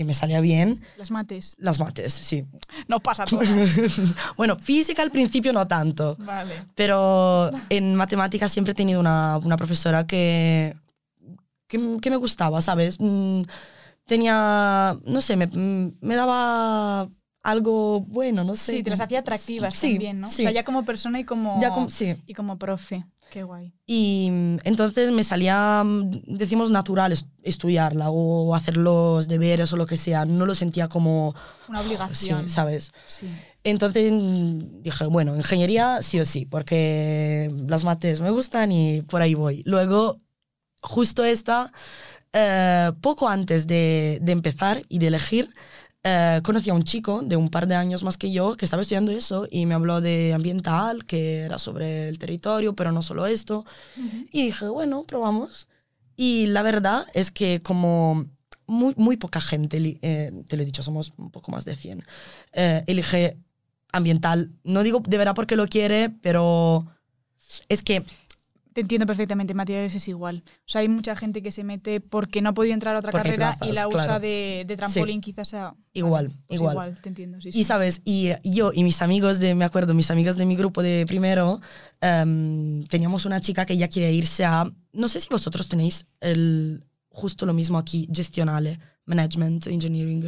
que 0.00 0.04
me 0.06 0.14
salía 0.14 0.40
bien. 0.40 0.80
Las 0.96 1.10
mates. 1.10 1.54
Las 1.58 1.78
mates, 1.78 2.14
sí. 2.14 2.46
No 2.88 3.00
pasa 3.00 3.26
todo. 3.26 3.40
bueno, 4.38 4.56
física 4.56 5.02
al 5.02 5.10
principio 5.10 5.52
no 5.52 5.66
tanto, 5.66 6.16
vale. 6.20 6.54
pero 6.74 7.50
en 7.68 7.94
matemáticas 7.94 8.50
siempre 8.50 8.72
he 8.72 8.74
tenido 8.74 8.98
una, 8.98 9.36
una 9.36 9.58
profesora 9.58 10.06
que, 10.06 10.74
que, 11.68 11.98
que 12.00 12.08
me 12.10 12.16
gustaba, 12.16 12.62
¿sabes? 12.62 12.96
Mm, 12.98 13.42
Tenía, 14.06 14.98
no 15.04 15.20
sé, 15.20 15.36
me, 15.36 15.46
me 16.00 16.16
daba 16.16 17.08
algo 17.42 18.00
bueno, 18.00 18.42
no 18.42 18.56
sé. 18.56 18.72
Sí, 18.78 18.82
te 18.82 18.90
las 18.90 19.00
hacía 19.02 19.20
atractivas 19.20 19.74
Sí, 19.76 19.92
también, 19.92 20.20
¿no? 20.20 20.26
sí. 20.26 20.42
O 20.42 20.44
sea, 20.46 20.50
ya 20.52 20.64
como 20.64 20.84
persona 20.84 21.20
y 21.20 21.24
como, 21.24 21.60
Ya 21.60 21.70
como- 21.70 21.90
sí. 21.90 22.16
y 22.26 22.32
como 22.34 22.58
profe. 22.58 23.04
Qué 23.30 23.42
guay. 23.44 23.72
Y 23.86 24.28
mm, 24.30 24.56
entonces 24.64 25.10
me 25.12 25.24
salía, 25.24 25.82
mm, 25.84 26.22
decimos, 26.26 26.70
natural 26.70 27.12
est- 27.12 27.28
estudiarla 27.42 28.10
o 28.10 28.54
hacer 28.54 28.76
los 28.76 29.28
deberes 29.28 29.72
o 29.72 29.76
lo 29.76 29.86
que 29.86 29.96
sea. 29.96 30.24
No 30.24 30.46
lo 30.46 30.54
sentía 30.54 30.88
como, 30.88 31.34
Una 31.68 31.80
sí, 31.80 31.86
obligación. 31.88 32.48
¿sabes? 32.48 32.92
Sí. 33.08 33.28
Entonces 33.64 34.10
mm, 34.12 34.82
dije, 34.82 35.06
bueno, 35.06 35.36
ingeniería 35.36 36.02
sí 36.02 36.18
o 36.20 36.24
sí, 36.24 36.44
porque 36.46 37.50
las 37.68 37.84
mates 37.84 38.20
me 38.20 38.30
gustan 38.30 38.72
y 38.72 39.02
por 39.02 39.22
ahí 39.22 39.34
voy. 39.34 39.62
Luego, 39.66 40.20
justo 40.82 41.24
esta, 41.24 41.72
eh, 42.32 42.90
poco 43.00 43.28
antes 43.28 43.66
de, 43.66 44.18
de 44.22 44.32
empezar 44.32 44.82
y 44.88 44.98
de 44.98 45.08
elegir, 45.08 45.50
eh, 46.02 46.40
conocí 46.42 46.70
a 46.70 46.74
un 46.74 46.82
chico 46.82 47.20
de 47.22 47.36
un 47.36 47.50
par 47.50 47.66
de 47.66 47.74
años 47.74 48.02
más 48.02 48.16
que 48.16 48.32
yo 48.32 48.56
que 48.56 48.64
estaba 48.64 48.80
estudiando 48.80 49.12
eso 49.12 49.46
y 49.50 49.66
me 49.66 49.74
habló 49.74 50.00
de 50.00 50.32
ambiental, 50.32 51.04
que 51.04 51.40
era 51.40 51.58
sobre 51.58 52.08
el 52.08 52.18
territorio, 52.18 52.74
pero 52.74 52.90
no 52.92 53.02
solo 53.02 53.26
esto. 53.26 53.66
Y 54.32 54.46
dije, 54.46 54.68
bueno, 54.68 55.04
probamos. 55.04 55.68
Y 56.16 56.46
la 56.46 56.62
verdad 56.62 57.06
es 57.12 57.30
que 57.30 57.60
como 57.62 58.26
muy, 58.66 58.94
muy 58.96 59.16
poca 59.16 59.40
gente, 59.40 59.98
eh, 60.00 60.32
te 60.48 60.56
lo 60.56 60.62
he 60.62 60.66
dicho, 60.66 60.82
somos 60.82 61.12
un 61.18 61.30
poco 61.30 61.50
más 61.50 61.64
de 61.64 61.76
100, 61.76 62.02
eh, 62.52 62.84
elige 62.86 63.36
ambiental. 63.92 64.52
No 64.64 64.82
digo 64.82 65.02
de 65.06 65.18
verdad 65.18 65.34
porque 65.34 65.56
lo 65.56 65.66
quiere, 65.66 66.08
pero 66.08 66.86
es 67.68 67.82
que 67.82 68.04
Te 68.80 68.84
entiendo 68.84 69.04
perfectamente, 69.04 69.52
Matías, 69.52 69.94
es 69.94 70.08
igual. 70.08 70.42
O 70.46 70.62
sea, 70.64 70.80
hay 70.80 70.88
mucha 70.88 71.14
gente 71.14 71.42
que 71.42 71.52
se 71.52 71.64
mete 71.64 72.00
porque 72.00 72.40
no 72.40 72.48
ha 72.48 72.54
podido 72.54 72.72
entrar 72.72 72.96
a 72.96 73.00
otra 73.00 73.12
Porque 73.12 73.24
carrera 73.28 73.56
y 73.56 73.58
plazas, 73.66 73.74
la 73.74 73.88
usa 73.88 74.04
claro. 74.04 74.20
de, 74.20 74.64
de 74.66 74.76
trampolín 74.78 75.20
quizás 75.20 75.52
a... 75.52 75.74
Igual, 75.92 76.32
Pues 76.46 76.58
igual. 76.60 76.98
te 77.02 77.10
entiendo, 77.10 77.38
sí, 77.42 77.50
Y 77.50 77.52
sí. 77.52 77.64
sabes, 77.64 78.00
y 78.06 78.30
yo 78.42 78.72
y 78.74 78.82
mis 78.82 79.02
amigos 79.02 79.38
de, 79.38 79.54
me 79.54 79.66
acuerdo, 79.66 79.92
mis 79.92 80.10
amigos 80.10 80.36
de 80.36 80.46
mi 80.46 80.56
grupo 80.56 80.82
de 80.82 81.04
primero, 81.06 81.60
em, 82.00 82.84
teníamos 82.84 83.26
una 83.26 83.40
chica 83.42 83.66
que 83.66 83.76
ya 83.76 83.88
quiere 83.88 84.12
irse 84.14 84.46
a, 84.46 84.64
no 84.94 85.08
sé 85.08 85.20
si 85.20 85.28
vosotros 85.28 85.68
tenéis 85.68 86.06
el, 86.20 86.82
justo 87.10 87.44
lo 87.44 87.52
mismo 87.52 87.76
aquí, 87.76 88.08
gestionale, 88.10 88.80
management, 89.04 89.66
engineering. 89.66 90.20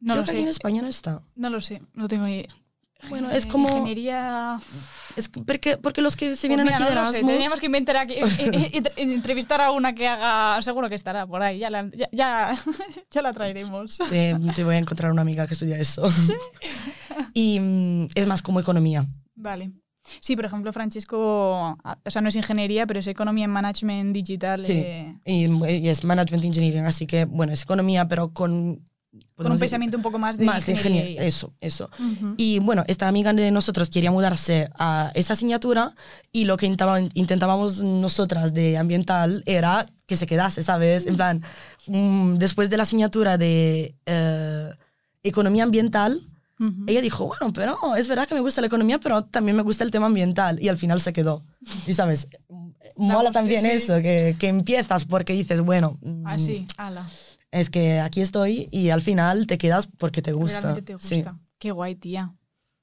No 0.00 0.14
Creo 0.14 0.16
lo 0.16 0.24
que 0.24 0.30
aquí 0.32 0.40
en 0.40 0.46
sé, 0.46 0.50
España 0.50 0.82
no 0.82 0.88
está. 0.88 1.22
no 1.36 1.50
lo 1.50 1.60
sé, 1.60 1.82
no 1.94 2.08
tengo 2.08 2.26
ni... 2.26 2.44
Bueno, 3.10 3.30
es 3.30 3.44
Eh, 3.44 3.48
como- 3.48 3.68
Ingeniería... 3.68 4.58
Es 5.16 5.28
que- 5.28 5.40
porque, 5.42 5.76
porque 5.78 6.02
los 6.02 6.16
que 6.16 6.34
se 6.34 6.46
Pues 6.46 6.48
vienen 6.48 6.66
mira, 6.66 6.76
aquí 6.76 6.84
de 6.84 6.94
no 6.94 7.00
sé, 7.02 7.08
Erasmus... 7.18 7.32
Teníamos 7.32 7.60
que 7.60 7.66
inventar 7.66 7.96
aquí, 7.96 8.14
eh, 8.14 8.20
eh, 8.38 8.70
eh, 8.74 8.92
entrevistar 8.96 9.60
a 9.60 9.70
una 9.70 9.94
que 9.94 10.06
haga... 10.06 10.60
Seguro 10.62 10.88
que 10.88 10.94
estará 10.94 11.26
por 11.26 11.42
ahí, 11.42 11.58
ya 11.58 11.70
la, 11.70 11.90
ya, 11.96 12.08
ya, 12.12 12.54
ya 13.10 13.22
la 13.22 13.32
traeremos. 13.32 13.98
te, 14.08 14.34
te 14.54 14.64
voy 14.64 14.74
a 14.74 14.78
encontrar 14.78 15.10
una 15.12 15.22
amiga 15.22 15.46
que 15.46 15.54
estudia 15.54 15.78
eso. 15.78 16.08
y 17.34 17.58
mm, 17.60 18.08
es 18.14 18.26
más 18.26 18.42
como 18.42 18.60
economía. 18.60 19.06
Vale. 19.34 19.72
Sí, 20.20 20.36
por 20.36 20.44
ejemplo, 20.44 20.72
Francesco, 20.72 21.76
ah, 21.82 21.98
o 22.04 22.10
sea, 22.10 22.22
no 22.22 22.28
es 22.28 22.36
ingeniería, 22.36 22.86
pero 22.86 23.00
es 23.00 23.06
economía 23.08 23.44
en 23.44 23.50
management 23.50 24.14
digital. 24.14 24.64
Sí. 24.64 24.72
eh, 24.74 25.16
Y, 25.24 25.46
y 25.46 25.88
es 25.88 26.04
management 26.04 26.44
engineering, 26.44 26.84
así 26.84 27.06
que, 27.06 27.24
bueno, 27.24 27.52
es 27.52 27.62
economía, 27.62 28.06
pero 28.06 28.32
con... 28.32 28.84
con 29.34 29.50
un 29.50 29.58
pensamiento 29.58 29.96
un 29.96 30.02
poco 30.02 30.18
más 30.18 30.36
de 30.36 30.44
Más 30.44 30.66
de 30.66 30.72
ingeniería. 30.72 31.10
ingeniería. 31.10 31.28
Eso, 31.28 31.52
eso. 31.60 31.90
Y 32.36 32.58
bueno, 32.58 32.84
esta 32.86 33.08
amiga 33.08 33.32
de 33.32 33.50
nosotros 33.50 33.88
quería 33.90 34.10
mudarse 34.10 34.68
a 34.78 35.10
esa 35.14 35.32
asignatura 35.34 35.94
y 36.32 36.44
lo 36.44 36.56
que 36.56 36.66
intentábamos 36.66 37.82
nosotras 37.82 38.52
de 38.52 38.76
ambiental 38.76 39.42
era 39.46 39.86
que 40.06 40.16
se 40.16 40.26
quedase, 40.26 40.62
¿sabes? 40.62 41.06
En 41.06 41.16
plan, 41.16 41.42
mm, 41.86 42.34
después 42.34 42.70
de 42.70 42.76
la 42.76 42.82
asignatura 42.84 43.38
de 43.38 43.94
eh, 44.06 44.70
economía 45.22 45.64
ambiental, 45.64 46.20
ella 46.86 47.02
dijo, 47.02 47.26
bueno, 47.26 47.52
pero 47.52 47.96
es 47.96 48.08
verdad 48.08 48.26
que 48.26 48.34
me 48.34 48.40
gusta 48.40 48.62
la 48.62 48.66
economía, 48.68 48.98
pero 48.98 49.24
también 49.24 49.56
me 49.56 49.62
gusta 49.62 49.84
el 49.84 49.90
tema 49.90 50.06
ambiental. 50.06 50.58
Y 50.62 50.68
al 50.68 50.78
final 50.78 51.02
se 51.02 51.12
quedó. 51.12 51.42
Y 51.86 51.92
sabes, 51.92 52.28
mola 52.96 53.30
también 53.30 53.60
sí. 53.62 53.68
eso, 53.72 53.96
que, 54.00 54.36
que 54.38 54.48
empiezas 54.48 55.04
porque 55.04 55.34
dices, 55.34 55.60
bueno, 55.60 55.98
mm, 56.00 56.26
Así, 56.26 56.66
ala. 56.78 57.06
Es 57.60 57.70
que 57.70 58.00
aquí 58.00 58.20
estoy 58.20 58.68
y 58.70 58.90
al 58.90 59.00
final 59.00 59.46
te 59.46 59.58
quedas 59.58 59.86
porque 59.86 60.22
te 60.22 60.32
gusta. 60.32 60.60
Realmente 60.60 60.92
te 60.94 60.98
Sí. 60.98 61.16
gusta. 61.16 61.38
Qué 61.58 61.70
guay, 61.70 61.94
tía. 61.96 62.34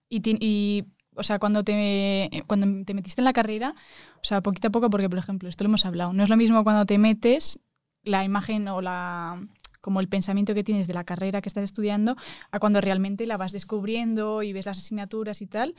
Y, 0.10 0.22
y, 0.46 0.86
o 1.16 1.24
sea, 1.24 1.40
cuando 1.40 1.64
te, 1.64 2.30
cuando 2.48 2.84
te 2.86 2.94
metiste 2.94 3.22
en 3.22 3.26
la 3.26 3.34
carrera, 3.34 3.76
o 4.16 4.24
sea, 4.24 4.42
poquito 4.42 4.68
a 4.68 4.72
poco, 4.72 4.90
porque, 4.90 5.10
por 5.10 5.20
ejemplo, 5.20 5.48
esto 5.50 5.64
lo 5.64 5.70
hemos 5.70 5.86
hablado, 5.86 6.14
no 6.14 6.24
es 6.24 6.30
lo 6.30 6.38
mismo 6.38 6.64
cuando 6.64 6.86
te 6.86 6.98
metes 6.98 7.60
la 8.04 8.24
imagen 8.24 8.68
o 8.68 8.82
la 8.82 9.48
como 9.82 10.00
el 10.00 10.08
pensamiento 10.08 10.54
que 10.54 10.64
tienes 10.64 10.88
de 10.88 10.94
la 10.94 11.04
carrera 11.04 11.42
que 11.42 11.50
estás 11.50 11.64
estudiando 11.66 12.16
a 12.52 12.60
cuando 12.60 12.80
realmente 12.80 13.26
la 13.26 13.36
vas 13.36 13.52
descubriendo 13.52 14.42
y 14.42 14.54
ves 14.54 14.66
las 14.66 14.78
asignaturas 14.78 15.42
y 15.42 15.48
tal. 15.48 15.76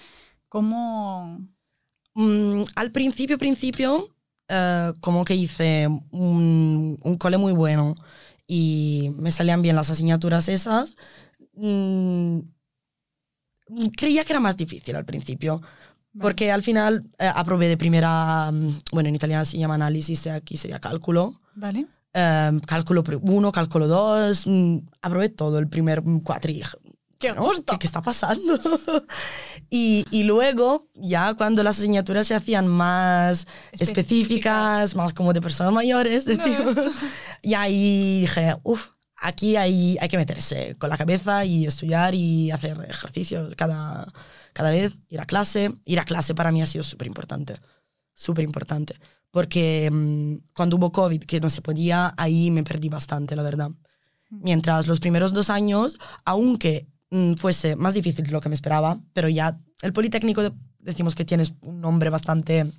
¿Cómo...? 0.50 1.40
Mm, 2.14 2.62
al 2.76 2.92
principio, 2.92 3.38
principio, 3.38 4.14
eh, 4.48 4.92
como 5.00 5.24
que 5.24 5.34
hice 5.34 5.88
un, 6.10 6.98
un 7.02 7.16
cole 7.18 7.38
muy 7.38 7.52
bueno 7.54 7.94
y 8.46 9.12
me 9.16 9.30
salían 9.30 9.62
bien 9.62 9.76
las 9.76 9.90
asignaturas 9.90 10.48
esas. 10.48 10.96
Mm, 11.54 12.40
creía 13.96 14.24
que 14.24 14.32
era 14.32 14.40
más 14.40 14.56
difícil 14.56 14.96
al 14.96 15.04
principio, 15.04 15.62
porque 16.20 16.52
al 16.52 16.62
final 16.62 17.10
eh, 17.18 17.30
aprobé 17.34 17.68
de 17.68 17.76
primera, 17.76 18.50
mm, 18.52 18.78
bueno, 18.92 19.08
en 19.08 19.14
italiano 19.14 19.44
se 19.44 19.58
llama 19.58 19.74
análisis, 19.74 20.26
aquí 20.26 20.56
sería 20.56 20.78
cálculo. 20.78 21.40
¿Vale? 21.54 21.86
Eh, 22.12 22.60
cálculo 22.66 23.02
1, 23.22 23.52
cálculo 23.52 23.88
2, 23.88 24.46
aprobé 25.02 25.28
todo 25.30 25.58
el 25.58 25.68
primer 25.68 26.02
cuatri. 26.22 26.62
¡Qué 27.24 27.32
¿no? 27.32 27.44
gusto! 27.44 27.72
¿Qué, 27.72 27.78
qué 27.78 27.86
está 27.86 28.02
pasando? 28.02 28.58
y, 29.70 30.04
y 30.10 30.24
luego, 30.24 30.88
ya 30.94 31.34
cuando 31.34 31.62
las 31.62 31.78
asignaturas 31.78 32.26
se 32.26 32.34
hacían 32.34 32.66
más 32.66 33.46
específicas, 33.72 34.94
más 34.94 35.14
como 35.14 35.32
de 35.32 35.40
personas 35.40 35.72
mayores, 35.72 36.26
decimos, 36.26 36.74
y 37.42 37.54
ahí 37.54 38.20
dije, 38.20 38.56
uff, 38.62 38.88
aquí 39.16 39.56
hay, 39.56 39.96
hay 40.00 40.08
que 40.08 40.18
meterse 40.18 40.76
con 40.78 40.90
la 40.90 40.98
cabeza 40.98 41.46
y 41.46 41.66
estudiar 41.66 42.14
y 42.14 42.50
hacer 42.50 42.76
ejercicios 42.88 43.54
cada, 43.56 44.06
cada 44.52 44.70
vez, 44.70 44.98
ir 45.08 45.20
a 45.20 45.24
clase. 45.24 45.72
Ir 45.86 46.00
a 46.00 46.04
clase 46.04 46.34
para 46.34 46.52
mí 46.52 46.60
ha 46.60 46.66
sido 46.66 46.84
súper 46.84 47.06
importante, 47.06 47.56
súper 48.14 48.44
importante. 48.44 48.96
Porque 49.30 49.90
mm, 49.90 50.52
cuando 50.54 50.76
hubo 50.76 50.92
COVID, 50.92 51.24
que 51.24 51.40
no 51.40 51.48
se 51.48 51.62
podía, 51.62 52.12
ahí 52.18 52.50
me 52.50 52.64
perdí 52.64 52.90
bastante, 52.90 53.34
la 53.34 53.42
verdad. 53.42 53.70
Mientras 54.30 54.86
los 54.86 55.00
primeros 55.00 55.32
dos 55.32 55.48
años, 55.48 55.98
aunque 56.24 56.86
mm, 56.86 56.93
fuese 57.38 57.76
más 57.76 57.94
difícil 57.94 58.24
de 58.24 58.30
lo 58.32 58.40
que 58.40 58.48
me 58.48 58.54
esperaba, 58.54 58.98
pero 59.12 59.28
ya 59.28 59.58
el 59.82 59.92
Politécnico 59.92 60.42
de- 60.42 60.52
decimos 60.78 61.14
que 61.14 61.24
tienes 61.24 61.54
un 61.62 61.80
nombre 61.80 62.10
bastante... 62.10 62.70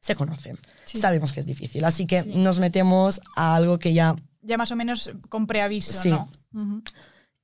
Se 0.00 0.14
conoce, 0.14 0.54
Sí. 0.84 0.98
sabemos 1.00 1.32
que 1.32 1.40
es 1.40 1.46
difícil, 1.46 1.82
así 1.84 2.06
que 2.06 2.22
Sí. 2.24 2.32
nos 2.36 2.58
metemos 2.58 3.20
a 3.36 3.54
algo 3.56 3.78
que 3.78 3.94
ya 3.94 4.14
Ya 4.42 4.58
más 4.58 4.70
o 4.70 4.76
menos 4.76 5.10
con 5.30 5.46
preaviso, 5.46 5.98
Sí. 6.02 6.14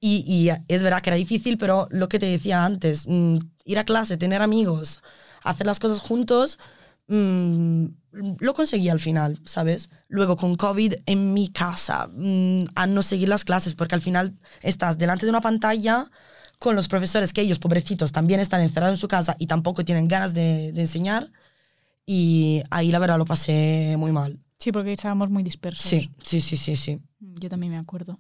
Y, 0.02 0.24
y 0.26 0.50
es 0.68 0.82
verdad 0.82 1.02
que 1.02 1.10
era 1.10 1.16
difícil, 1.16 1.58
pero 1.58 1.86
lo 1.90 2.08
que 2.08 2.18
te 2.18 2.26
decía 2.26 2.64
antes, 2.64 3.04
mm, 3.06 3.36
ir 3.64 3.78
a 3.78 3.84
clase, 3.84 4.16
tener 4.16 4.40
amigos, 4.42 5.00
hacer 5.42 5.66
las 5.66 5.78
cosas 5.80 5.98
juntos, 6.00 6.58
mm, 7.10 7.84
lo 8.40 8.54
conseguí 8.54 8.88
al 8.88 9.00
final, 9.00 9.40
¿sabes? 9.44 9.90
Luego 10.08 10.36
con 10.36 10.56
COVID 10.56 10.94
en 11.06 11.34
mi 11.34 11.48
casa, 11.48 12.08
mm, 12.12 12.60
a 12.74 12.86
no 12.86 13.02
seguir 13.02 13.28
las 13.28 13.44
clases, 13.44 13.74
porque 13.74 13.94
al 13.94 14.00
final 14.00 14.36
estás 14.62 14.98
delante 14.98 15.26
de 15.26 15.30
una 15.30 15.40
pantalla 15.40 16.10
con 16.58 16.76
los 16.76 16.88
profesores 16.88 17.32
que 17.32 17.40
ellos, 17.40 17.58
pobrecitos, 17.58 18.12
también 18.12 18.40
están 18.40 18.60
encerrados 18.60 18.98
en 18.98 19.00
su 19.00 19.08
casa 19.08 19.36
y 19.38 19.46
tampoco 19.46 19.84
tienen 19.84 20.08
ganas 20.08 20.34
de, 20.34 20.72
de 20.72 20.80
enseñar. 20.80 21.30
Y 22.06 22.62
ahí 22.70 22.90
la 22.90 22.98
verdad 22.98 23.18
lo 23.18 23.24
pasé 23.24 23.94
muy 23.98 24.12
mal. 24.12 24.40
Sí, 24.58 24.72
porque 24.72 24.92
estábamos 24.92 25.30
muy 25.30 25.42
dispersos. 25.42 25.88
Sí, 25.88 26.10
sí, 26.22 26.40
sí, 26.40 26.56
sí, 26.56 26.76
sí. 26.76 27.00
Yo 27.18 27.48
también 27.48 27.72
me 27.72 27.78
acuerdo. 27.78 28.18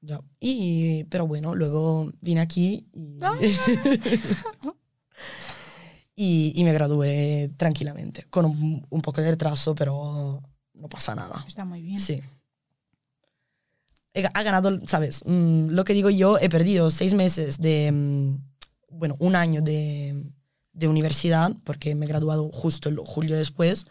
Ya. 0.00 0.20
Y, 0.40 1.04
pero 1.04 1.26
bueno, 1.26 1.54
luego 1.54 2.12
vine 2.20 2.40
aquí 2.40 2.86
y, 2.92 3.20
y, 6.16 6.52
y 6.56 6.64
me 6.64 6.72
gradué 6.72 7.50
tranquilamente, 7.56 8.26
con 8.30 8.46
un, 8.46 8.84
un 8.88 9.02
poco 9.02 9.20
de 9.20 9.30
retraso, 9.30 9.74
pero 9.74 10.42
no 10.74 10.88
pasa 10.88 11.14
nada. 11.14 11.44
Está 11.46 11.64
muy 11.64 11.82
bien. 11.82 11.98
Sí. 12.00 12.20
He 14.14 14.26
ha 14.32 14.42
ganado, 14.42 14.78
¿sabes? 14.86 15.22
Mm, 15.26 15.68
lo 15.70 15.84
que 15.84 15.92
digo 15.92 16.08
yo, 16.10 16.38
he 16.38 16.48
perdido 16.48 16.90
seis 16.90 17.12
meses 17.12 17.60
de, 17.60 17.92
mm, 17.92 18.38
bueno, 18.96 19.16
un 19.18 19.36
año 19.36 19.60
de, 19.60 20.24
de 20.72 20.88
universidad, 20.88 21.52
porque 21.64 21.94
me 21.94 22.06
he 22.06 22.08
graduado 22.08 22.50
justo 22.50 22.88
el 22.88 22.96
julio 22.98 23.36
después, 23.36 23.84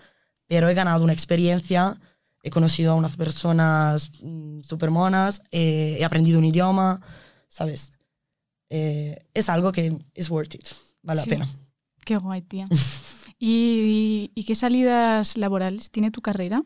pero 0.48 0.68
he 0.68 0.74
ganado 0.74 1.04
una 1.04 1.14
experiencia, 1.14 1.96
he 2.42 2.50
conocido 2.50 2.92
a 2.94 2.96
unas 2.96 3.16
personas 3.18 4.12
súper 4.64 4.90
monas, 4.90 5.42
eh, 5.52 5.98
he 6.00 6.06
aprendido 6.06 6.40
un 6.40 6.46
idioma, 6.46 7.02
¿sabes? 7.48 7.92
Eh, 8.70 9.28
es 9.36 9.48
algo 9.50 9.72
que 9.72 9.96
es 10.16 10.30
worth 10.32 10.56
it, 10.56 10.68
vale 11.04 11.22
Sí. 11.22 11.30
la 11.30 11.36
pena. 11.36 11.50
Qué 12.06 12.16
guay, 12.18 12.42
tía. 12.44 12.72
¿Y, 13.40 14.32
y 14.36 14.46
qué 14.46 14.56
salidas 14.56 15.38
laborales 15.38 15.92
tiene 15.92 16.12
tu 16.12 16.22
carrera? 16.22 16.64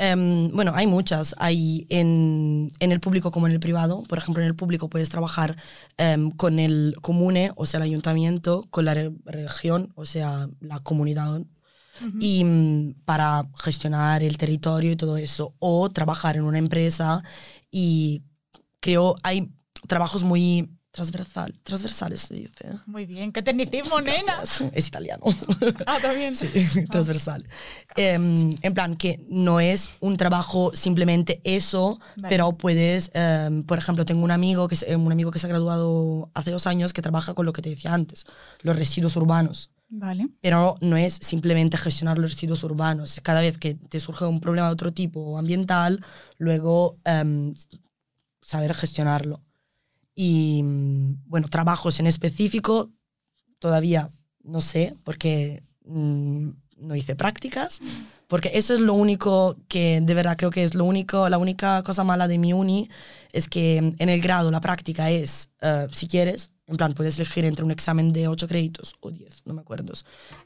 Em, 0.00 0.52
bueno, 0.52 0.72
hay 0.76 0.86
muchas. 0.86 1.34
Hay 1.38 1.86
en, 1.90 2.70
en 2.80 2.92
el 2.92 3.00
público 3.00 3.30
como 3.32 3.46
en 3.48 3.52
el 3.54 3.60
privado. 3.60 4.04
Por 4.04 4.18
ejemplo, 4.18 4.42
en 4.42 4.48
el 4.48 4.54
público 4.56 4.88
puedes 4.88 5.08
trabajar 5.10 5.56
em, 5.96 6.30
con 6.30 6.58
el 6.60 6.94
comune, 7.02 7.52
o 7.56 7.66
sea, 7.66 7.78
el 7.78 7.84
ayuntamiento, 7.84 8.66
con 8.70 8.84
la 8.84 8.94
re- 8.94 9.12
región, 9.24 9.92
o 9.96 10.06
sea, 10.06 10.48
la 10.60 10.80
comunidad, 10.80 11.42
y 12.18 12.44
mm, 12.44 12.94
para 13.06 13.48
gestionar 13.62 14.22
el 14.22 14.38
territorio 14.38 14.92
y 14.92 14.96
todo 14.96 15.16
eso. 15.18 15.54
O 15.60 15.88
trabajar 15.90 16.36
en 16.36 16.44
una 16.44 16.58
empresa 16.58 17.22
y 17.70 18.24
creo 18.80 19.16
hay 19.22 19.50
trabajos 19.88 20.24
muy 20.24 20.70
transversal, 20.90 21.54
transversales, 21.62 22.20
se 22.20 22.34
dice. 22.34 22.70
Muy 22.86 23.06
bien, 23.06 23.32
qué 23.32 23.42
tecnicismo, 23.42 24.00
nena. 24.00 24.42
Es 24.72 24.88
italiano. 24.88 25.24
Ah, 25.86 25.98
también. 26.00 26.34
Sí, 26.34 26.48
transversal. 26.90 27.46
Em, 27.96 28.56
en 28.62 28.74
plan, 28.74 28.96
que 28.96 29.24
no 29.28 29.60
es 29.60 29.90
un 30.00 30.16
trabajo 30.16 30.72
simplemente 30.74 31.40
eso, 31.44 32.00
Vale. 32.16 32.28
pero 32.28 32.52
puedes, 32.52 33.10
em, 33.14 33.62
por 33.64 33.78
ejemplo, 33.78 34.04
tengo 34.04 34.24
un 34.24 34.30
amigo, 34.30 34.68
que 34.68 34.76
se, 34.76 34.96
un 34.96 35.12
amigo 35.12 35.30
que 35.30 35.38
se 35.38 35.46
ha 35.46 35.50
graduado 35.50 36.30
hace 36.34 36.50
dos 36.50 36.66
años 36.66 36.92
que 36.92 37.02
trabaja 37.02 37.34
con 37.34 37.46
lo 37.46 37.52
que 37.52 37.62
te 37.62 37.70
decía 37.70 37.92
antes, 37.92 38.24
los 38.62 38.76
residuos 38.76 39.16
urbanos. 39.16 39.70
Vale. 39.90 40.28
Pero 40.40 40.76
no 40.80 40.96
es 40.96 41.14
simplemente 41.14 41.78
gestionar 41.78 42.18
los 42.18 42.32
residuos 42.32 42.62
urbanos. 42.62 43.20
Cada 43.22 43.40
vez 43.40 43.56
que 43.56 43.74
te 43.74 44.00
surge 44.00 44.26
un 44.26 44.40
problema 44.40 44.66
de 44.66 44.74
otro 44.74 44.92
tipo 44.92 45.38
ambiental, 45.38 46.04
luego 46.36 46.98
em, 47.04 47.54
saber 48.42 48.74
gestionarlo. 48.74 49.42
Y 50.20 50.64
mm, 50.64 51.26
bueno, 51.26 51.46
trabajos 51.46 52.00
en 52.00 52.08
específico, 52.08 52.90
todavía 53.60 54.10
no 54.42 54.60
sé, 54.60 54.96
porque 55.04 55.62
mm, 55.84 56.48
no 56.78 56.96
hice 56.96 57.14
prácticas, 57.14 57.80
porque 58.26 58.50
eso 58.54 58.74
es 58.74 58.80
lo 58.80 58.94
único 58.94 59.56
que 59.68 60.00
de 60.02 60.14
verdad 60.14 60.36
creo 60.36 60.50
que 60.50 60.64
es 60.64 60.74
lo 60.74 60.86
único, 60.86 61.28
la 61.28 61.38
única 61.38 61.84
cosa 61.84 62.02
mala 62.02 62.26
de 62.26 62.38
mi 62.38 62.52
uni 62.52 62.90
es 63.32 63.48
que 63.48 63.80
mm, 63.80 64.02
en 64.02 64.08
el 64.08 64.20
grado 64.20 64.50
la 64.50 64.60
práctica 64.60 65.08
es, 65.08 65.50
eh, 65.60 65.86
si 65.92 66.08
quieres, 66.08 66.50
en 66.66 66.76
plan, 66.76 66.94
puedes 66.94 67.14
elegir 67.20 67.44
entre 67.44 67.64
un 67.64 67.70
examen 67.70 68.12
de 68.12 68.26
8 68.26 68.48
créditos 68.48 68.96
o 68.98 69.12
10, 69.12 69.46
no 69.46 69.54
me 69.54 69.60
acuerdo, 69.60 69.92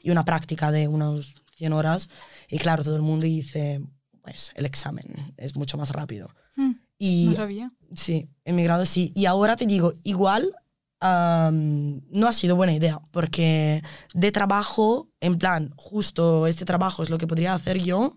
y 0.03 0.11
una 0.11 0.23
práctica 0.23 0.71
de 0.71 0.87
unos 0.87 1.33
100 1.55 1.73
horas, 1.73 2.09
y 2.47 2.59
claro, 2.59 2.83
todo 2.83 2.95
el 2.95 3.01
mundo 3.01 3.25
dice, 3.25 3.81
pues 4.21 4.51
el 4.55 4.67
examen 4.67 5.33
es 5.35 5.55
mucho 5.55 5.79
más 5.79 5.89
rápido. 5.89 6.29
Mm, 6.57 6.73
Y 7.05 7.25
no 7.31 7.35
sabía. 7.35 7.71
Sí, 7.95 8.29
en 8.45 8.55
mi 8.55 8.63
grado 8.63 8.85
sí. 8.85 9.11
Y 9.15 9.25
ahora 9.25 9.55
te 9.55 9.65
digo, 9.65 9.93
igual 10.03 10.53
am, 11.01 12.01
no 12.09 12.27
ha 12.27 12.33
sido 12.33 12.55
buena 12.55 12.73
idea, 12.73 13.01
porque 13.11 13.81
de 14.13 14.31
trabajo, 14.31 15.09
en 15.19 15.37
plan, 15.37 15.73
justo 15.75 16.47
este 16.47 16.63
trabajo 16.63 17.03
es 17.03 17.09
lo 17.09 17.17
que 17.17 17.27
podría 17.27 17.53
hacer 17.53 17.79
yo, 17.79 18.15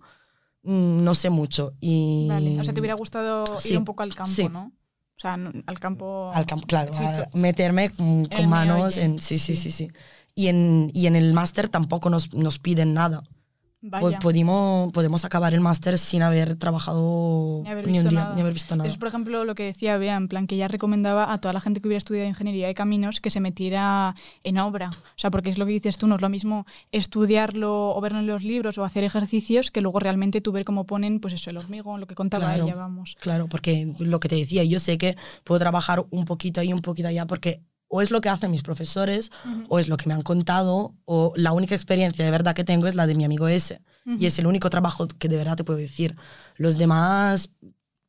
mm, 0.63 1.03
no 1.03 1.15
sé 1.15 1.31
mucho. 1.31 1.75
Y 1.81 2.27
Vale. 2.29 2.61
O 2.61 2.65
sea, 2.65 2.73
te 2.73 2.81
hubiera 2.81 2.95
gustado 2.95 3.59
Sí, 3.59 3.73
ir 3.73 3.79
un 3.79 3.85
poco 3.85 4.05
al 4.05 4.15
campo, 4.15 4.33
sí. 4.33 4.49
¿no? 4.49 4.73
O 5.17 5.21
sea, 5.21 5.35
al 5.35 5.81
campo. 5.81 6.31
Al 6.33 6.47
campo, 6.47 6.67
claro, 6.67 6.93
Sí, 6.95 7.03
a 7.03 7.29
meterme 7.33 7.87
el 7.87 8.29
con 8.29 8.49
manos 8.49 8.99
en... 8.99 9.21
Sí, 9.21 9.39
sí, 9.39 9.57
sí. 9.57 9.71
sí, 9.71 9.87
sí. 9.87 9.91
Y 10.35 10.49
en, 10.49 10.91
y 10.93 11.07
en 11.07 11.17
el 11.17 11.33
máster 11.33 11.69
tampoco 11.69 12.11
nos, 12.11 12.35
nos 12.35 12.59
piden 12.59 12.93
nada. 12.93 13.23
Vaya. 13.83 14.19
Podemos, 14.19 14.91
podemos 14.93 15.25
acabar 15.25 15.55
el 15.55 15.61
máster 15.61 15.99
sin 15.99 16.23
haber 16.23 16.57
trabajado 16.57 17.61
Ni 17.63 17.71
haber 17.71 17.87
ni 17.87 17.99
un 17.99 18.09
día, 18.09 18.33
ni 18.35 18.41
haber 18.41 18.55
visto 18.55 18.75
nada. 18.75 18.89
Es, 18.89 18.97
por 18.97 19.09
ejemplo, 19.09 19.45
lo 19.45 19.55
que 19.55 19.65
decía 19.65 19.97
Bea, 19.99 20.17
en 20.17 20.29
plan 20.29 20.47
que 20.47 20.55
ella 20.55 20.67
recomendaba 20.67 21.33
a 21.33 21.41
toda 21.41 21.53
la 21.53 21.61
gente 21.61 21.81
que 21.81 21.89
hubiera 21.89 21.99
estudiado 21.99 22.27
ingeniería 22.27 22.67
de 22.67 22.75
caminos 22.75 23.21
que 23.21 23.31
se 23.31 23.39
metiera 23.41 24.17
en 24.43 24.59
obra. 24.59 24.91
O 24.91 25.19
sea, 25.19 25.31
porque 25.31 25.51
es 25.51 25.59
lo 25.59 25.67
que 25.67 25.73
dices 25.73 25.99
tú, 25.99 26.07
no 26.07 26.17
es 26.17 26.23
lo 26.23 26.29
mismo 26.29 26.67
estudiarlo 26.91 27.95
o 27.95 28.01
verlo 28.01 28.19
en 28.19 28.27
los 28.27 28.43
libros 28.43 28.79
o 28.79 28.85
hacer 28.85 29.05
ejercicios 29.05 29.71
que 29.71 29.81
luego 29.81 30.01
realmente 30.01 30.41
tú 30.41 30.53
ver 30.53 30.65
cómo 30.65 30.85
ponen, 30.87 31.21
pues 31.21 31.35
eso, 31.35 31.51
el 31.51 31.59
hormigón, 31.59 32.01
lo 32.01 32.07
que 32.07 32.15
contaba 32.15 32.47
Claro. 32.47 32.65
ella, 32.65 32.75
vamos. 32.75 33.15
Claro, 33.21 33.47
porque 33.49 33.93
lo 34.01 34.21
que 34.21 34.29
te 34.29 34.37
decía, 34.37 34.65
yo 34.65 34.79
sé 34.79 34.99
que 34.99 35.17
puedo 35.45 35.59
trabajar 35.59 36.07
un 36.11 36.25
poquito 36.25 36.61
ahí, 36.61 36.73
un 36.73 36.83
poquito 36.83 37.09
allá, 37.09 37.27
porque 37.27 37.61
o 37.89 38.03
es 38.03 38.11
lo 38.11 38.21
que 38.21 38.29
hacen 38.29 38.51
mis 38.51 38.63
profesores, 38.63 39.31
o 39.69 39.79
es 39.79 39.89
lo 39.89 39.97
que 39.97 40.09
me 40.09 40.15
han 40.15 40.23
contado, 40.23 40.95
o 41.05 41.33
la 41.37 41.53
única 41.53 41.75
experiencia 41.75 42.25
de 42.25 42.31
verdad 42.31 42.55
que 42.55 42.65
tengo 42.65 42.87
es 42.87 42.95
la 42.95 43.07
de 43.07 43.15
mi 43.15 43.25
amigo 43.25 43.49
ese. 43.49 43.81
Y 44.05 44.27
es 44.27 44.39
el 44.39 44.47
único 44.47 44.71
trabajo 44.71 45.09
que 45.09 45.29
de 45.29 45.37
verdad 45.37 45.57
te 45.57 45.65
puedo 45.65 45.79
decir. 45.79 46.17
Los 46.57 46.79
demás, 46.79 47.51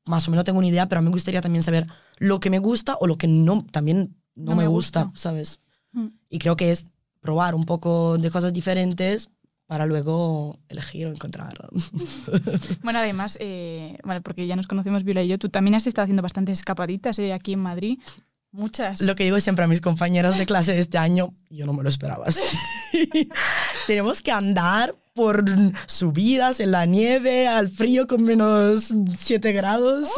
más 0.06 0.28
o 0.28 0.32
menos 0.32 0.46
tengo 0.46 0.60
una 0.60 0.68
idea, 0.68 0.88
pero 0.88 1.00
a 1.00 1.02
mí 1.02 1.06
me 1.06 1.12
gustaría 1.14 1.42
también 1.42 1.64
saber 1.64 1.88
lo 2.18 2.40
que 2.40 2.50
me 2.50 2.60
gusta 2.60 2.98
o 3.00 3.08
lo 3.08 3.18
que 3.18 3.28
no, 3.28 3.66
también 3.72 4.16
no, 4.36 4.52
No 4.52 4.56
me, 4.58 4.64
me 4.64 4.68
gusta, 4.68 5.06
gusta. 5.06 5.20
¿sabes? 5.20 5.60
Y 6.30 6.38
creo 6.40 6.56
que 6.56 6.72
es 6.72 6.86
probar 7.22 7.56
un 7.56 7.66
poco 7.66 8.18
de 8.20 8.30
cosas 8.30 8.54
diferentes 8.54 9.30
para 9.66 9.86
luego 9.86 10.60
elegir 10.70 11.08
o 11.08 11.12
encontrar. 11.12 11.58
Bueno, 12.84 13.00
además, 13.00 13.38
eh, 13.42 13.98
bueno, 14.04 14.22
porque 14.22 14.48
ya 14.48 14.56
nos 14.56 14.68
conocemos 14.68 15.04
Viola 15.04 15.24
y 15.24 15.28
yo, 15.28 15.38
tú 15.38 15.50
también 15.50 15.76
has 15.76 15.88
estado 15.88 16.04
haciendo 16.04 16.22
bastantes 16.24 16.60
escapaditas 16.60 17.20
eh, 17.20 17.34
aquí 17.34 17.54
en 17.54 17.60
Madrid. 17.60 18.00
Muchas. 18.52 19.02
Lo 19.02 19.16
que 19.16 19.24
digo 19.24 19.40
siempre 19.40 19.66
a 19.66 19.68
mis 19.68 19.82
compañeras 19.82 20.38
de 20.38 20.46
clase 20.46 20.74
de 20.74 20.80
este 20.80 20.98
año, 20.98 21.36
yo 21.50 21.66
no 21.66 21.74
me 21.74 21.84
lo 21.84 21.90
esperaba 21.90 22.26
así. 22.28 22.42
Tenemos 23.88 24.22
que 24.22 24.32
andar 24.32 24.96
por 25.14 25.44
subidas 25.88 26.60
en 26.60 26.72
la 26.72 26.86
nieve, 26.86 27.48
al 27.48 27.70
frío 27.70 28.08
con 28.08 28.24
menos 28.24 28.94
7 29.18 29.52
grados. 29.52 30.10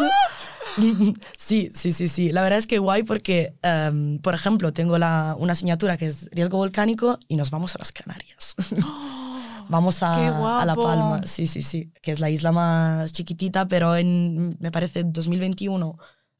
Sí, 1.37 1.71
sí, 1.73 1.91
sí, 1.91 2.07
sí. 2.07 2.31
La 2.31 2.41
verdad 2.41 2.59
es 2.59 2.67
que 2.67 2.77
guay 2.79 3.03
porque, 3.03 3.55
em, 3.61 4.19
por 4.19 4.33
ejemplo, 4.33 4.71
tengo 4.73 4.97
la, 4.97 5.35
una 5.37 5.53
asignatura 5.53 5.97
que 5.97 6.07
es 6.07 6.29
riesgo 6.31 6.57
volcánico 6.57 7.19
y 7.27 7.35
nos 7.35 7.49
vamos 7.49 7.75
a 7.75 7.79
las 7.79 7.91
Canarias. 7.91 8.55
Vamos 9.69 9.99
¡Qué 9.99 10.05
a, 10.05 10.61
a 10.61 10.65
La! 10.65 10.73
Palma, 10.73 11.21
sí, 11.27 11.45
sí, 11.45 11.61
sí, 11.61 11.91
que 12.01 12.11
es 12.11 12.19
la 12.19 12.31
isla 12.31 12.51
más 12.51 13.13
chiquitita, 13.13 13.67
pero 13.67 13.95
en, 13.95 14.57
me 14.59 14.71
parece, 14.71 15.03
2021, 15.03 15.95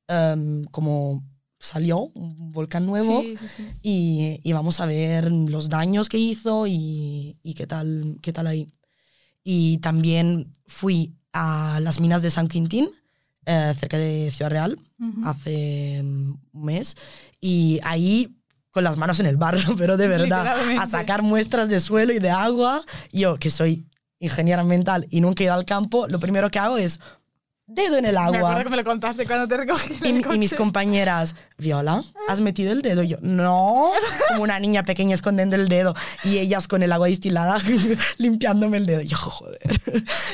em, 0.07 0.63
como 0.65 1.23
salió 1.59 1.99
un 2.13 2.51
volcán 2.51 2.85
nuevo 2.85 3.21
Sí, 3.21 3.35
sí, 3.37 3.45
sí. 3.57 3.67
y, 3.81 4.39
y 4.43 4.53
vamos 4.53 4.79
a 4.79 4.85
ver 4.85 5.31
los 5.31 5.69
daños 5.69 6.07
que 6.09 6.17
hizo 6.17 6.67
y, 6.67 7.37
y 7.43 7.53
qué, 7.53 7.67
tal, 7.67 8.17
qué 8.21 8.31
tal 8.33 8.47
ahí. 8.47 8.67
Y 9.43 9.77
también 9.79 10.53
fui 10.67 11.13
a 11.33 11.79
las 11.81 11.99
minas 11.99 12.21
de 12.21 12.29
San 12.29 12.47
Quintín, 12.47 12.89
eh, 13.45 13.73
cerca 13.79 13.97
de 13.97 14.31
Ciudad 14.33 14.51
Real, 14.51 14.77
Ujú. 14.99 15.21
hace 15.27 16.01
mm, 16.03 16.33
un 16.53 16.63
mes, 16.65 16.95
y 17.41 17.79
ahí 17.83 18.35
con 18.71 18.83
las 18.83 18.97
manos 18.97 19.19
en 19.19 19.25
el 19.25 19.37
barro, 19.37 19.59
pero 19.77 19.97
de 19.97 20.07
verdad, 20.07 20.55
a 20.79 20.87
sacar 20.87 21.21
muestras 21.23 21.69
de 21.69 21.79
suelo 21.79 22.13
y 22.13 22.19
de 22.19 22.29
agua. 22.29 22.81
Yo, 23.11 23.37
que 23.37 23.49
soy 23.49 23.85
ingeniera 24.19 24.61
ambiental 24.61 25.07
y 25.09 25.21
nunca 25.21 25.43
he 25.43 25.45
ido 25.45 25.53
al 25.53 25.65
campo, 25.65 26.07
lo 26.07 26.19
primero 26.19 26.49
que 26.51 26.59
hago 26.59 26.77
es 26.77 26.99
dedo 27.69 27.97
en 27.97 28.05
el 28.05 28.13
Me 28.15 28.19
agua. 28.19 28.37
acuerdo 28.39 28.63
que 28.63 28.69
me 28.69 28.77
lo 28.77 28.83
contaste 28.83 29.25
cuando 29.25 29.47
te 29.47 29.57
recogí 29.57 29.93
Y, 30.03 30.09
y 30.35 30.37
mis 30.37 30.53
compañeras, 30.53 31.35
Viola, 31.57 32.03
¿has 32.27 32.41
metido 32.41 32.71
el 32.71 32.81
dedo? 32.81 33.03
Y 33.03 33.09
yo, 33.09 33.17
no, 33.21 33.89
como 34.29 34.43
una 34.43 34.59
niña 34.59 34.83
pequeña 34.83 35.13
escondiendo 35.15 35.55
el 35.55 35.67
dedo. 35.69 35.93
Y 36.23 36.39
ellas 36.39 36.67
con 36.67 36.83
el 36.83 36.91
agua 36.91 37.07
distilada 37.07 37.57
limpiándome 38.17 38.77
el 38.77 38.85
dedo. 38.85 39.01
Y 39.01 39.07
yo, 39.07 39.17
joder. 39.17 39.59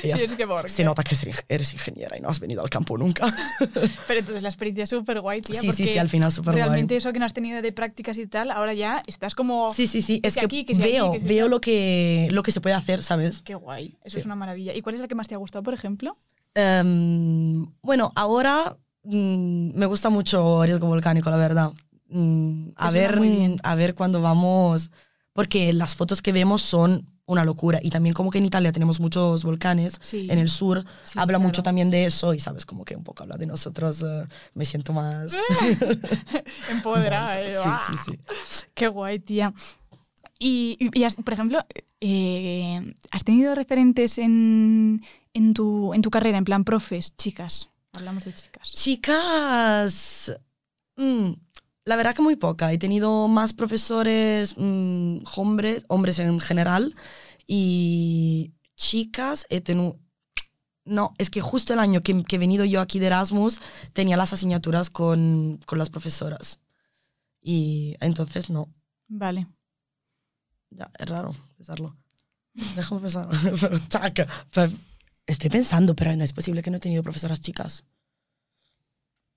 Ellas, 0.03 0.21
es 0.21 0.35
que 0.35 0.47
¿por 0.47 0.69
se 0.69 0.83
nota 0.83 1.03
que 1.03 1.15
eres- 1.49 1.73
ingeniera 1.73 2.17
y 2.17 2.21
no 2.21 2.29
has 2.29 2.39
venido 2.39 2.61
al 2.61 2.69
campo 2.69 2.97
nunca. 2.97 3.33
Pero 4.07 4.19
entonces 4.19 4.43
la 4.43 4.49
experiencia 4.49 4.83
es 4.83 4.89
súper 4.89 5.19
guay, 5.21 5.41
tía. 5.41 5.59
Sí, 5.59 5.71
sí, 5.71 5.85
sí, 5.85 5.97
al 5.97 6.09
final 6.09 6.31
súper 6.31 6.53
guay. 6.53 6.63
Realmente 6.63 6.95
eso 6.95 7.11
que 7.11 7.19
no 7.19 7.25
has 7.25 7.33
tenido 7.33 7.61
de 7.61 7.71
prácticas 7.71 8.17
y 8.17 8.27
tal, 8.27 8.51
ahora 8.51 8.73
ya 8.73 9.01
estás 9.07 9.35
como... 9.35 9.73
Sí, 9.73 9.87
sí, 9.87 10.01
sí. 10.01 10.19
Es 10.23 10.35
que 10.35 10.45
aquí, 10.45 10.65
que 10.65 10.75
si 10.75 10.81
aquí, 10.81 10.91
veo, 10.91 11.11
que 11.13 11.19
veo 11.19 11.47
lo 11.47 11.59
que, 11.61 12.27
lo 12.31 12.43
que 12.43 12.51
se 12.51 12.61
puede 12.61 12.75
hacer, 12.75 13.03
¿sabes? 13.03 13.41
Qué 13.41 13.55
guay. 13.55 13.97
Eso 14.03 14.15
Sí. 14.15 14.19
es 14.19 14.25
una 14.25 14.35
maravilla. 14.35 14.73
¿Y 14.73 14.81
cuál 14.81 14.95
es 14.95 15.01
la 15.01 15.07
que 15.07 15.15
más 15.15 15.27
te 15.27 15.35
ha 15.35 15.37
gustado, 15.37 15.63
por 15.63 15.73
ejemplo? 15.73 16.17
Em, 16.55 17.65
bueno, 17.81 18.11
ahora 18.15 18.77
mm, 19.03 19.77
me 19.77 19.85
gusta 19.85 20.09
mucho 20.09 20.63
riesgo 20.63 20.87
volcánico, 20.87 21.29
la 21.29 21.37
verdad. 21.37 21.71
Mm, 22.09 22.69
a, 22.75 22.89
ver, 22.91 23.19
a 23.63 23.75
ver 23.75 23.93
cuándo 23.95 24.21
vamos, 24.21 24.89
porque 25.33 25.73
las 25.73 25.95
fotos 25.95 26.21
que 26.21 26.31
vemos 26.31 26.61
son 26.61 27.07
una 27.27 27.43
locura. 27.43 27.79
Y 27.81 27.89
también 27.89 28.13
como 28.13 28.29
que 28.31 28.37
en 28.37 28.45
Italia 28.45 28.71
tenemos 28.71 28.99
muchos 28.99 29.43
volcanes, 29.43 29.97
Sí. 30.01 30.27
en 30.29 30.37
el 30.39 30.47
sur 30.49 30.85
Sí, 31.03 31.13
habla 31.19 31.37
claro. 31.37 31.39
mucho 31.39 31.63
también 31.63 31.89
de 31.89 32.05
eso 32.05 32.33
y 32.35 32.39
sabes, 32.39 32.65
como 32.65 32.85
que 32.85 32.95
un 32.95 33.03
poco 33.03 33.23
habla 33.23 33.35
de 33.35 33.47
nosotros, 33.47 34.01
eh, 34.03 34.23
me 34.53 34.63
siento 34.63 34.93
más... 34.93 35.33
Empoderada, 36.69 37.41
¿eh? 37.41 37.55
sí, 37.55 37.69
sí, 37.97 38.11
sí. 38.11 38.19
Qué 38.75 38.87
guay, 38.87 39.19
tía. 39.19 39.53
Y, 40.37 40.77
y- 40.79 40.89
por 41.23 41.33
ejemplo, 41.33 41.65
eh, 41.99 42.93
¿has 43.11 43.23
tenido 43.23 43.55
referentes 43.55 44.17
en, 44.19 45.01
en, 45.35 45.53
tu, 45.53 45.93
en 45.93 46.01
tu 46.01 46.09
carrera, 46.09 46.37
en 46.37 46.45
plan 46.45 46.63
profes, 46.63 47.15
chicas? 47.17 47.69
Hablamos 47.93 48.23
de 48.25 48.33
chicas. 48.33 48.71
Chicas, 48.73 50.35
mm, 50.95 51.31
la 51.83 51.95
verdad 51.95 52.15
que 52.15 52.21
muy 52.21 52.37
poca. 52.37 52.71
He 52.71 52.77
tenido 52.77 53.27
más 53.27 53.53
profesores 53.53 54.55
mm, 54.57 55.19
hombres, 55.35 55.85
hombres 55.89 56.19
en 56.19 56.39
general, 56.39 56.95
y 57.45 58.53
chicas 58.75 59.45
he 59.49 59.61
tenido... 59.61 59.99
No, 60.85 61.13
es 61.17 61.29
que 61.29 61.41
justo 61.41 61.73
el 61.73 61.79
año 61.79 62.01
que, 62.01 62.23
que 62.23 62.35
he 62.35 62.39
venido 62.39 62.63
yo 62.63 62.79
aquí 62.79 62.99
de 62.99 63.07
Erasmus 63.07 63.59
tenía 63.93 64.17
las 64.17 64.33
asignaturas 64.33 64.89
con, 64.89 65.59
con 65.65 65.79
las 65.79 65.89
profesoras. 65.89 66.59
Y 67.41 67.95
entonces 67.99 68.49
no, 68.49 68.73
Vale. 69.07 69.47
ya, 70.69 70.91
es 70.97 71.09
raro 71.09 71.33
pensarlo. 71.57 71.97
Déjame 72.75 73.01
pensar. 73.01 73.27
Pero, 73.59 73.79
chaca, 73.89 74.27
estoy 75.27 75.49
pensando, 75.49 75.95
pero 75.95 76.15
no 76.15 76.23
es 76.23 76.33
posible 76.33 76.61
que 76.61 76.69
no 76.71 76.77
he 76.77 76.79
tenido 76.79 77.03
profesoras 77.03 77.41
chicas. 77.41 77.83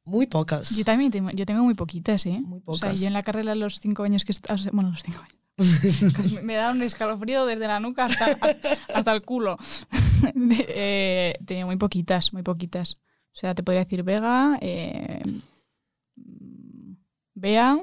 Muy 0.04 0.26
pocas. 0.26 0.74
Yo 0.74 0.84
también 0.84 1.10
tengo, 1.10 1.30
yo 1.30 1.44
tengo 1.44 1.62
muy 1.64 1.74
poquitas, 1.74 2.24
¿eh? 2.26 2.40
Muy 2.42 2.62
O 2.64 2.76
sea, 2.76 2.88
pocas. 2.88 3.00
yo 3.00 3.06
en 3.08 3.12
la 3.12 3.22
carrera 3.22 3.54
los 3.54 3.78
cinco 3.80 4.04
años 4.04 4.24
que. 4.24 4.32
Bueno, 4.72 4.90
los 4.90 5.02
cinco 5.02 5.18
años. 5.20 5.34
Me- 6.42 6.54
da 6.54 6.70
un 6.70 6.82
escalofrío 6.82 7.44
desde 7.44 7.66
la 7.66 7.80
nuca 7.80 8.04
hasta, 8.06 8.36
hasta 8.94 9.12
el 9.12 9.22
culo. 9.22 9.58
eh, 10.68 11.34
tenía 11.44 11.66
muy 11.66 11.76
poquitas, 11.76 12.32
muy 12.32 12.42
poquitas. 12.42 12.94
O 13.34 13.40
sea, 13.40 13.54
te 13.54 13.62
podría 13.62 13.84
decir 13.84 14.02
Vega, 14.02 14.56
eh, 14.60 15.20
Bea, 17.34 17.78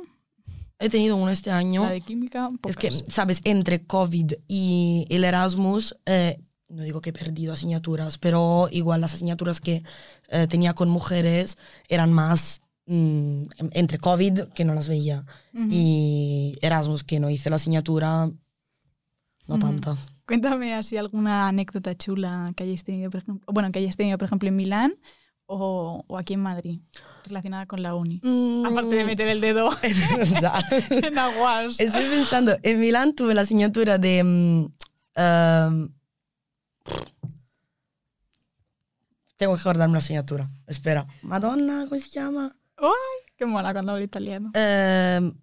He 0.79 0.89
tenido 0.89 1.15
uno 1.15 1.29
este 1.31 1.51
año. 1.51 1.83
la 1.83 1.91
de 1.91 2.01
química. 2.01 2.49
Es 2.67 2.75
que, 2.75 2.91
pocas. 2.91 3.13
sabes, 3.13 3.41
entre 3.45 3.85
COVID 3.85 4.33
y 4.47 5.05
el 5.09 5.23
Erasmus, 5.23 5.95
eh, 6.05 6.41
no 6.67 6.84
digo 6.84 7.01
que 7.01 7.12
he 7.12 7.13
perdido 7.13 7.54
asignaturas, 7.54 8.17
pero 8.17 8.67
igual 8.71 9.01
las 9.01 9.13
asignaturas 9.13 9.62
que 9.62 9.84
eh, 10.30 10.47
tenía 10.47 10.73
con 10.73 10.89
mujeres 10.89 11.58
eran 11.88 12.12
más 12.12 12.62
mm, 12.88 13.43
entre 13.71 13.97
COVID, 13.99 14.41
que 14.56 14.65
no 14.65 14.73
las 14.73 14.88
veía, 14.88 15.25
Ujú. 15.54 15.67
y 15.69 16.58
Erasmus, 16.62 17.04
que 17.04 17.19
no 17.19 17.30
hice 17.30 17.49
la 17.49 17.58
asignatura, 17.58 18.25
no 19.47 19.56
Ujú. 19.56 19.60
tanta. 19.60 19.95
Cuéntame 20.28 20.73
así 20.73 20.97
alguna 20.97 21.47
anécdota 21.47 21.95
chula 21.95 22.51
que 22.56 22.63
hayáis 22.63 22.84
tenido, 22.84 23.12
por 23.12 23.21
ejemplo, 23.21 23.45
bueno, 23.54 23.71
que 23.71 23.78
hayáis 23.80 23.95
tenido, 23.95 24.17
por 24.17 24.25
ejemplo, 24.25 24.49
en 24.49 24.56
Milán 24.56 24.95
o, 25.45 26.04
o 26.08 26.17
aquí 26.17 26.34
en 26.34 26.39
Madrid, 26.41 26.80
relacionada 27.25 27.67
con 27.67 27.84
la 27.84 27.93
uni. 27.93 28.21
Aparte 28.65 28.95
de 28.95 29.06
meter 29.06 29.28
el 29.28 29.39
dedo 29.41 29.69
en 29.84 31.17
aguas. 31.19 31.80
Estoy 31.80 32.06
pensando, 32.10 32.58
en 32.63 32.80
Milán 32.80 33.13
tuve 33.13 33.36
la 33.36 33.41
asignatura 33.41 33.99
de... 33.99 34.23
mm, 34.23 34.65
um, 35.21 35.89
tengo 39.38 39.54
que 39.56 39.60
acordarme 39.62 39.93
la 39.93 40.00
asignatura. 40.00 40.50
Espera. 40.67 41.06
Madonna, 41.21 41.86
¿cómo 41.89 42.00
se 42.00 42.10
llama? 42.10 42.56
Qué 43.38 43.45
mola 43.45 43.74
cuando 43.74 43.91
hablo 43.91 44.04
italiano. 44.04 44.52
Ehm, 44.54 45.34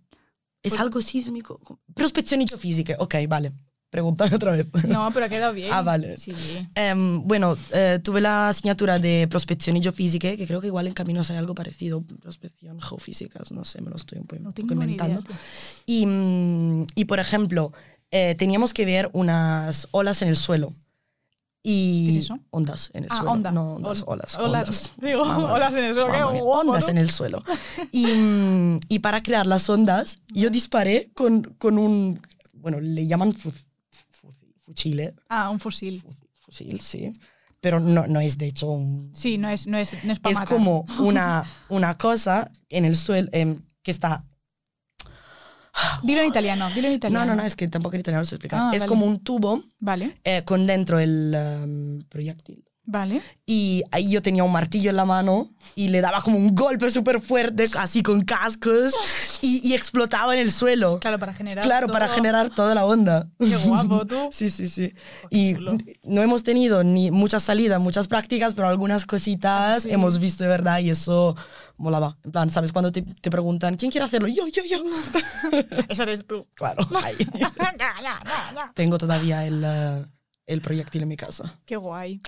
es 0.62 0.72
Pues- 0.72 0.80
algo 0.80 1.02
sísmico. 1.02 1.60
Prospezioni 1.94 2.46
geofisiche. 2.48 2.96
Ok, 2.98 3.16
vale. 3.28 3.52
Pregúntame 3.90 4.34
otra 4.34 4.52
vez. 4.52 4.66
No, 4.88 5.10
pero 5.12 5.26
ha 5.26 5.28
quedado 5.28 5.52
bien. 5.52 5.68
Ah, 5.72 5.82
vale. 5.82 6.16
Sí. 6.16 6.32
Em, 6.74 7.22
bueno, 7.28 7.54
eh, 7.74 7.98
tuve 8.02 8.22
la 8.22 8.48
asignatura 8.48 8.98
de 8.98 9.26
prospección 9.28 9.82
geofísica, 9.82 10.34
que 10.34 10.46
creo 10.46 10.62
que 10.62 10.68
igual 10.68 10.86
en 10.86 10.94
caminos 10.94 11.30
hay 11.30 11.36
algo 11.36 11.54
parecido. 11.54 12.02
Prospección 12.02 12.80
geofísicas, 12.80 13.52
no 13.52 13.66
sé, 13.66 13.82
me 13.82 13.90
lo 13.90 13.96
estoy 13.96 14.18
un, 14.20 14.26
po- 14.26 14.36
un 14.36 14.44
No 14.44 14.48
poco 14.50 14.66
tengo 14.66 14.72
idea. 14.72 14.84
inventando. 14.84 15.20
tío. 15.22 15.36
Y, 15.84 16.06
mm, 16.06 16.86
y, 16.94 17.04
por 17.04 17.20
ejemplo, 17.20 17.74
eh, 18.10 18.34
teníamos 18.38 18.72
que 18.72 18.86
ver 18.86 19.10
unas 19.12 19.86
olas 19.90 20.22
en 20.22 20.28
el 20.28 20.36
suelo. 20.36 20.74
Y 21.64 22.06
¿Qué 22.12 22.18
es 22.18 22.24
eso? 22.24 22.38
Ondas 22.50 22.90
en 22.92 23.04
el 23.04 23.10
Ah, 23.12 23.16
suelo. 23.16 23.30
onda. 23.32 23.52
No, 23.52 23.74
ondas, 23.74 24.02
Ol- 24.02 24.14
olas. 24.14 24.34
olas. 24.38 24.46
ondas. 24.68 24.92
Digo, 25.00 25.22
olas 25.22 25.72
en 25.74 25.84
el 25.84 25.94
suelo, 25.94 26.08
guapo, 26.32 26.44
Ondas 26.70 26.88
en 26.88 26.98
el 26.98 27.10
suelo. 27.10 27.44
Y, 27.92 28.06
y 28.88 28.98
para 28.98 29.22
crear 29.22 29.46
las 29.46 29.68
ondas, 29.70 30.18
yo 30.28 30.50
disparé 30.50 31.10
con, 31.14 31.42
con 31.58 31.78
un. 31.78 32.20
Bueno, 32.52 32.80
le 32.80 33.06
llaman 33.06 33.32
fu- 33.32 33.52
fu- 34.10 34.28
fuchile. 34.62 35.14
Ah, 35.28 35.50
un 35.50 35.60
fusil. 35.60 36.00
Fu- 36.02 36.12
Fusil, 36.46 36.80
sí. 36.80 37.12
Pero 37.60 37.78
no, 37.78 38.08
no 38.08 38.18
es 38.20 38.38
de 38.38 38.46
hecho 38.46 38.66
un. 38.68 39.12
Sí, 39.14 39.38
no 39.38 39.48
es, 39.48 39.68
no 39.68 39.78
es, 39.78 39.92
no 40.04 40.12
es 40.12 40.18
para 40.18 40.32
es 40.32 40.38
matar. 40.40 40.56
como 40.56 40.84
una, 40.98 41.44
una 41.68 41.96
cosa 41.96 42.50
en 42.70 42.84
el 42.84 42.96
suelo 42.96 43.28
em, 43.32 43.62
que 43.84 43.92
está 43.92 44.24
Dilo 46.02 46.20
en 46.22 46.28
italiano, 46.28 46.68
dilo 46.70 46.86
en 46.88 46.92
No, 46.92 46.96
italiano. 46.96 47.26
no, 47.26 47.34
no, 47.36 47.42
es 47.44 47.56
que 47.56 47.68
tampoco 47.68 47.94
en 47.96 48.00
italiano 48.00 48.20
lo 48.22 48.26
sé 48.26 48.34
explicar. 48.36 48.60
Ah, 48.60 48.70
es 48.74 48.80
vale. 48.80 48.88
como 48.88 49.06
un 49.06 49.20
tubo 49.22 49.62
Vale, 49.80 50.18
eh, 50.24 50.42
con 50.44 50.66
dentro 50.66 50.98
el 50.98 51.34
em, 51.34 52.02
proyectil. 52.08 52.64
Vale. 52.84 53.22
Y 53.46 53.82
ahí 53.90 54.10
yo 54.10 54.22
tenía 54.22 54.44
un 54.44 54.52
martillo 54.52 54.90
en 54.90 54.96
la 54.96 55.04
mano 55.04 55.50
y 55.74 55.88
le 55.88 56.00
daba 56.00 56.22
como 56.22 56.38
un 56.38 56.54
golpe 56.54 56.90
súper 56.90 57.20
fuerte, 57.20 57.64
así 57.78 58.02
con 58.02 58.22
cascos, 58.22 58.94
y, 59.42 59.60
y 59.68 59.74
explotaba 59.74 60.34
en 60.34 60.40
el 60.40 60.50
suelo. 60.52 60.98
Claro, 61.00 61.18
para 61.18 61.32
generar. 61.32 61.64
Claro, 61.64 61.86
todo- 61.86 61.92
para 61.92 62.08
generar 62.08 62.50
toda 62.50 62.74
la 62.74 62.84
onda. 62.84 63.28
Qué 63.38 63.56
guapo, 63.56 64.06
tú. 64.06 64.16
Sí, 64.32 64.50
sí, 64.50 64.68
sí. 64.68 64.92
Oh, 65.24 65.28
Y 65.30 65.54
chulo. 65.54 65.76
no 66.04 66.22
hemos 66.22 66.42
tenido 66.42 66.82
ni 66.84 67.10
muchas 67.10 67.42
salidas, 67.42 67.80
muchas 67.80 68.08
prácticas, 68.08 68.54
pero 68.54 68.68
algunas 68.68 69.04
cositas 69.06 69.82
sí. 69.84 69.90
hemos 69.90 70.18
visto 70.18 70.44
de 70.44 70.50
verdad 70.50 70.78
y 70.80 70.90
eso 70.90 71.36
molaba. 71.76 72.16
En 72.24 72.32
plan, 72.32 72.50
¿sabes? 72.50 72.72
Cuando 72.72 72.92
te, 72.92 73.02
te 73.02 73.30
preguntan, 73.30 73.76
¿quién 73.76 73.90
quiere 73.90 74.04
hacerlo? 74.06 74.28
Yo, 74.28 74.46
yo, 74.48 74.62
yo. 74.68 74.78
Eso 75.88 76.02
eres 76.04 76.24
tú. 76.26 76.46
Claro, 76.54 76.86
ahí. 77.02 77.16
Tengo 78.74 78.98
todavía 78.98 79.44
el, 79.46 79.62
eh, 79.64 80.04
el 80.46 80.60
proyectil 80.60 81.02
en 81.02 81.08
mi 81.08 81.16
casa. 81.16 81.58
Qué 81.66 81.76
guay. 81.76 82.20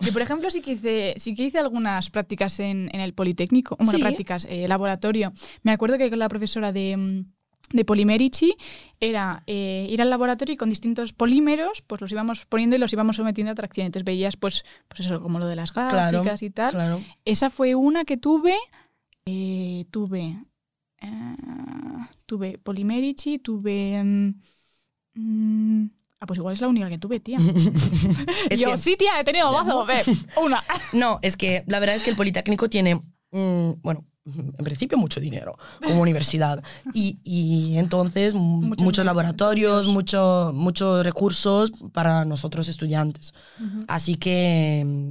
Yo, 0.00 0.12
por 0.12 0.20
ejemplo, 0.22 0.50
sí 0.50 0.60
que 0.62 0.72
hice, 0.72 1.14
sí 1.16 1.34
que 1.34 1.44
hice 1.44 1.58
algunas 1.58 2.10
prácticas 2.10 2.58
en, 2.60 2.88
en 2.92 3.00
el 3.00 3.14
Politécnico. 3.14 3.76
Bueno, 3.76 3.92
¿Sí? 3.92 3.98
prácticas, 3.98 4.46
eh, 4.50 4.66
laboratorio. 4.68 5.32
Me 5.62 5.72
acuerdo 5.72 5.96
que 5.98 6.10
con 6.10 6.18
la 6.18 6.28
profesora 6.28 6.72
de, 6.72 7.24
de 7.70 7.84
Polimerici 7.84 8.54
era 8.98 9.42
eh, 9.46 9.86
ir 9.88 10.02
al 10.02 10.10
laboratorio 10.10 10.54
y 10.54 10.56
con 10.56 10.70
distintos 10.70 11.12
polímeros 11.12 11.82
pues 11.86 12.00
los 12.00 12.10
íbamos 12.10 12.46
poniendo 12.46 12.74
y 12.76 12.80
los 12.80 12.92
íbamos 12.92 13.16
sometiendo 13.16 13.52
a 13.52 13.54
tracción. 13.54 13.86
Entonces 13.86 14.04
veías, 14.04 14.36
pues, 14.36 14.64
pues 14.88 15.00
eso, 15.00 15.20
como 15.20 15.38
lo 15.38 15.46
de 15.46 15.54
las 15.56 15.72
gráficas 15.72 16.10
Claro, 16.10 16.36
y 16.46 16.50
tal. 16.50 16.72
Claro. 16.72 17.00
Esa 17.24 17.48
fue 17.50 17.74
una 17.76 18.04
que 18.04 18.16
tuve. 18.16 18.54
eh, 19.26 19.84
tuve. 19.92 20.36
eh, 21.00 21.36
tuve 22.26 22.58
Polimerici, 22.58 23.38
tuve. 23.38 24.02
mm, 25.14 25.86
ah, 26.20 26.26
pues 26.26 26.38
igual 26.38 26.54
es 26.54 26.60
la 26.60 26.68
única 26.68 26.88
que 26.88 26.98
tuve, 26.98 27.20
tía. 27.20 27.38
Yo, 28.56 28.70
que- 28.72 28.78
sí, 28.78 28.96
tía, 28.96 29.20
he 29.20 29.24
tenido 29.24 29.52
mazo. 29.52 29.84
Ve, 29.86 30.02
una. 30.42 30.62
No, 30.92 31.18
es 31.22 31.36
que 31.36 31.64
la 31.66 31.78
verdad 31.80 31.96
es 31.96 32.02
que 32.02 32.10
el 32.10 32.16
Politécnico 32.16 32.68
tiene, 32.68 32.96
mm, 33.30 33.70
bueno, 33.82 34.04
en 34.24 34.64
principio, 34.64 34.98
mucho 34.98 35.20
dinero 35.20 35.56
como 35.84 36.02
universidad. 36.02 36.62
Y, 36.92 37.20
y 37.22 37.76
entonces, 37.78 38.34
Muchos 38.34 38.84
muchos, 38.84 39.04
laboratorios, 39.04 39.86
mucho- 39.86 40.50
muchos 40.52 41.04
recursos 41.04 41.72
para 41.92 42.24
nosotros 42.24 42.66
estudiantes. 42.68 43.34
Así 43.86 44.16
que, 44.16 44.82
mm, 44.84 45.10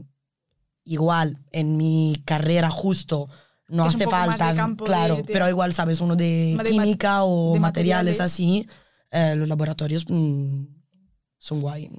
igual, 0.86 1.39
en 1.51 1.78
mi 1.78 2.22
carrera 2.26 2.70
justo 2.70 3.30
no 3.68 3.88
es 3.88 3.95
hace 3.95 4.06
falta, 4.08 4.53
de- 4.53 4.76
claro, 4.84 5.16
de- 5.18 5.24
pero 5.24 5.47
igual, 5.49 5.74
¿sabes? 5.74 6.01
Uno 6.01 6.16
de 6.16 6.58
de 6.62 6.70
química 6.70 7.24
o 7.24 7.56
materiales, 7.58 8.20
materiales. 8.20 8.22
así, 8.22 8.68
eh, 9.12 9.34
los 9.36 9.47
laboratorios 9.47 10.06
mm, 10.10 10.64
son 11.38 11.61
guay. 11.61 11.89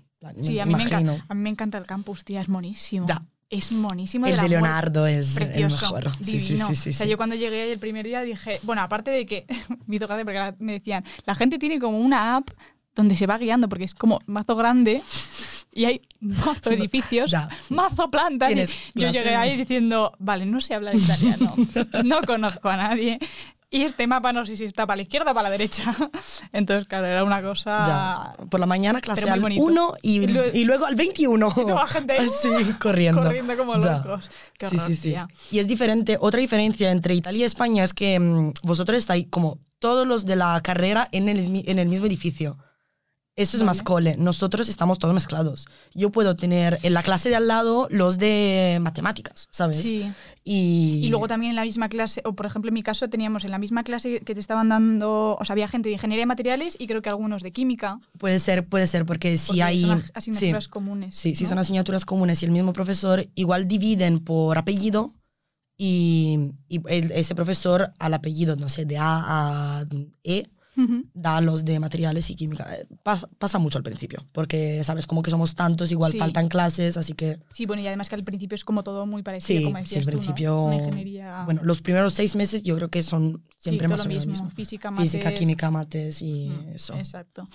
Sí, 0.42 0.54
me 0.54 0.60
a 0.62 0.66
mí, 0.66 0.74
me 0.74 0.82
encanta, 0.82 1.24
a 1.28 1.34
mí 1.34 1.40
me 1.42 1.50
encanta 1.50 1.78
el 1.78 1.86
campus, 1.86 2.24
tía, 2.24 2.40
es 2.40 2.48
monísimo. 2.48 3.06
Ya. 3.06 3.22
Es 3.48 3.70
monísimo. 3.70 4.26
El 4.26 4.36
la 4.36 4.42
de 4.42 4.48
muerte. 4.48 4.60
Leonardo 4.64 5.06
es 5.06 5.36
el 5.36 5.46
Precioso, 5.46 5.94
mejor. 5.94 6.12
Sí, 6.24 6.24
sí, 6.40 6.48
divino. 6.48 6.66
sí, 6.66 6.74
sí, 6.74 6.90
o 6.90 6.92
sea, 6.94 7.06
yo 7.06 7.16
cuando 7.16 7.36
llegué 7.36 7.62
ahí 7.62 7.70
el 7.70 7.78
primer 7.78 8.04
día 8.04 8.22
dije, 8.22 8.58
bueno, 8.64 8.82
aparte 8.82 9.12
de 9.12 9.24
que 9.24 9.46
me 9.86 9.96
hizo 9.96 10.08
gracia 10.08 10.24
porque 10.24 10.54
me 10.58 10.72
decían, 10.72 11.04
la 11.26 11.34
gente 11.36 11.58
tiene 11.58 11.78
como 11.78 11.98
una 12.00 12.36
app 12.36 12.50
donde 12.96 13.14
se 13.16 13.26
va 13.26 13.38
guiando 13.38 13.68
porque 13.68 13.84
es 13.84 13.94
como 13.94 14.18
mazo 14.26 14.56
grande 14.56 15.00
y 15.70 15.84
hay 15.84 16.00
mazo 16.18 16.70
edificios, 16.72 17.30
Ya. 17.30 17.48
mazo 17.68 18.10
plantas. 18.10 18.52
yo 18.96 19.10
llegué 19.12 19.36
ahí 19.36 19.56
diciendo, 19.56 20.12
vale, 20.18 20.44
no 20.44 20.60
sé 20.60 20.74
hablar 20.74 20.96
italiano, 20.96 21.54
no 22.04 22.22
conozco 22.22 22.68
a 22.68 22.76
nadie. 22.78 23.20
Y 23.68 23.82
este 23.82 24.06
mapa 24.06 24.32
no 24.32 24.46
sé 24.46 24.56
si 24.56 24.64
está 24.64 24.86
para 24.86 24.96
la 24.96 25.02
izquierda 25.02 25.32
o 25.32 25.34
para 25.34 25.48
la 25.48 25.50
derecha. 25.50 25.92
Entonces, 26.52 26.86
claro, 26.86 27.06
era 27.06 27.24
una 27.24 27.42
cosa... 27.42 27.82
Ya. 28.38 28.44
Por 28.48 28.60
la 28.60 28.66
mañana 28.66 29.00
clase 29.00 29.28
al 29.28 29.40
bonito. 29.40 29.64
1 29.64 29.94
y, 30.02 30.20
Y 30.22 30.26
luego- 30.28 30.50
y 30.56 30.64
luego 30.64 30.86
al 30.86 30.94
21. 30.94 31.52
toda 31.52 31.74
la 31.82 31.86
gente 31.88 32.16
Así, 32.16 32.48
corriendo. 32.80 33.22
corriendo 33.22 33.56
como 33.56 33.78
Ya. 33.80 33.98
locos. 33.98 34.30
Qué 34.56 34.68
sí, 34.68 34.76
horror, 34.76 34.88
sí, 34.88 34.94
sí. 34.94 35.16
Y 35.50 35.58
es 35.58 35.66
diferente, 35.66 36.16
otra 36.20 36.38
diferencia 36.40 36.90
entre 36.92 37.14
Italia 37.14 37.40
y 37.40 37.44
España 37.44 37.82
es 37.82 37.92
que 37.92 38.18
mm, 38.20 38.52
vosotros 38.62 38.98
estáis 38.98 39.26
como 39.30 39.58
todos 39.80 40.06
los 40.06 40.24
de 40.26 40.36
la 40.36 40.60
carrera 40.62 41.08
en 41.10 41.28
el, 41.28 41.64
en 41.68 41.78
el 41.80 41.88
mismo 41.88 42.06
edificio. 42.06 42.58
Eso 43.36 43.58
es 43.58 43.62
más 43.62 43.78
Vale. 43.78 43.84
cole. 43.84 44.16
Nosotros 44.16 44.66
estamos 44.70 44.98
todos 44.98 45.12
mezclados. 45.12 45.66
Yo 45.94 46.10
puedo 46.10 46.36
tener 46.36 46.78
en 46.82 46.94
la 46.94 47.02
clase 47.02 47.28
de 47.28 47.36
al 47.36 47.46
lado 47.46 47.86
los 47.90 48.16
de 48.16 48.78
matemáticas, 48.80 49.46
¿sabes? 49.50 49.76
Sí. 49.76 50.10
Y, 50.42 51.02
Y 51.04 51.08
luego 51.10 51.28
también 51.28 51.50
en 51.50 51.56
la 51.56 51.64
misma 51.64 51.90
clase, 51.90 52.22
o 52.24 52.32
por 52.32 52.46
ejemplo 52.46 52.70
en 52.70 52.74
mi 52.74 52.82
caso 52.82 53.10
teníamos 53.10 53.44
en 53.44 53.50
la 53.50 53.58
misma 53.58 53.84
clase 53.84 54.20
que 54.20 54.34
te 54.34 54.40
estaban 54.40 54.70
dando, 54.70 55.36
o 55.38 55.44
sea, 55.44 55.52
había 55.52 55.68
gente 55.68 55.90
de 55.90 55.92
ingeniería 55.92 56.22
de 56.22 56.26
materiales 56.26 56.76
y 56.78 56.86
creo 56.86 57.02
que 57.02 57.10
algunos 57.10 57.42
de 57.42 57.52
química. 57.52 58.00
Puede 58.18 58.38
ser, 58.38 58.66
puede 58.66 58.86
ser, 58.86 59.04
porque 59.04 59.36
si 59.36 59.48
porque 59.48 59.62
hay... 59.62 59.80
son 59.82 59.98
as- 59.98 60.12
asignaturas 60.14 60.64
sí. 60.64 60.70
comunes. 60.70 61.14
Sí, 61.14 61.34
si 61.34 61.44
¿no? 61.44 61.50
son 61.50 61.58
asignaturas 61.58 62.06
comunes 62.06 62.42
y 62.42 62.46
el 62.46 62.52
mismo 62.52 62.72
profesor, 62.72 63.28
igual 63.34 63.68
dividen 63.68 64.20
por 64.20 64.56
apellido 64.56 65.12
y, 65.76 66.52
y 66.68 66.80
el- 66.88 67.12
ese 67.12 67.34
profesor 67.34 67.92
al 67.98 68.14
apellido, 68.14 68.56
no 68.56 68.70
sé, 68.70 68.86
de 68.86 68.96
A 68.96 69.80
a 69.80 69.84
E, 70.24 70.48
Da 71.14 71.40
los 71.40 71.64
de 71.64 71.80
materiales 71.80 72.28
y 72.30 72.36
química. 72.36 72.68
Eh, 72.74 72.86
pa- 73.02 73.28
Pasa 73.38 73.58
mucho 73.58 73.78
al 73.78 73.84
principio, 73.84 74.26
porque, 74.32 74.82
¿sabes? 74.84 75.06
Como 75.06 75.22
que 75.22 75.30
somos 75.30 75.54
tantos, 75.54 75.90
igual 75.90 76.12
Sí. 76.12 76.18
faltan 76.18 76.48
clases, 76.48 76.96
así 76.96 77.14
que... 77.14 77.38
Sí, 77.50 77.64
bueno, 77.66 77.82
y 77.82 77.86
además 77.86 78.08
que 78.08 78.14
al 78.14 78.24
principio 78.24 78.54
es 78.54 78.64
como 78.64 78.82
todo 78.82 79.06
muy 79.06 79.22
parecido, 79.22 79.58
Sí, 79.60 79.64
como 79.64 79.76
sí, 79.78 79.82
decías 79.82 80.06
al 80.06 80.12
tú, 80.12 80.16
¿no? 80.18 80.22
principio... 80.22 80.62
Una 80.64 80.74
ingeniería... 80.76 81.42
Bueno, 81.46 81.62
los 81.64 81.80
primeros 81.80 82.12
seis 82.12 82.36
meses 82.36 82.62
yo 82.62 82.76
creo 82.76 82.88
que 82.90 83.02
son 83.02 83.42
sí, 83.48 83.56
siempre 83.70 83.86
todo 83.88 83.96
más 83.96 84.00
lo 84.00 84.04
o 84.04 84.08
menos 84.08 84.26
mismo. 84.26 84.44
lo 84.44 84.48
mismo. 84.50 84.56
Física, 84.56 84.90
mates... 84.90 85.10
Física, 85.12 85.34
química, 85.34 85.70
mates 85.70 86.20
y 86.22 86.48
Mm, 86.50 86.68
eso. 86.74 86.94
Exacto. 86.94 87.48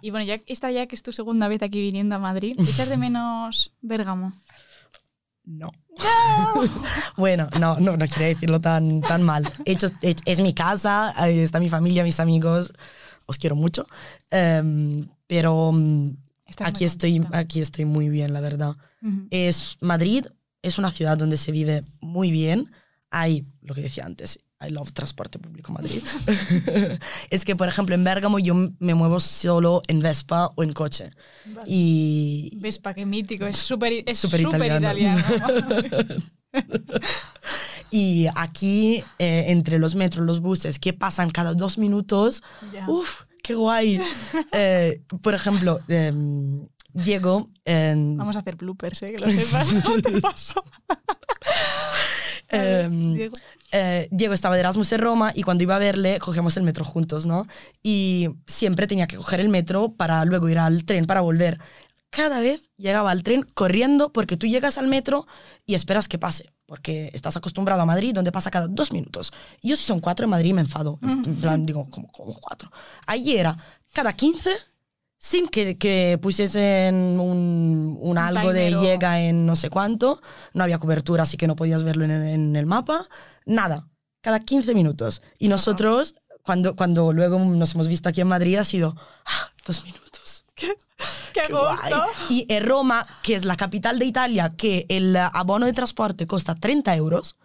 Y 0.00 0.10
bueno, 0.10 0.24
ya 0.26 0.40
esta 0.46 0.70
ya 0.70 0.86
que 0.86 0.94
es 0.96 1.02
tu 1.02 1.12
segunda 1.12 1.48
vez 1.48 1.62
aquí 1.62 1.80
viniendo 1.80 2.14
a 2.16 2.18
Madrid, 2.18 2.56
¿echas 2.58 2.88
de 2.88 2.96
menos 2.96 3.72
Bérgamo? 3.82 4.32
No. 5.44 5.70
bueno, 7.16 7.48
no, 7.60 7.78
no, 7.80 7.96
no 7.96 8.06
quería 8.06 8.28
decirlo 8.28 8.60
tan, 8.60 9.00
tan 9.00 9.22
mal. 9.22 9.48
Hecho, 9.64 9.88
he- 10.00 10.16
es 10.24 10.40
mi 10.40 10.54
casa, 10.54 11.12
está 11.28 11.58
mi 11.60 11.68
familia, 11.68 12.04
mis 12.04 12.20
amigos, 12.20 12.72
os 13.26 13.38
quiero 13.38 13.56
mucho. 13.56 13.86
Em, 14.30 15.08
pero 15.26 15.70
mm, 15.72 16.10
aquí 16.60 16.84
estoy, 16.84 17.14
contenta. 17.14 17.38
aquí 17.38 17.60
estoy 17.60 17.84
muy 17.84 18.08
bien, 18.08 18.32
la 18.32 18.40
verdad. 18.40 18.76
Es, 19.30 19.76
Madrid 19.80 20.26
es 20.62 20.78
una 20.78 20.92
ciudad 20.92 21.16
donde 21.18 21.36
se 21.36 21.50
vive 21.50 21.84
muy 22.00 22.30
bien. 22.30 22.70
Hay, 23.10 23.44
lo 23.62 23.74
que 23.74 23.82
decía 23.82 24.04
antes, 24.06 24.38
I 24.66 24.70
love 24.70 24.92
transporte 24.92 25.38
público 25.38 25.72
Madrid. 25.72 26.02
es 27.30 27.44
que, 27.44 27.56
por 27.56 27.68
ejemplo, 27.68 27.94
en 27.94 28.04
Bérgamo 28.04 28.38
yo 28.38 28.54
me 28.78 28.94
muevo 28.94 29.20
solo 29.20 29.82
en 29.88 30.00
Vespa 30.00 30.50
o 30.54 30.62
en 30.62 30.72
coche. 30.72 31.10
Vale. 31.46 31.62
Y, 31.66 32.52
Vespa, 32.60 32.94
qué 32.94 33.04
mítico, 33.06 33.46
es 33.46 33.56
súper 33.58 34.04
es 34.06 34.18
súper 34.18 34.40
italiano. 34.42 34.86
italiano. 34.92 35.24
Y 37.90 38.26
aquí, 38.36 39.04
eh, 39.18 39.44
entre 39.48 39.78
los 39.78 39.94
metros, 39.94 40.24
los 40.24 40.40
buses 40.40 40.78
que 40.78 40.94
pasan 40.94 41.30
cada 41.30 41.52
dos 41.52 41.76
minutos, 41.76 42.42
Ya. 42.72 42.88
¡uf! 42.88 43.24
¡Qué 43.42 43.54
guay! 43.54 44.00
Eh, 44.52 45.02
por 45.20 45.34
ejemplo, 45.34 45.80
em, 45.88 46.66
Diego, 46.94 47.50
Vamos 47.66 48.34
a 48.36 48.38
hacer 48.38 48.56
bloopers, 48.56 49.02
¿eh? 49.02 49.12
que 49.12 49.18
lo 49.18 49.30
sepas. 49.30 49.84
No 49.84 50.00
te 50.00 50.20
paso. 50.22 50.64
Diego. 52.50 53.34
Eh, 53.72 54.08
Diego 54.10 54.34
estaba 54.34 54.54
de 54.54 54.60
Erasmus 54.60 54.92
en 54.92 55.00
Roma 55.00 55.32
y 55.34 55.42
cuando 55.42 55.64
iba 55.64 55.74
a 55.74 55.78
verle 55.78 56.18
cogíamos 56.18 56.56
el 56.56 56.62
metro 56.62 56.84
juntos, 56.84 57.26
¿no? 57.26 57.46
Y 57.82 58.28
siempre 58.46 58.86
tenía 58.86 59.06
que 59.06 59.16
coger 59.16 59.40
el 59.40 59.48
metro 59.48 59.92
para 59.94 60.24
luego 60.24 60.48
ir 60.48 60.58
al 60.58 60.84
tren 60.84 61.06
para 61.06 61.22
volver. 61.22 61.58
Cada 62.10 62.40
vez 62.40 62.68
llegaba 62.76 63.10
al 63.10 63.22
tren 63.22 63.42
corriendo 63.54 64.12
porque 64.12 64.36
tú 64.36 64.46
llegas 64.46 64.76
al 64.76 64.86
metro 64.86 65.26
y 65.64 65.74
esperas 65.74 66.06
que 66.06 66.18
pase, 66.18 66.52
porque 66.66 67.10
estás 67.14 67.38
acostumbrado 67.38 67.80
a 67.80 67.86
Madrid 67.86 68.14
donde 68.14 68.30
pasa 68.30 68.50
cada 68.50 68.68
dos 68.68 68.92
minutos. 68.92 69.32
Y 69.62 69.70
yo 69.70 69.76
si 69.76 69.84
son 69.84 70.00
cuatro 70.00 70.24
en 70.24 70.30
Madrid 70.30 70.52
me 70.52 70.60
enfado. 70.60 70.98
En 71.02 71.40
plan, 71.40 71.64
digo, 71.64 71.88
como, 71.88 72.12
como 72.12 72.34
cuatro. 72.34 72.70
Allí 73.06 73.36
era 73.36 73.56
cada 73.94 74.12
15 74.12 74.50
sin 75.24 75.46
que, 75.46 75.78
que 75.78 76.18
pusiesen 76.20 77.20
un, 77.20 77.96
un 78.00 78.18
algo 78.18 78.52
de 78.52 78.72
llega 78.72 79.20
en 79.20 79.46
no 79.46 79.54
sé 79.54 79.70
cuánto. 79.70 80.20
No 80.52 80.64
había 80.64 80.78
cobertura, 80.80 81.22
así 81.22 81.36
que 81.36 81.46
no 81.46 81.54
podías 81.54 81.84
verlo 81.84 82.04
en, 82.04 82.10
el- 82.10 82.28
en 82.28 82.56
el 82.56 82.66
mapa. 82.66 83.06
Nada, 83.46 83.86
cada 84.20 84.40
15 84.40 84.74
minutos. 84.74 85.22
Y 85.38 85.46
nosotros, 85.46 86.16
cuando, 86.42 86.74
cuando 86.74 87.12
luego 87.12 87.38
nos 87.38 87.72
hemos 87.74 87.86
visto 87.86 88.08
aquí 88.08 88.20
en 88.20 88.26
Madrid, 88.26 88.56
ha 88.56 88.64
sido 88.64 88.96
"Ah, 89.24 89.52
dos 89.64 89.84
minutos. 89.84 90.44
¡Qué 90.56 90.74
Qué 91.32 91.52
guay. 91.52 91.76
gusto! 91.76 92.04
Y 92.28 92.44
en 92.52 92.66
Roma, 92.66 93.06
que 93.22 93.36
es 93.36 93.44
la 93.44 93.56
capital 93.56 94.00
de 94.00 94.04
Italia, 94.06 94.54
que 94.56 94.86
el 94.88 95.14
abono 95.16 95.66
de 95.66 95.72
transporte 95.72 96.26
cuesta 96.26 96.56
30 96.56 96.96
euros 96.96 97.36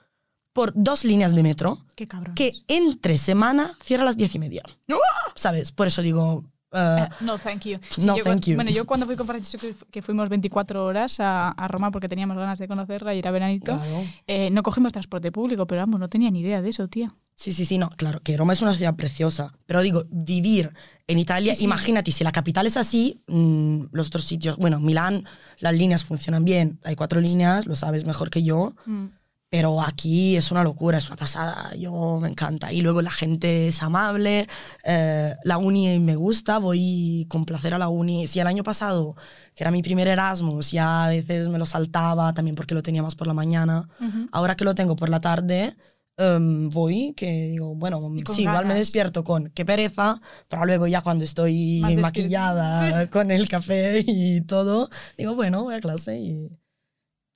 por 0.51 0.73
dos 0.75 1.03
líneas 1.05 1.35
de 1.35 1.43
metro, 1.43 1.77
¡Qué 1.95 2.07
que 2.35 2.53
entre 2.67 3.19
semana 3.19 3.71
cierra 3.83 4.01
a 4.01 4.05
las 4.07 4.17
diez 4.17 4.33
y 4.33 4.39
media. 4.39 4.63
¡Ah! 4.91 4.95
¿Sabes? 5.35 5.71
Por 5.71 5.85
eso 5.85 6.01
digo... 6.01 6.43
eh, 6.77 7.09
No, 7.21 7.37
thank 7.37 7.61
you. 7.65 7.79
No, 8.05 8.17
yo, 8.17 8.23
thank 8.23 8.45
you. 8.45 8.55
Bueno, 8.55 8.71
yo 8.71 8.85
cuando 8.87 9.05
fui 9.05 9.15
con 9.15 9.25
Francisco, 9.27 9.67
que, 9.91 10.01
fuimos 10.01 10.29
24 10.29 10.85
horas 10.85 11.19
a, 11.19 11.49
a 11.49 11.67
Roma 11.67 11.91
porque 11.91 12.07
teníamos 12.07 12.37
ganas 12.37 12.59
de 12.59 12.67
conocerla 12.67 13.13
y 13.15 13.19
ir 13.19 13.27
a 13.27 13.31
veranito, 13.31 13.73
claro. 13.75 14.03
eh, 14.27 14.49
no 14.51 14.63
cogimos 14.63 14.93
transporte 14.93 15.31
público, 15.31 15.65
pero 15.67 15.81
vamos, 15.81 15.99
no 15.99 16.09
tenía 16.09 16.29
ni 16.31 16.41
idea 16.41 16.61
de 16.61 16.69
eso, 16.69 16.87
tía. 16.87 17.09
Sí, 17.35 17.53
sí, 17.53 17.65
sí, 17.65 17.77
no, 17.77 17.89
claro, 17.91 18.19
que 18.21 18.35
Roma 18.35 18.53
es 18.53 18.63
una 18.63 18.73
ciudad 18.73 18.95
preciosa, 18.95 19.53
pero 19.67 19.81
digo, 19.83 20.05
vivir 20.09 20.73
en 21.05 21.19
Italia, 21.19 21.53
Sí, 21.53 21.59
sí. 21.59 21.65
imagínate, 21.65 22.11
si 22.11 22.23
la 22.23 22.31
capital 22.31 22.65
es 22.65 22.77
así, 22.77 23.21
mm, 23.27 23.85
los 23.91 24.07
otros 24.07 24.25
sitios, 24.25 24.57
bueno, 24.57 24.79
Milán, 24.79 25.23
las 25.59 25.75
líneas 25.75 26.03
funcionan 26.03 26.45
bien, 26.45 26.79
hay 26.83 26.95
cuatro 26.95 27.21
líneas, 27.21 27.67
lo 27.67 27.75
sabes 27.75 28.05
mejor 28.05 28.31
que 28.31 28.41
yo, 28.41 28.73
Mm. 28.87 29.05
Pero 29.49 29.81
aquí 29.81 30.35
es 30.35 30.51
una 30.51 30.63
locura, 30.63 30.97
es 30.97 31.07
una 31.07 31.15
pasada, 31.15 31.73
yo 31.75 32.19
me 32.21 32.27
encanta. 32.27 32.73
Y 32.73 32.81
luego 32.81 33.01
la 33.01 33.11
gente 33.11 33.69
es 33.69 33.81
amable, 33.81 34.47
eh, 34.83 35.35
la 35.43 35.57
uni 35.57 35.99
me 35.99 36.15
gusta, 36.15 36.57
voy 36.57 37.25
con 37.29 37.45
placer 37.45 37.73
a 37.73 37.77
la 37.77 37.87
uni. 37.87 38.27
Si 38.27 38.39
el 38.41 38.47
año 38.47 38.63
pasado, 38.63 39.15
que 39.55 39.63
era 39.63 39.71
mi 39.71 39.81
primer 39.81 40.07
Erasmus, 40.07 40.71
ya 40.71 41.05
a 41.05 41.09
veces 41.09 41.47
me 41.47 41.57
lo 41.57 41.65
saltaba 41.65 42.33
también 42.33 42.55
porque 42.55 42.75
lo 42.75 42.83
tenía 42.83 43.01
más 43.01 43.15
por 43.15 43.27
la 43.27 43.33
mañana, 43.33 43.87
ahora 44.31 44.55
que 44.55 44.65
lo 44.65 44.75
tengo 44.75 44.97
por 44.97 45.07
la 45.07 45.21
tarde, 45.21 45.77
em, 46.17 46.69
voy, 46.69 47.13
que 47.15 47.49
digo, 47.51 47.73
bueno, 47.75 48.01
sí, 48.33 48.41
igual 48.41 48.65
me 48.65 48.75
despierto 48.75 49.23
con 49.23 49.49
qué 49.51 49.63
pereza, 49.63 50.19
pero 50.49 50.65
luego 50.65 50.87
ya 50.87 51.01
cuando 51.01 51.23
estoy 51.23 51.81
maquillada 52.01 53.07
con 53.11 53.31
el 53.31 53.47
café 53.47 54.03
y 54.05 54.41
todo, 54.41 54.89
digo, 55.17 55.35
bueno, 55.35 55.63
voy 55.63 55.75
a 55.75 55.79
clase 55.79 56.17
y, 56.19 56.49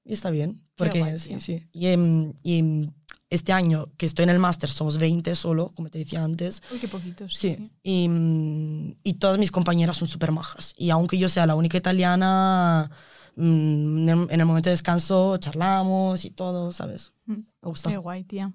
y 0.03 0.13
está 0.13 0.29
bien. 0.29 0.63
Porque 0.75 0.99
guay, 0.99 1.19
sí, 1.19 1.39
sí. 1.39 1.67
Y, 1.71 1.87
em, 1.87 2.33
y 2.43 2.59
em, 2.59 2.91
este 3.29 3.53
año 3.53 3.87
que 3.97 4.05
estoy 4.05 4.23
en 4.23 4.29
el 4.29 4.39
máster 4.39 4.69
somos 4.69 4.97
20 4.97 5.35
solo, 5.35 5.71
como 5.75 5.89
te 5.89 5.99
decía 5.99 6.23
antes. 6.23 6.61
Uy, 6.71 6.79
qué 6.79 6.87
poquitos. 6.87 7.33
Sí, 7.33 7.55
sí. 7.55 7.71
Y, 7.81 8.07
mm, 8.09 8.95
y 9.03 9.13
todas 9.13 9.37
mis 9.37 9.51
compañeras 9.51 9.97
son 9.97 10.07
súper 10.07 10.31
majas. 10.31 10.73
Y 10.77 10.89
aunque 10.89 11.17
yo 11.17 11.29
sea 11.29 11.45
la 11.45 11.55
única 11.55 11.77
italiana, 11.77 12.91
mm, 13.37 13.97
en 13.97 14.09
el, 14.09 14.27
en 14.31 14.39
el 14.39 14.45
momento 14.45 14.69
de 14.69 14.73
descanso 14.73 15.37
charlamos 15.37 16.25
y 16.25 16.31
todo, 16.31 16.73
¿sabes? 16.73 17.13
Mm. 17.25 17.33
Me 17.61 17.69
gusta. 17.69 17.89
Qué 17.89 17.97
guay, 17.97 18.25
tía. 18.25 18.51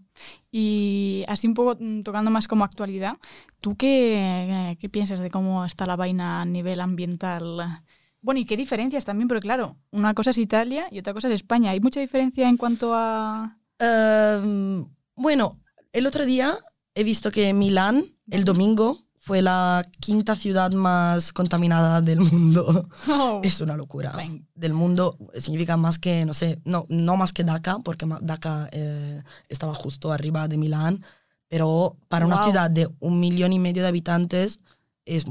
Y 0.52 1.24
así 1.28 1.46
un 1.46 1.54
poco 1.54 1.76
mm, 1.80 2.00
tocando 2.00 2.30
más 2.30 2.46
como 2.46 2.64
actualidad, 2.64 3.14
¿tú 3.60 3.76
qué, 3.76 4.76
qué 4.78 4.88
piensas 4.90 5.20
de 5.20 5.30
cómo 5.30 5.64
está 5.64 5.86
la 5.86 5.96
vaina 5.96 6.42
a 6.42 6.44
nivel 6.44 6.80
ambiental? 6.80 7.82
Bueno, 8.26 8.40
y 8.40 8.44
qué 8.44 8.56
diferencias 8.56 9.04
también, 9.04 9.28
porque 9.28 9.42
claro, 9.42 9.76
una 9.92 10.12
cosa 10.12 10.30
es 10.30 10.38
Italia 10.38 10.88
y 10.90 10.98
otra 10.98 11.14
cosa 11.14 11.28
es 11.28 11.34
España. 11.34 11.70
¿Hay 11.70 11.78
mucha 11.78 12.00
diferencia 12.00 12.48
en 12.48 12.56
cuanto 12.56 12.92
a...? 12.92 13.56
Em, 13.78 14.84
bueno, 15.14 15.60
El 15.92 16.08
otro 16.08 16.26
día 16.26 16.58
he 16.96 17.04
visto 17.04 17.30
que 17.30 17.54
Milán, 17.54 18.04
el 18.28 18.42
domingo, 18.42 18.98
fue 19.16 19.42
la 19.42 19.84
quinta 20.00 20.34
ciudad 20.34 20.72
más 20.72 21.32
contaminada 21.32 22.00
del 22.00 22.18
mundo. 22.18 22.88
Oh. 23.08 23.40
Es 23.44 23.60
una 23.60 23.76
locura. 23.76 24.12
Del 24.56 24.72
mundo 24.72 25.16
significa 25.36 25.76
más 25.76 26.00
que, 26.00 26.24
no 26.24 26.34
sé, 26.34 26.60
no, 26.64 26.84
no 26.88 27.16
más 27.16 27.32
que 27.32 27.44
Dhaka, 27.44 27.78
porque 27.78 28.06
Dhaka 28.22 28.68
eh, 28.72 29.22
estaba 29.48 29.72
justo 29.72 30.10
arriba 30.10 30.48
de 30.48 30.56
Milán, 30.56 31.04
pero 31.46 31.96
para 32.08 32.26
una 32.26 32.42
ciudad 32.42 32.72
de 32.72 32.88
un 32.98 33.20
millón 33.20 33.52
y 33.52 33.60
medio 33.60 33.82
de 33.82 33.88
habitantes 33.88 34.58
es, 35.04 35.26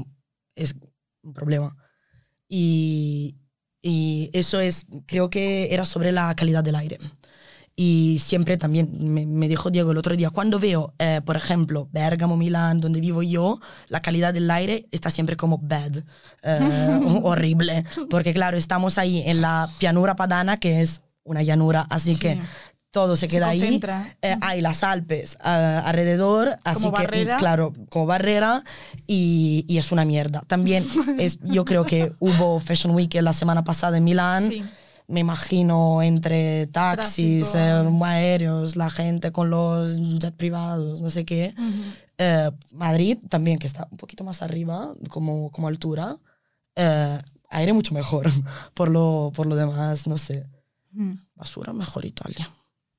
es 0.54 0.74
un 1.22 1.34
problema. 1.34 1.76
Y, 2.48 3.36
y 3.82 4.30
eso 4.32 4.60
es, 4.60 4.86
creo 5.06 5.30
que 5.30 5.72
era 5.74 5.84
sobre 5.84 6.12
la 6.12 6.34
calidad 6.34 6.62
del 6.64 6.76
aire. 6.76 6.98
Y 7.78 8.18
siempre 8.24 8.56
también 8.56 8.88
me, 9.12 9.26
me 9.26 9.48
dijo 9.48 9.70
Diego 9.70 9.92
el 9.92 9.98
otro 9.98 10.16
día, 10.16 10.30
cuando 10.30 10.58
veo, 10.58 10.94
eh, 10.98 11.20
por 11.26 11.36
ejemplo, 11.36 11.88
Bergamo, 11.92 12.36
Milán, 12.38 12.80
donde 12.80 13.00
vivo 13.02 13.22
yo, 13.22 13.60
la 13.88 14.00
calidad 14.00 14.32
del 14.32 14.50
aire 14.50 14.86
está 14.92 15.10
siempre 15.10 15.36
como 15.36 15.58
bad, 15.58 15.98
eh, 16.42 17.00
horrible. 17.22 17.84
Porque 18.08 18.32
claro, 18.32 18.56
estamos 18.56 18.96
ahí 18.96 19.22
en 19.26 19.42
la 19.42 19.68
pianura 19.78 20.16
padana, 20.16 20.56
que 20.56 20.80
es 20.80 21.02
una 21.22 21.42
llanura, 21.42 21.86
así 21.90 22.14
Sí. 22.14 22.20
que 22.20 22.40
todo 22.96 23.14
se 23.14 23.28
Se 23.28 23.34
queda 23.36 23.48
ahí. 23.50 23.78
Eh, 24.22 24.36
hay 24.40 24.62
las 24.62 24.82
Alpes 24.82 25.36
alrededor, 25.42 26.58
así 26.64 26.84
Como 26.84 26.96
que, 26.96 27.02
barrera. 27.02 27.36
claro, 27.36 27.74
como 27.90 28.06
barrera, 28.06 28.64
y, 29.06 29.66
y 29.68 29.76
es 29.76 29.92
una 29.92 30.06
mierda. 30.06 30.42
También 30.46 30.86
es, 31.18 31.38
yo 31.42 31.66
creo 31.66 31.84
que 31.84 32.14
hubo 32.20 32.58
Fashion 32.58 32.94
Week 32.94 33.12
la 33.20 33.34
semana 33.34 33.64
pasada 33.64 33.98
en 33.98 34.04
Milán. 34.04 34.48
Sí. 34.48 34.62
Me 35.08 35.20
imagino 35.20 36.02
entre 36.02 36.68
taxis, 36.68 37.54
eh, 37.54 37.84
aéreos, 38.02 38.76
la 38.76 38.88
gente 38.88 39.30
con 39.30 39.50
los 39.50 39.98
jet 40.18 40.34
privados, 40.34 41.02
no 41.02 41.10
sé 41.10 41.26
qué. 41.26 41.54
Eh, 42.16 42.50
Madrid 42.72 43.18
también, 43.28 43.58
que 43.58 43.66
está 43.66 43.88
un 43.90 43.98
poquito 43.98 44.24
más 44.24 44.40
arriba, 44.40 44.94
como, 45.10 45.52
como 45.52 45.68
altura. 45.68 46.16
Eh, 46.74 47.18
aire 47.50 47.72
mucho 47.74 47.92
mejor. 47.92 48.30
Por 48.74 48.88
lo, 48.88 49.32
por 49.36 49.46
lo 49.46 49.54
demás, 49.54 50.06
no 50.06 50.16
sé. 50.16 50.46
Mm. 50.92 51.12
Basura, 51.34 51.74
mejor 51.74 52.06
Italia. 52.06 52.48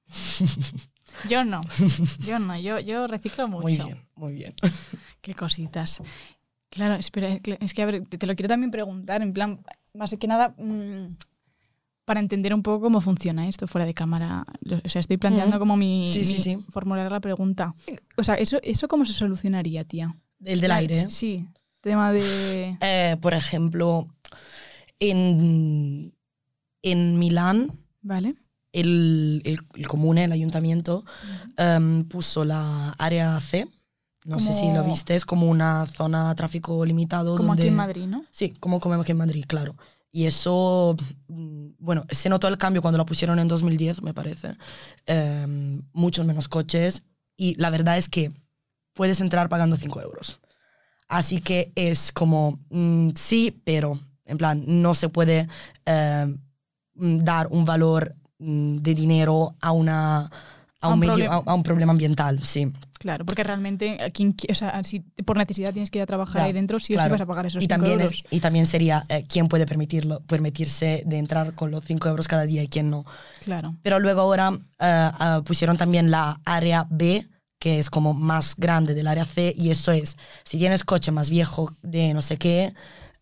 Yo 1.30 1.43
no, 1.43 1.62
yo 2.20 2.38
no, 2.38 2.60
yo, 2.60 2.80
yo 2.80 3.08
reciclo 3.08 3.47
mucho. 3.47 3.64
Muy 3.64 3.78
bien, 3.78 4.08
muy 4.16 4.34
bien. 4.34 4.53
Qué 5.22 5.34
cositas. 5.34 6.01
Claro, 6.70 6.93
espera, 6.95 7.39
es 7.60 7.74
que 7.74 7.82
a 7.82 7.86
ver, 7.88 8.05
te 8.08 8.28
lo 8.28 8.36
quiero 8.36 8.49
también 8.49 8.70
preguntar, 8.70 9.22
en 9.24 9.34
plan, 9.34 9.62
más 9.95 10.16
que 10.20 10.28
nada, 10.28 10.53
mm, 10.60 11.16
para 12.05 12.20
entender 12.20 12.53
un 12.53 12.62
poco 12.62 12.82
cómo 12.82 13.01
funciona 13.01 13.47
esto 13.47 13.68
fuera 13.68 13.86
de 13.88 13.93
cámara. 13.95 14.45
O 14.86 14.88
sea, 14.89 14.99
estoy 14.99 15.18
planteando 15.18 15.58
como 15.58 15.76
mi, 15.76 16.08
Sí, 16.08 16.24
sí, 16.24 16.38
sí. 16.39 16.58
formular 16.72 17.12
la 17.12 17.20
pregunta. 17.20 17.74
O 18.16 18.24
sea, 18.24 18.36
¿eso, 18.36 18.60
¿eso 18.62 18.88
cómo 18.88 19.03
se 19.05 19.14
solucionaría, 19.14 19.86
tía? 19.86 20.16
El 20.45 20.60
del 20.62 20.70
La- 20.70 20.76
aire. 20.78 21.10
Sí, 21.10 21.47
tema 21.82 22.12
de... 22.12 22.78
Eh, 22.82 23.18
por 23.22 23.34
ejemplo, 23.34 24.08
en, 24.99 26.14
en 26.84 27.18
Milán, 27.20 27.72
¿Vale? 28.01 28.36
El, 28.80 29.42
el, 29.46 29.60
el 29.76 29.88
comune, 29.88 30.24
el 30.26 30.32
ayuntamiento, 30.32 31.04
em, 31.58 32.04
puso 32.06 32.46
la 32.46 32.92
área 32.98 33.40
C. 33.40 33.68
No 34.26 34.40
sé 34.40 34.52
si 34.52 34.66
lo 34.68 34.78
Como- 34.82 34.84
viste, 34.92 35.16
es 35.16 35.24
como 35.26 35.48
una 35.48 35.86
zona 35.86 36.34
tráfico 36.36 36.84
limitado. 36.86 37.36
Como 37.38 37.50
donde, 37.50 37.64
aquí 37.64 37.70
en 37.70 37.76
Madrid, 37.76 38.06
¿no? 38.08 38.26
Sí, 38.32 38.54
como 38.60 38.80
comemos 38.80 39.04
aquí 39.06 39.12
en 39.12 39.18
Madrid, 39.18 39.46
claro. 39.48 39.76
Y 40.12 40.26
eso, 40.26 40.96
mm, 41.28 41.68
bueno, 41.80 42.06
se 42.10 42.28
notó 42.30 42.48
el 42.48 42.58
cambio 42.58 42.82
cuando 42.82 42.98
la 42.98 43.06
pusieron 43.06 43.40
en 43.40 43.48
2010, 43.48 44.02
me 44.02 44.14
parece. 44.14 44.56
Em, 45.06 45.82
muchos 45.94 46.26
menos 46.26 46.48
coches. 46.48 47.04
Y 47.38 47.56
la 47.56 47.70
verdad 47.70 47.98
es 47.98 48.10
que 48.10 48.32
puedes 48.94 49.22
entrar 49.22 49.48
pagando 49.48 49.78
5 49.78 50.02
euros. 50.02 50.40
Así 51.08 51.40
que 51.40 51.72
es 51.76 52.12
como, 52.12 52.60
mm, 52.70 53.12
sí, 53.16 53.62
pero 53.64 54.00
en 54.26 54.38
plan, 54.38 54.64
no 54.68 54.94
se 54.94 55.08
puede 55.08 55.48
mm, 55.86 57.18
dar 57.20 57.48
un 57.48 57.64
valor 57.64 58.16
de 58.40 58.94
dinero 58.94 59.56
a, 59.62 59.72
una, 59.72 60.30
a, 60.82 60.88
un, 60.90 61.00
medio, 61.00 61.14
problema. 61.14 61.36
a, 61.46 61.54
un 61.54 61.64
problema 61.64 61.92
ambiental, 61.92 62.44
sí. 62.44 62.72
Claro, 63.00 63.26
porque 63.26 63.44
realmente, 63.44 64.02
a 64.02 64.10
quien, 64.10 64.36
qui- 64.36 64.52
o 64.52 64.56
sea, 64.56 64.84
si 64.84 65.02
por 65.02 65.38
necesidad 65.38 65.72
tienes 65.72 65.92
que 65.92 66.00
ir 66.00 66.04
a 66.04 66.08
trabajar 66.08 66.38
Ya, 66.38 66.44
ahí 66.46 66.54
dentro, 66.54 66.80
sí 66.80 66.94
o 66.94 66.96
sí 66.96 66.96
claro. 66.96 67.12
vas 67.14 67.22
a 67.22 67.26
pagar 67.28 67.46
esos 67.46 67.64
y 67.64 67.68
5 67.68 67.76
también, 67.76 68.02
euros. 68.02 68.24
es, 68.26 68.32
y 68.32 68.40
también 68.40 68.66
sería 68.66 69.06
eh, 69.10 69.24
quién 69.28 69.48
puede 69.48 69.66
permitirlo, 69.66 70.22
permitirse 70.22 71.04
de 71.06 71.18
entrar 71.20 71.54
con 71.54 71.70
los 71.72 71.84
5 71.86 72.10
euros 72.10 72.28
cada 72.28 72.46
día 72.46 72.64
y 72.64 72.68
quién 72.68 72.90
no. 72.90 73.06
Claro. 73.44 73.76
Pero 73.84 74.00
luego 74.00 74.22
ahora 74.22 74.52
eh, 74.80 75.12
eh, 75.20 75.42
pusieron 75.46 75.78
también 75.78 76.10
la 76.12 76.40
área 76.46 76.88
B, 76.90 77.28
que 77.60 77.80
es 77.80 77.90
como 77.90 78.14
más 78.14 78.56
grande 78.56 78.94
del 78.94 79.08
área 79.08 79.26
C, 79.26 79.54
y 79.58 79.72
eso 79.72 79.92
es, 79.92 80.18
si 80.44 80.58
tienes 80.60 80.84
coche 80.84 81.12
más 81.12 81.30
viejo 81.30 81.76
de 81.82 82.14
no 82.14 82.22
sé 82.22 82.38
qué, 82.38 82.74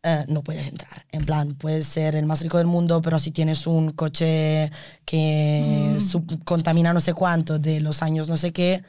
eh, 0.07 0.23
no 0.27 0.43
puedes 0.43 0.67
entrar. 0.67 1.05
En 1.11 1.25
plan, 1.25 1.55
puedes 1.55 1.87
ser 1.87 2.15
el 2.15 2.25
más 2.27 2.41
rico 2.41 2.57
del 2.59 2.67
mundo, 2.67 3.01
pero 3.01 3.17
si 3.17 3.31
tienes 3.31 3.65
un 3.65 3.89
coche 3.91 4.71
que 5.03 5.97
Mm. 5.97 6.43
contamina 6.43 6.93
no 6.93 6.99
sé 7.01 7.13
cuánto 7.13 7.57
de 7.59 7.79
los 7.81 8.03
años 8.03 8.29
no 8.29 8.37
sé 8.37 8.53
qué, 8.53 8.83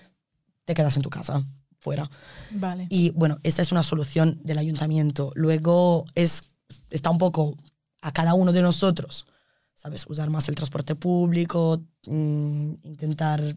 te 0.67 0.75
quedas 0.75 0.97
en 0.97 1.03
tu 1.03 1.09
casa, 1.11 1.43
fuera. 1.79 2.11
Vale. 2.51 2.87
Y 2.91 3.11
bueno, 3.11 3.39
esta 3.43 3.63
es 3.63 3.73
una 3.73 3.83
solución 3.83 4.41
del 4.45 4.59
ayuntamiento. 4.59 5.33
Luego 5.35 6.05
es, 6.15 6.43
está 6.91 7.11
un 7.11 7.19
poco 7.19 7.57
a 8.03 8.13
cada 8.13 8.35
uno 8.35 8.53
de 8.53 8.61
nosotros, 8.63 9.27
¿sabes? 9.75 10.05
Usar 10.09 10.29
más 10.29 10.49
el 10.49 10.55
transporte 10.55 10.95
público, 10.97 11.81
mm, 12.07 12.73
intentar 12.83 13.57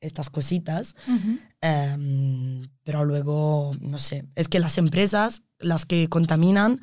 estas 0.00 0.30
cositas. 0.30 0.96
Em, 1.60 2.62
pero 2.84 3.04
luego, 3.04 3.72
no 3.80 3.98
sé, 3.98 4.24
es 4.34 4.48
que 4.48 4.60
las 4.60 4.78
empresas, 4.78 5.42
las 5.58 5.86
que 5.86 6.08
contaminan, 6.08 6.80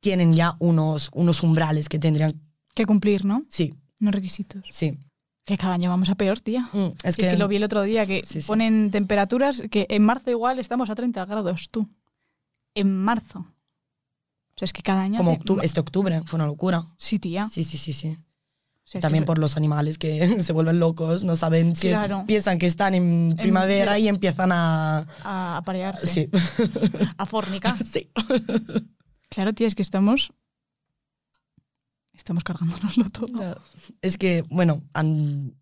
tienen 0.00 0.34
ya 0.34 0.56
unos, 0.58 1.10
unos 1.14 1.42
umbrales 1.42 1.88
que 1.88 1.98
tendrían... 1.98 2.40
Que 2.74 2.86
cumplir, 2.86 3.24
¿no? 3.24 3.44
Sí, 3.48 3.74
Unos 4.00 4.14
requisitos. 4.14 4.64
sí. 4.70 4.98
Que 5.44 5.56
cada 5.56 5.72
año 5.72 5.88
vamos 5.88 6.10
a 6.10 6.14
peor, 6.14 6.40
tía. 6.40 6.68
Mm, 6.74 6.88
es, 7.02 7.04
Es 7.04 7.16
que, 7.16 7.36
lo 7.38 7.48
vi 7.48 7.56
el 7.56 7.64
otro 7.64 7.80
día, 7.82 8.04
que 8.04 8.22
Sí, 8.26 8.42
sí. 8.42 8.46
ponen 8.46 8.90
temperaturas 8.90 9.62
que 9.70 9.86
en 9.88 10.02
marzo 10.04 10.30
igual 10.30 10.58
estamos 10.58 10.90
a 10.90 10.94
30 10.94 11.24
grados, 11.24 11.68
tú. 11.70 11.88
En 12.74 12.94
marzo. 12.94 13.38
O 13.38 14.58
sea, 14.58 14.66
es 14.66 14.74
que 14.74 14.82
cada 14.82 15.00
año... 15.00 15.16
como 15.16 15.32
octubre, 15.32 15.64
este 15.64 15.80
octubre, 15.80 16.20
fue 16.26 16.36
una 16.36 16.46
locura. 16.46 16.84
Sí, 16.98 17.18
tía. 17.18 17.48
Sí, 17.50 17.64
sí, 17.64 17.78
sí, 17.78 17.94
sí. 17.94 18.18
Es 18.92 19.00
También 19.02 19.24
por 19.26 19.38
los 19.38 19.56
animales 19.58 19.98
que 19.98 20.40
se 20.42 20.52
vuelven 20.52 20.80
locos, 20.80 21.22
no 21.24 21.36
saben 21.36 21.76
si 21.76 21.88
Claro. 21.88 22.24
piensan 22.26 22.58
que 22.58 22.66
están 22.66 22.94
en 22.94 23.34
primavera 23.36 23.98
y 23.98 24.08
empiezan 24.08 24.50
a... 24.52 25.06
A 25.22 25.58
aparearse. 25.58 26.06
Sí. 26.06 26.30
A 27.18 27.26
fornicar. 27.26 27.76
sí. 27.84 28.10
Claro, 29.30 29.52
tía, 29.52 29.66
es 29.66 29.74
que 29.74 29.82
estamos... 29.82 30.32
Estamos 32.14 32.42
cargándonoslo 32.44 33.10
todo. 33.10 33.28
No. 33.28 33.54
Es 34.02 34.16
que, 34.18 34.42
bueno, 34.50 34.82
han- 34.94 35.54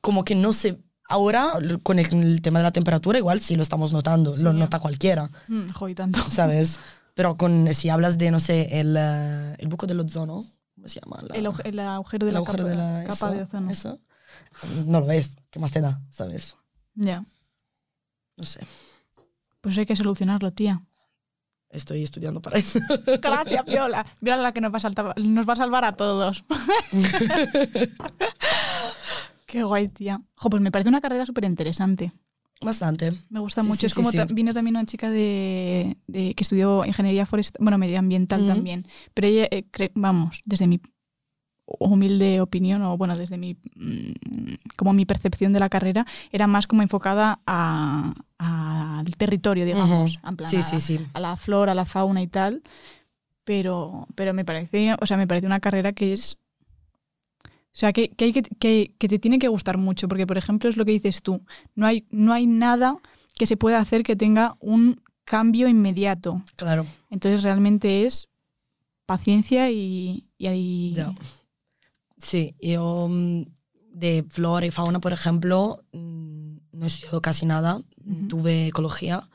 como 0.00 0.24
que 0.24 0.34
no 0.34 0.52
sé... 0.52 0.80
Ahora, 1.06 1.58
con 1.82 1.98
el, 1.98 2.40
tema 2.40 2.60
de 2.60 2.62
la 2.62 2.72
temperatura, 2.72 3.18
igual 3.18 3.38
sí 3.38 3.56
lo 3.56 3.62
estamos 3.62 3.92
notando, 3.92 4.34
Sí. 4.36 4.42
lo 4.42 4.54
nota 4.54 4.78
cualquiera, 4.78 5.30
Mm, 5.48 5.68
jo, 5.70 5.88
y 5.90 5.94
tanto. 5.94 6.18
¿sabes? 6.30 6.80
Pero 7.14 7.36
con, 7.36 7.74
si 7.74 7.90
hablas 7.90 8.16
de, 8.16 8.30
no 8.30 8.40
sé, 8.40 8.80
el, 8.80 8.96
eh, 8.98 9.54
el 9.58 9.68
buco 9.68 9.86
del 9.86 10.00
ozono, 10.00 10.46
¿cómo 10.84 10.88
se 10.90 11.00
llama? 11.00 11.16
La- 11.22 11.34
El, 11.34 11.46
agu- 11.46 11.62
el 11.64 11.78
agujero 11.80 12.26
de 12.26 12.30
el 12.30 12.34
la 12.34 12.38
agujero 12.40 12.64
capa, 12.64 12.68
de 12.70 12.76
la- 12.76 13.00
capa 13.04 13.12
eso, 13.14 13.30
de 13.30 13.42
ozono. 13.42 13.70
eso. 13.70 14.00
No 14.86 15.00
lo 15.00 15.06
ves, 15.06 15.36
¿qué 15.50 15.58
más 15.58 15.72
te 15.72 15.80
da? 15.80 16.00
¿Sabes? 16.10 16.56
Ya. 16.94 17.24
No 18.36 18.44
sé, 18.44 18.66
Pues 19.60 19.78
hay 19.78 19.86
que 19.86 19.96
solucionarlo, 19.96 20.52
tía. 20.52 20.82
estoy 21.70 22.02
estudiando 22.02 22.42
para 22.42 22.58
eso. 22.58 22.78
Gracias, 23.22 23.64
Viola. 23.64 24.04
Viola 24.20 24.42
la 24.42 24.52
que 24.52 24.60
nos 24.60 24.72
va 24.72 24.76
a, 24.76 24.80
saltar- 24.80 25.16
nos 25.18 25.48
va 25.48 25.54
a 25.54 25.56
salvar 25.56 25.84
a 25.86 25.96
todos. 25.96 26.44
Qué 29.46 29.62
guay, 29.62 29.88
tía. 29.88 30.20
Jo, 30.36 30.50
pues 30.50 30.62
me 30.62 30.72
parece 30.72 30.88
una 30.88 31.00
carrera 31.00 31.26
súper 31.26 31.44
interesante. 31.44 32.12
Bastante. 32.60 33.12
Me 33.28 33.40
gusta 33.40 33.62
Sí, 33.62 33.68
mucho. 33.68 33.80
sí, 33.80 33.86
es 33.86 33.94
como 33.94 34.10
sí. 34.10 34.18
vino 34.30 34.54
también 34.54 34.76
una 34.76 34.86
chica 34.86 35.10
de, 35.10 35.96
de- 36.06 36.34
que 36.34 36.42
estudió 36.44 36.84
ingeniería 36.84 37.26
forestal, 37.26 37.58
bueno, 37.62 37.76
medioambiental 37.78 38.46
también. 38.46 38.86
Pero 39.12 39.28
ella, 39.28 39.48
eh, 39.50 39.64
vamos, 39.94 40.40
desde 40.46 40.66
mi 40.66 40.80
humilde 41.66 42.40
opinión, 42.40 42.82
o 42.82 42.96
bueno, 42.96 43.16
desde 43.16 43.36
mi 43.38 43.56
mm, 43.74 44.54
como 44.76 44.92
mi 44.92 45.06
percepción 45.06 45.52
de 45.52 45.60
la 45.60 45.68
carrera, 45.68 46.06
era 46.30 46.46
más 46.46 46.66
como 46.66 46.82
enfocada 46.82 47.40
a- 47.46 48.14
al 48.38 49.16
territorio, 49.16 49.64
digamos. 49.64 50.16
Ujú. 50.16 50.28
en 50.28 50.36
plan, 50.36 50.50
Sí, 50.50 50.56
a- 50.58 50.62
sí, 50.62 50.80
sí. 50.80 51.00
a 51.12 51.20
la 51.20 51.36
flora, 51.36 51.72
a 51.72 51.74
la 51.74 51.84
fauna 51.86 52.22
y 52.22 52.26
tal. 52.28 52.62
Pero, 53.44 54.06
pero 54.14 54.32
me 54.32 54.44
parece, 54.44 54.94
o 55.00 55.06
sea, 55.06 55.16
me 55.18 55.26
parece 55.26 55.46
una 55.46 55.60
carrera 55.60 55.92
que 55.92 56.14
es. 56.14 56.38
O 57.74 57.76
sea, 57.76 57.92
que, 57.92 58.10
que 58.10 58.26
hay 58.26 58.32
que, 58.32 58.42
que, 58.42 58.94
que 58.98 59.08
te 59.08 59.18
tiene 59.18 59.40
que 59.40 59.48
gustar 59.48 59.78
mucho, 59.78 60.06
porque, 60.06 60.28
por 60.28 60.38
ejemplo, 60.38 60.70
es 60.70 60.76
lo 60.76 60.84
que 60.84 60.92
dices 60.92 61.22
tú. 61.22 61.42
No 61.74 61.86
hay, 61.86 62.06
no 62.10 62.32
hay 62.32 62.46
nada 62.46 62.96
que 63.36 63.46
se 63.46 63.56
pueda 63.56 63.80
hacer 63.80 64.04
que 64.04 64.14
tenga 64.14 64.56
un 64.60 65.02
cambio 65.24 65.66
inmediato. 65.66 66.40
Claro. 66.54 66.86
Entonces, 67.10 67.42
realmente 67.42 68.06
es 68.06 68.28
paciencia 69.06 69.72
y. 69.72 70.28
y. 70.38 70.94
Sí, 72.18 72.54
yo 72.60 73.08
mm, 73.10 73.42
de 73.92 74.24
flora 74.30 74.66
y 74.66 74.70
fauna, 74.70 75.00
por 75.00 75.12
ejemplo, 75.12 75.84
mm, 75.92 76.56
no 76.70 76.84
he 76.84 76.86
estudiado 76.86 77.20
casi 77.20 77.44
nada, 77.44 77.80
tuve 78.28 78.68
ecología, 78.68 79.28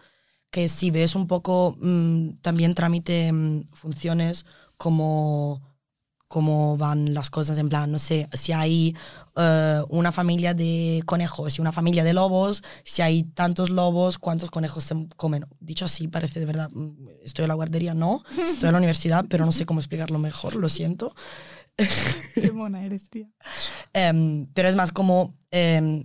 que 0.50 0.70
si 0.70 0.92
ves 0.92 1.14
un 1.14 1.28
poco 1.28 1.76
mm, 1.82 2.38
también 2.42 2.74
trámite 2.74 3.34
mm, 3.34 3.70
funciones 3.74 4.46
como 4.78 5.62
cómo 6.30 6.78
van 6.78 7.16
las 7.16 7.32
cosas, 7.32 7.58
en 7.58 7.70
plan, 7.70 7.92
no 7.92 7.98
sé, 7.98 8.30
si 8.34 8.54
hay 8.54 8.96
eh, 9.36 9.82
una 9.90 10.12
familia 10.12 10.54
de 10.54 11.02
conejos 11.08 11.58
y 11.58 11.62
una 11.62 11.72
familia 11.72 12.04
de 12.04 12.14
lobos, 12.14 12.64
si 12.84 13.02
hay 13.02 13.24
tantos 13.24 13.72
lobos, 13.72 14.20
cuántos 14.20 14.52
conejos 14.52 14.84
se 14.84 15.08
comen. 15.18 15.48
Dicho 15.60 15.86
así, 15.86 16.08
parece 16.08 16.40
de 16.40 16.46
verdad, 16.46 16.70
mm, 16.72 17.10
estoy 17.24 17.46
en 17.46 17.50
la 17.50 17.56
guardería, 17.56 17.96
no, 17.96 18.24
estoy 18.46 18.68
en 18.68 18.74
la 18.74 18.78
universidad, 18.78 19.26
pero 19.28 19.44
no 19.44 19.52
sé 19.52 19.66
cómo 19.66 19.80
explicarlo 19.80 20.20
mejor, 20.20 20.56
lo 20.56 20.70
siento. 20.70 21.16
Qué 22.36 22.52
mona 22.52 22.86
eres, 22.86 23.10
tía. 23.10 23.28
Em, 23.92 24.46
pero 24.54 24.70
es 24.70 24.76
más 24.76 24.92
como 24.92 25.36
em, 25.50 26.04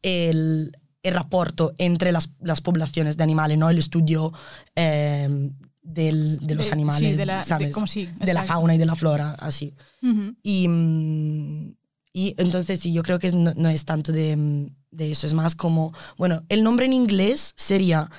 el, 0.00 0.72
el 1.02 1.14
rapporto 1.14 1.74
entre 1.76 2.12
las, 2.12 2.32
las 2.40 2.62
poblaciones 2.62 3.18
de 3.18 3.24
animales, 3.24 3.58
no 3.58 3.68
el 3.68 3.78
estudio 3.78 4.32
em, 4.74 5.52
del- 5.84 6.38
de 6.40 6.54
los 6.56 6.66
De- 6.66 6.72
animales, 6.72 7.10
sí, 7.10 7.16
de 7.16 7.26
la- 7.26 7.38
de- 7.38 7.44
¿sabes? 7.44 7.72
como 7.72 7.86
sí, 7.86 8.08
de 8.18 8.34
la 8.34 8.42
fauna 8.42 8.74
y 8.74 8.78
de 8.78 8.86
la 8.86 8.94
flora, 8.96 9.32
así. 9.38 9.74
Y, 10.42 10.66
mm, 10.66 11.74
y 12.12 12.34
entonces 12.38 12.80
sí, 12.80 12.92
yo 12.92 13.02
creo 13.02 13.18
que 13.18 13.30
no, 13.30 13.52
no 13.54 13.68
es 13.68 13.84
tanto 13.84 14.10
de, 14.10 14.34
mm, 14.36 14.66
de 14.90 15.10
eso, 15.12 15.26
es 15.26 15.32
más 15.34 15.54
como, 15.54 15.92
bueno, 16.16 16.42
el 16.48 16.62
nombre 16.64 16.86
en 16.86 16.92
inglés 16.94 17.52
sería 17.56 18.10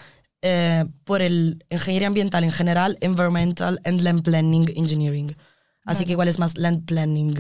eh, 0.48 0.86
por 1.06 1.24
el 1.24 1.66
ingeniería 1.72 2.08
ambiental 2.08 2.44
en 2.44 2.52
general, 2.52 2.98
environmental 3.02 3.80
and 3.84 4.02
land 4.02 4.22
planning 4.22 4.72
engineering. 4.76 5.36
Así 5.86 6.00
Vale. 6.00 6.06
que 6.06 6.12
igual 6.12 6.28
es 6.28 6.38
más 6.38 6.56
land 6.56 6.86
planning, 6.86 7.34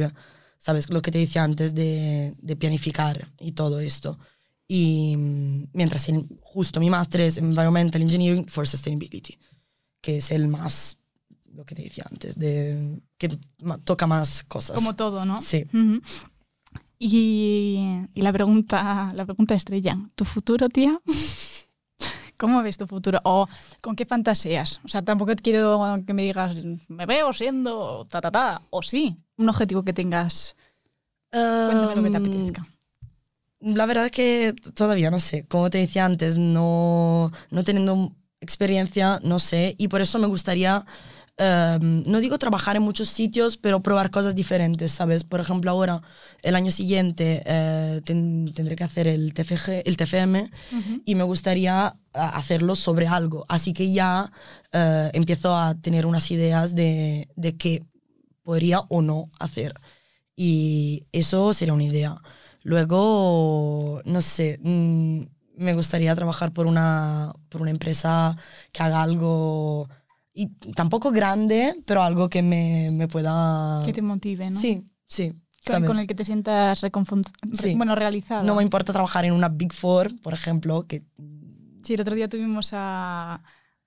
¿sabes? 0.57 0.89
Lo 0.89 1.03
que 1.03 1.11
te 1.11 1.19
decía 1.19 1.43
antes 1.43 1.75
de, 1.75 2.33
de 2.41 2.55
planificar 2.55 3.31
y 3.39 3.51
todo 3.51 3.79
esto. 3.79 4.17
Y 4.67 5.15
mm, 5.17 5.67
mientras 5.73 6.09
en, 6.09 6.27
justo 6.41 6.79
mi 6.79 6.89
máster 6.89 7.21
es 7.21 7.37
environmental 7.37 8.01
engineering 8.01 8.47
for 8.47 8.67
sustainability, 8.67 9.37
que 10.05 10.17
es 10.17 10.31
el 10.31 10.47
más, 10.47 10.99
lo 11.53 11.65
que 11.65 11.73
te 11.73 11.81
decía 11.81 12.05
antes, 12.11 12.37
de, 12.37 12.99
que 13.17 13.39
toca 13.83 14.05
más 14.05 14.43
cosas. 14.43 14.75
Como 14.75 14.95
todo, 14.95 15.25
¿no? 15.25 15.41
Sí. 15.41 15.65
Y, 16.99 17.79
y 18.13 18.21
la 18.21 18.31
pregunta, 18.31 19.11
la 19.15 19.25
pregunta 19.25 19.55
estrella, 19.55 19.97
¿tu 20.15 20.25
futuro, 20.25 20.69
tía? 20.69 20.99
¿Cómo 22.37 22.61
ves 22.61 22.77
tu 22.77 22.85
futuro? 22.85 23.19
¿O 23.23 23.47
con 23.81 23.95
qué 23.95 24.05
fantaseas? 24.05 24.79
O 24.83 24.89
sea, 24.89 25.01
tampoco 25.01 25.33
quiero 25.41 25.95
que 26.05 26.13
me 26.13 26.23
digas, 26.23 26.55
me 26.87 27.05
veo 27.05 27.31
siendo 27.33 28.05
ta, 28.09 28.21
ta, 28.21 28.29
ta. 28.29 28.61
O 28.69 28.81
sí, 28.83 29.17
un 29.37 29.49
objetivo 29.49 29.83
que 29.83 29.93
tengas. 29.93 30.55
Cuéntame 31.31 31.95
lo 31.95 32.03
que 32.03 32.09
te 32.11 32.17
Um, 32.17 32.25
apetezca. 32.25 32.67
La 33.61 33.85
verdad 33.85 34.11
que 34.11 34.53
t- 34.61 34.71
todavía 34.71 35.09
no 35.11 35.19
sé. 35.19 35.45
Como 35.47 35.69
te 35.69 35.77
decía 35.79 36.05
antes, 36.05 36.37
no, 36.37 37.31
no 37.51 37.63
teniendo 37.63 38.13
experiencia, 38.45 39.19
no 39.23 39.39
sé. 39.39 39.75
Y 39.77 39.87
por 39.89 39.99
eso 40.01 40.17
me 40.19 40.27
gustaría, 40.27 40.85
em, 41.37 42.03
no 42.07 42.19
digo 42.19 42.37
trabajar 42.37 42.75
en 42.77 42.83
muchos 42.83 43.09
sitios, 43.09 43.57
pero 43.57 43.81
probar 43.81 44.09
cosas 44.09 44.33
diferentes, 44.35 44.91
¿sabes? 44.93 45.23
Por 45.23 45.39
ejemplo, 45.41 45.69
ahora, 45.71 46.01
el 46.41 46.55
año 46.55 46.71
siguiente, 46.71 47.43
eh, 47.45 48.01
ten- 48.05 48.51
tendré 48.55 48.75
que 48.75 48.83
hacer 48.85 49.07
el, 49.07 49.33
TFG, 49.33 49.83
el 49.85 49.97
TFM 49.97 50.49
y 51.05 51.15
me 51.15 51.23
gustaría 51.23 51.95
hacerlo 52.13 52.75
sobre 52.75 53.07
algo. 53.07 53.45
Así 53.49 53.73
que 53.73 53.91
ya 53.91 54.31
eh, 54.71 55.09
empiezo 55.13 55.55
a 55.57 55.75
tener 55.75 56.05
unas 56.05 56.31
ideas 56.31 56.73
de, 56.75 57.27
de 57.35 57.57
qué 57.57 57.83
podría 58.43 58.79
o 58.89 59.01
no 59.01 59.29
hacer. 59.39 59.73
Y 60.37 61.05
eso 61.11 61.51
sería 61.53 61.73
una 61.73 61.83
idea. 61.85 62.15
Luego, 62.63 64.01
no 64.05 64.21
sé, 64.21 64.59
mm, 64.61 65.21
me 65.57 65.73
gustaría 65.73 66.13
trabajar 66.15 66.51
por 66.53 66.67
una, 66.67 67.33
por 67.49 67.61
una 67.61 67.71
empresa 67.71 68.35
que 68.71 68.83
haga 68.83 69.01
algo, 69.01 69.89
y 70.33 70.47
tampoco 70.73 71.11
grande, 71.11 71.75
pero 71.85 72.03
algo 72.03 72.29
que 72.29 72.41
me, 72.41 72.89
me 72.91 73.07
pueda... 73.07 73.81
Que 73.85 73.93
te 73.93 74.01
motive, 74.01 74.49
¿no? 74.49 74.59
Sí, 74.59 74.83
sí. 75.07 75.31
Con, 75.65 75.73
¿sabes? 75.73 75.87
con 75.89 75.99
el 75.99 76.05
que 76.07 76.13
te 76.13 76.23
sientas 76.23 76.79
Sí. 77.53 77.73
bueno, 77.75 77.95
realizado. 77.95 78.43
No 78.43 78.53
me 78.55 78.61
importa 78.63 78.93
trabajar 78.93 79.25
en 79.25 79.31
una 79.33 79.49
Big 79.49 79.73
Four, 79.73 80.19
por 80.21 80.33
ejemplo, 80.33 80.85
que 80.87 81.03
Sí, 81.83 81.93
el 81.95 82.01
otro 82.01 82.15
día 82.15 82.27
tuvimos 82.27 82.69
a, 82.73 83.41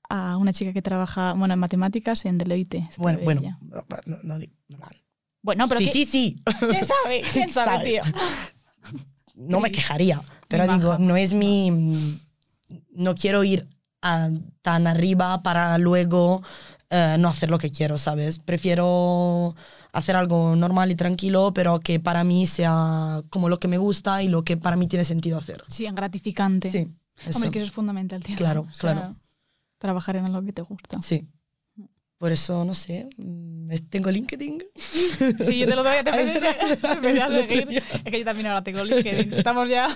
a 0.08 0.36
una 0.38 0.52
chica 0.52 0.72
que 0.72 0.82
trabaja 0.82 1.34
bueno, 1.34 1.54
en 1.54 1.60
matemáticas 1.60 2.24
en 2.24 2.38
Deloitte. 2.38 2.88
Bueno, 2.96 3.18
bueno, 3.22 3.40
bella. 3.42 3.58
no, 4.06 4.18
no, 4.24 4.38
no 4.68 4.86
Bueno, 5.42 5.66
pero 5.68 5.80
sí, 5.80 5.86
¿qué- 5.86 5.92
sí, 5.92 6.04
sí. 6.04 6.42
¿quién 6.70 6.84
sabe? 6.84 7.22
¿Quién 7.32 7.48
sabe, 7.50 7.66
¿Sabes? 7.94 8.00
tío? 8.02 8.98
No 9.34 9.60
me 9.60 9.70
quejaría, 9.70 10.20
pero 10.48 10.66
digo, 10.72 10.98
no 10.98 11.16
es 11.16 11.34
mi... 11.34 12.18
No 12.92 13.14
quiero 13.14 13.44
ir 13.44 13.66
a- 14.02 14.30
tan 14.62 14.86
arriba 14.86 15.42
para 15.42 15.78
luego 15.78 16.42
eh, 16.90 17.16
no 17.18 17.28
hacer 17.28 17.50
lo 17.50 17.58
que 17.58 17.70
quiero, 17.70 17.98
¿sabes? 17.98 18.38
Prefiero 18.38 19.54
hacer 19.92 20.16
algo 20.16 20.54
normal 20.56 20.90
y 20.90 20.94
tranquilo, 20.94 21.52
pero 21.54 21.80
que 21.80 22.00
para 22.00 22.24
mí 22.24 22.46
sea 22.46 23.22
como 23.30 23.48
lo 23.48 23.58
que 23.58 23.68
me 23.68 23.78
gusta 23.78 24.22
y 24.22 24.28
lo 24.28 24.42
que 24.44 24.56
para 24.56 24.76
mí 24.76 24.86
tiene 24.86 25.04
sentido 25.04 25.38
hacer. 25.38 25.64
Sí, 25.68 25.86
gratificante. 25.92 26.70
Sí, 26.70 26.88
eso. 27.26 27.38
Hombre, 27.38 27.50
que 27.50 27.58
eso 27.58 27.66
es 27.66 27.72
fundamental, 27.72 28.22
tío. 28.22 28.36
Claro, 28.36 28.62
O 28.70 28.74
sea, 28.74 28.92
claro. 28.94 29.16
Trabajar 29.78 30.16
en 30.16 30.26
algo 30.26 30.42
que 30.42 30.52
te 30.52 30.62
gusta. 30.62 31.00
Sí. 31.02 31.26
Por 32.18 32.32
eso, 32.32 32.64
no 32.64 32.74
sé, 32.74 33.08
mm, 33.16 33.72
tengo 33.90 34.10
LinkedIn. 34.10 34.62
Sí, 35.46 35.58
yo 35.60 35.66
te 35.68 35.76
lo 35.76 35.82
doy, 35.84 36.02
te 36.02 36.10
empecé, 36.10 36.48
a 37.22 37.28
seguir. 37.28 37.82
Es 38.04 38.10
que 38.12 38.18
yo 38.18 38.24
también 38.24 38.48
ahora 38.48 38.62
tengo 38.64 38.82
LinkedIn. 38.84 39.32
Estamos 39.34 39.68
ya... 39.68 39.88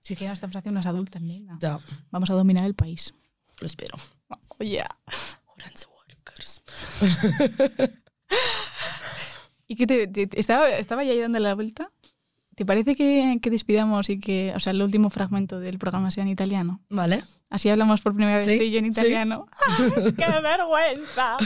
Sí, 0.00 0.16
que 0.16 0.24
ya 0.24 0.32
estamos 0.32 0.56
haciendo 0.56 0.78
unas 0.78 0.86
adultas, 0.86 1.20
nena. 1.20 1.58
Ya, 1.60 1.78
Vamos 2.10 2.30
a 2.30 2.34
dominar 2.34 2.64
el 2.64 2.74
país. 2.74 3.12
lo 3.60 3.66
espero. 3.66 3.96
Oye. 4.58 4.82
Orange 5.46 5.84
Workers. 5.94 6.62
¿Y 9.66 9.76
qué 9.76 9.86
te, 9.86 10.06
te- 10.06 10.26
te- 10.26 10.40
estaba, 10.40 10.68
estaba 10.70 11.04
ya 11.04 11.12
ahí 11.12 11.20
dando 11.20 11.38
la 11.38 11.54
vuelta? 11.54 11.92
¿Te 12.60 12.66
parece 12.66 12.94
que, 12.94 13.38
que 13.40 13.48
despidamos 13.48 14.10
y 14.10 14.20
que, 14.20 14.52
o 14.54 14.60
sea, 14.60 14.72
el 14.72 14.82
último 14.82 15.08
fragmento 15.08 15.60
del 15.60 15.78
programa 15.78 16.10
sea 16.10 16.24
en 16.24 16.28
italiano? 16.28 16.82
¿Vale? 16.90 17.24
Así 17.48 17.70
hablamos 17.70 18.02
por 18.02 18.14
primera 18.14 18.36
vez 18.36 18.44
Sí, 18.44 18.58
tú 18.58 18.64
y 18.64 18.70
yo 18.70 18.80
en 18.80 18.92
sí. 18.92 19.00
italiano. 19.00 19.46
¡Qué 20.14 20.26
vergüenza! 20.42 21.38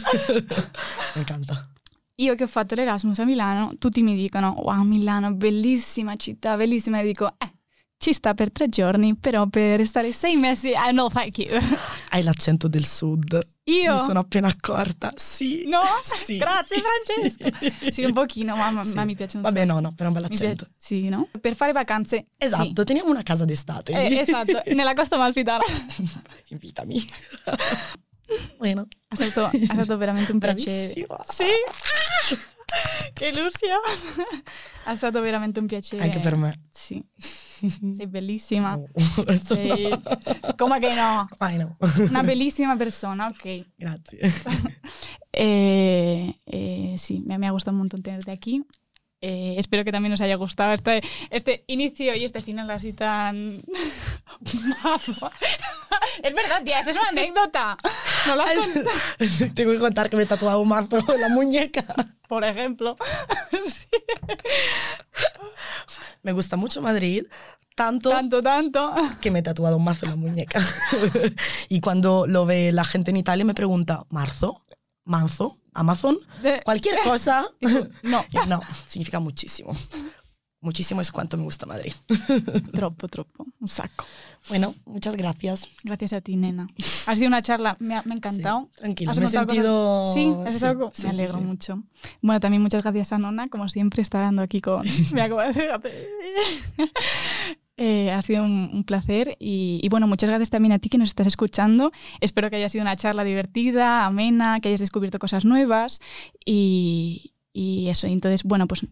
Me 1.15 1.21
encanta. 1.21 1.71
Io 2.17 2.35
che 2.35 2.43
ho 2.43 2.49
fatto 2.49 2.75
l'Erasmus 2.75 3.21
a 3.21 3.25
Milano, 3.25 3.75
tutti 3.79 4.03
mi 4.03 4.17
dicono 4.17 4.57
wow 4.59 4.83
Milano, 4.83 5.33
bellissima 5.33 6.17
città, 6.17 6.57
bellissima, 6.57 6.99
e 6.99 7.05
dico 7.05 7.33
eh, 7.39 7.53
ci 7.97 8.13
sta 8.13 8.35
per 8.35 8.51
tre 8.51 8.69
giorni, 8.69 9.15
però 9.15 9.47
per 9.47 9.87
stare 9.87 10.13
sei 10.13 10.35
mesi, 10.35 10.75
ah 10.75 10.91
no 10.91 11.09
thank 11.11 11.39
you. 11.39 11.57
Hai 12.11 12.25
l'accento 12.25 12.67
del 12.67 12.85
sud. 12.87 13.41
Io? 13.67 13.93
Mi 13.93 13.99
sono 13.99 14.19
appena 14.21 14.49
accorta. 14.49 15.13
Sì. 15.17 15.65
No? 15.67 15.81
Sì. 16.03 16.37
Grazie 16.39 16.83
Francesco. 16.83 17.91
Sì, 17.91 18.05
un 18.05 18.13
pochino, 18.13 18.55
ma, 18.57 18.71
ma- 18.71 18.85
Sì. 18.85 18.93
ma 18.95 19.05
mi 19.05 19.15
piace 19.17 19.37
un 19.39 19.43
Vabbè, 19.43 19.61
sacco. 19.61 19.73
no, 19.73 19.81
no, 19.81 19.93
però 19.95 20.09
un 20.11 20.15
Mi 20.17 20.21
bell'accento. 20.21 20.65
piace- 20.67 20.73
Sì, 20.77 21.09
no? 21.09 21.29
Per 21.41 21.55
fare 21.57 21.73
vacanze. 21.73 22.27
Esatto, 22.37 22.85
teniamo 22.85 23.09
una 23.11 23.23
casa 23.23 23.45
d'estate. 23.47 23.93
Sì. 23.95 23.99
Eh, 24.15 24.19
esatto, 24.21 24.61
nella 24.75 24.93
costa 24.95 25.17
malfitana. 25.17 25.63
Invitami. 26.49 27.03
bueno. 28.59 28.87
È 29.09 29.15
stato, 29.15 29.57
è 29.57 29.65
stato 29.65 29.97
veramente 29.97 30.33
un 30.33 30.39
piacere. 30.39 30.93
Bravissima. 31.07 31.25
Sì. 31.27 31.45
che 33.13 33.27
illusione. 33.27 34.43
È 34.85 34.95
stato 34.95 35.21
veramente 35.21 35.61
un 35.61 35.67
piacere. 35.67 36.03
Anche 36.03 36.19
per 36.19 36.37
me. 36.37 36.67
Sì. 36.71 37.03
Sei 37.19 38.07
bellissima. 38.07 38.75
Oh. 38.75 38.89
Sei... 39.43 39.89
Come 40.57 40.79
che 40.81 40.95
no? 40.95 41.29
I 41.41 41.55
know. 41.57 41.77
Una 42.09 42.23
bellissima 42.23 42.77
persona, 42.77 43.27
ok. 43.29 43.67
Grazie. 43.77 44.19
Eh, 45.31 46.41
eh, 46.45 46.95
sí, 46.97 47.21
me, 47.27 47.39
me 47.39 47.49
ha 47.49 47.51
gustado 47.51 47.75
un 47.75 47.79
montón 47.79 48.03
tenerte 48.03 48.31
aquí. 48.31 48.65
Eh, 49.27 49.55
espero 49.59 49.85
que 49.85 49.91
también 49.91 50.13
os 50.13 50.21
haya 50.21 50.35
gustado 50.35 50.75
este, 50.75 51.01
este 51.31 51.65
inicio 51.67 52.15
y 52.15 52.25
este 52.25 52.43
final 52.43 52.71
así 52.71 52.93
tan... 52.93 53.63
mazo. 54.83 55.31
es 56.23 56.35
verdad, 56.35 56.63
tía, 56.63 56.81
es 56.81 56.89
una 56.89 57.09
anécdota. 57.09 57.79
No 58.27 58.35
Tengo 59.55 59.73
que 59.73 59.79
contar 59.79 60.11
que 60.11 60.19
me 60.19 60.25
he 60.25 60.27
tatuado 60.27 60.61
un 60.61 60.69
mazo 60.69 60.99
en 61.15 61.21
la 61.23 61.31
muñeca. 61.31 61.87
por 62.29 62.45
ejemplo. 62.45 62.99
Sí. 63.67 63.87
Me 66.23 66.33
gusta 66.33 66.57
mucho 66.57 66.83
Madrid, 66.83 67.25
tanto, 67.75 68.11
Tanto, 68.11 68.43
tanto. 68.43 68.95
que 69.23 69.31
me 69.31 69.39
he 69.39 69.43
tatuado 69.43 69.79
un 69.79 69.85
mazo 69.85 70.05
en 70.05 70.11
la 70.11 70.17
muñeca. 70.17 70.61
y 71.71 71.81
cuando 71.81 72.27
lo 72.27 72.45
ve 72.45 72.73
la 72.73 72.85
gente 72.85 73.11
en 73.11 73.17
Italia 73.17 73.47
me 73.47 73.55
pregunta, 73.55 74.05
¿marzo? 74.11 74.67
¿Manzo? 75.05 75.59
¿Amazon? 75.75 76.17
De- 76.43 76.61
Cualquier 76.65 76.99
cosa. 77.05 77.45
No, 78.03 78.25
no, 78.49 78.61
significa 78.87 79.21
muchísimo. 79.21 79.77
Muchísimo 80.61 81.03
es 81.03 81.13
cuánto 81.13 81.37
me 81.37 81.43
gusta 81.43 81.67
Madrid. 81.67 81.93
troppo, 82.73 83.07
troppo. 83.09 83.45
Un 83.61 83.69
saco. 83.69 84.07
Bueno, 84.49 84.75
muchas 84.87 85.15
gracias. 85.15 85.69
Gracias 85.83 86.15
a 86.15 86.23
ti, 86.23 86.37
nena. 86.37 86.69
Ha 87.07 87.17
sido 87.17 87.29
una 87.29 87.43
charla, 87.43 87.77
me 87.81 87.97
ha, 87.97 88.03
me 88.05 88.15
ha 88.15 88.17
encantado. 88.17 88.71
Sí, 88.73 88.79
tranquila, 88.81 89.13
Has 89.13 89.19
me 89.19 89.25
he 89.27 89.29
sentido- 89.29 90.05
cosas- 90.07 90.15
Sí, 90.15 90.35
¿has 90.47 90.55
sí, 90.55 91.03
sí, 91.03 91.03
Me 91.07 91.11
alegro 91.11 91.39
mucho. 91.43 91.83
Bueno, 92.23 92.41
también 92.41 92.63
muchas 92.63 92.83
gracias 92.83 93.13
a 93.13 93.19
Nona, 93.19 93.49
como 93.49 93.69
siempre, 93.69 94.01
está 94.01 94.21
dando 94.21 94.41
aquí 94.41 94.63
con. 94.63 94.85
Cómo 95.29 95.41
hace- 95.41 95.69
hace- 95.71 96.09
Eh, 97.77 98.13
ha 98.13 98.23
sido 98.23 98.45
un, 98.45 98.85
placer 98.85 99.37
y, 99.41 99.87
bueno, 99.91 100.07
muchas 100.07 100.31
gracias 100.31 100.51
también 100.51 100.73
a 100.73 100.79
ti 100.79 100.89
que 100.89 100.99
nos 100.99 101.09
estás 101.09 101.27
escuchando. 101.27 101.91
Espero 102.21 102.49
que 102.49 102.57
haya 102.57 102.69
sido 102.69 102.83
una 102.83 102.97
charla 102.97 103.25
divertida, 103.25 104.05
amena, 104.05 104.61
que 104.61 104.69
hayas 104.69 104.81
descubierto 104.81 105.19
cosas 105.19 105.45
nuevas 105.45 106.01
y, 106.45 107.33
eso. 107.55 108.07
Entonces, 108.07 108.45
bueno, 108.45 108.67
pues 108.67 108.87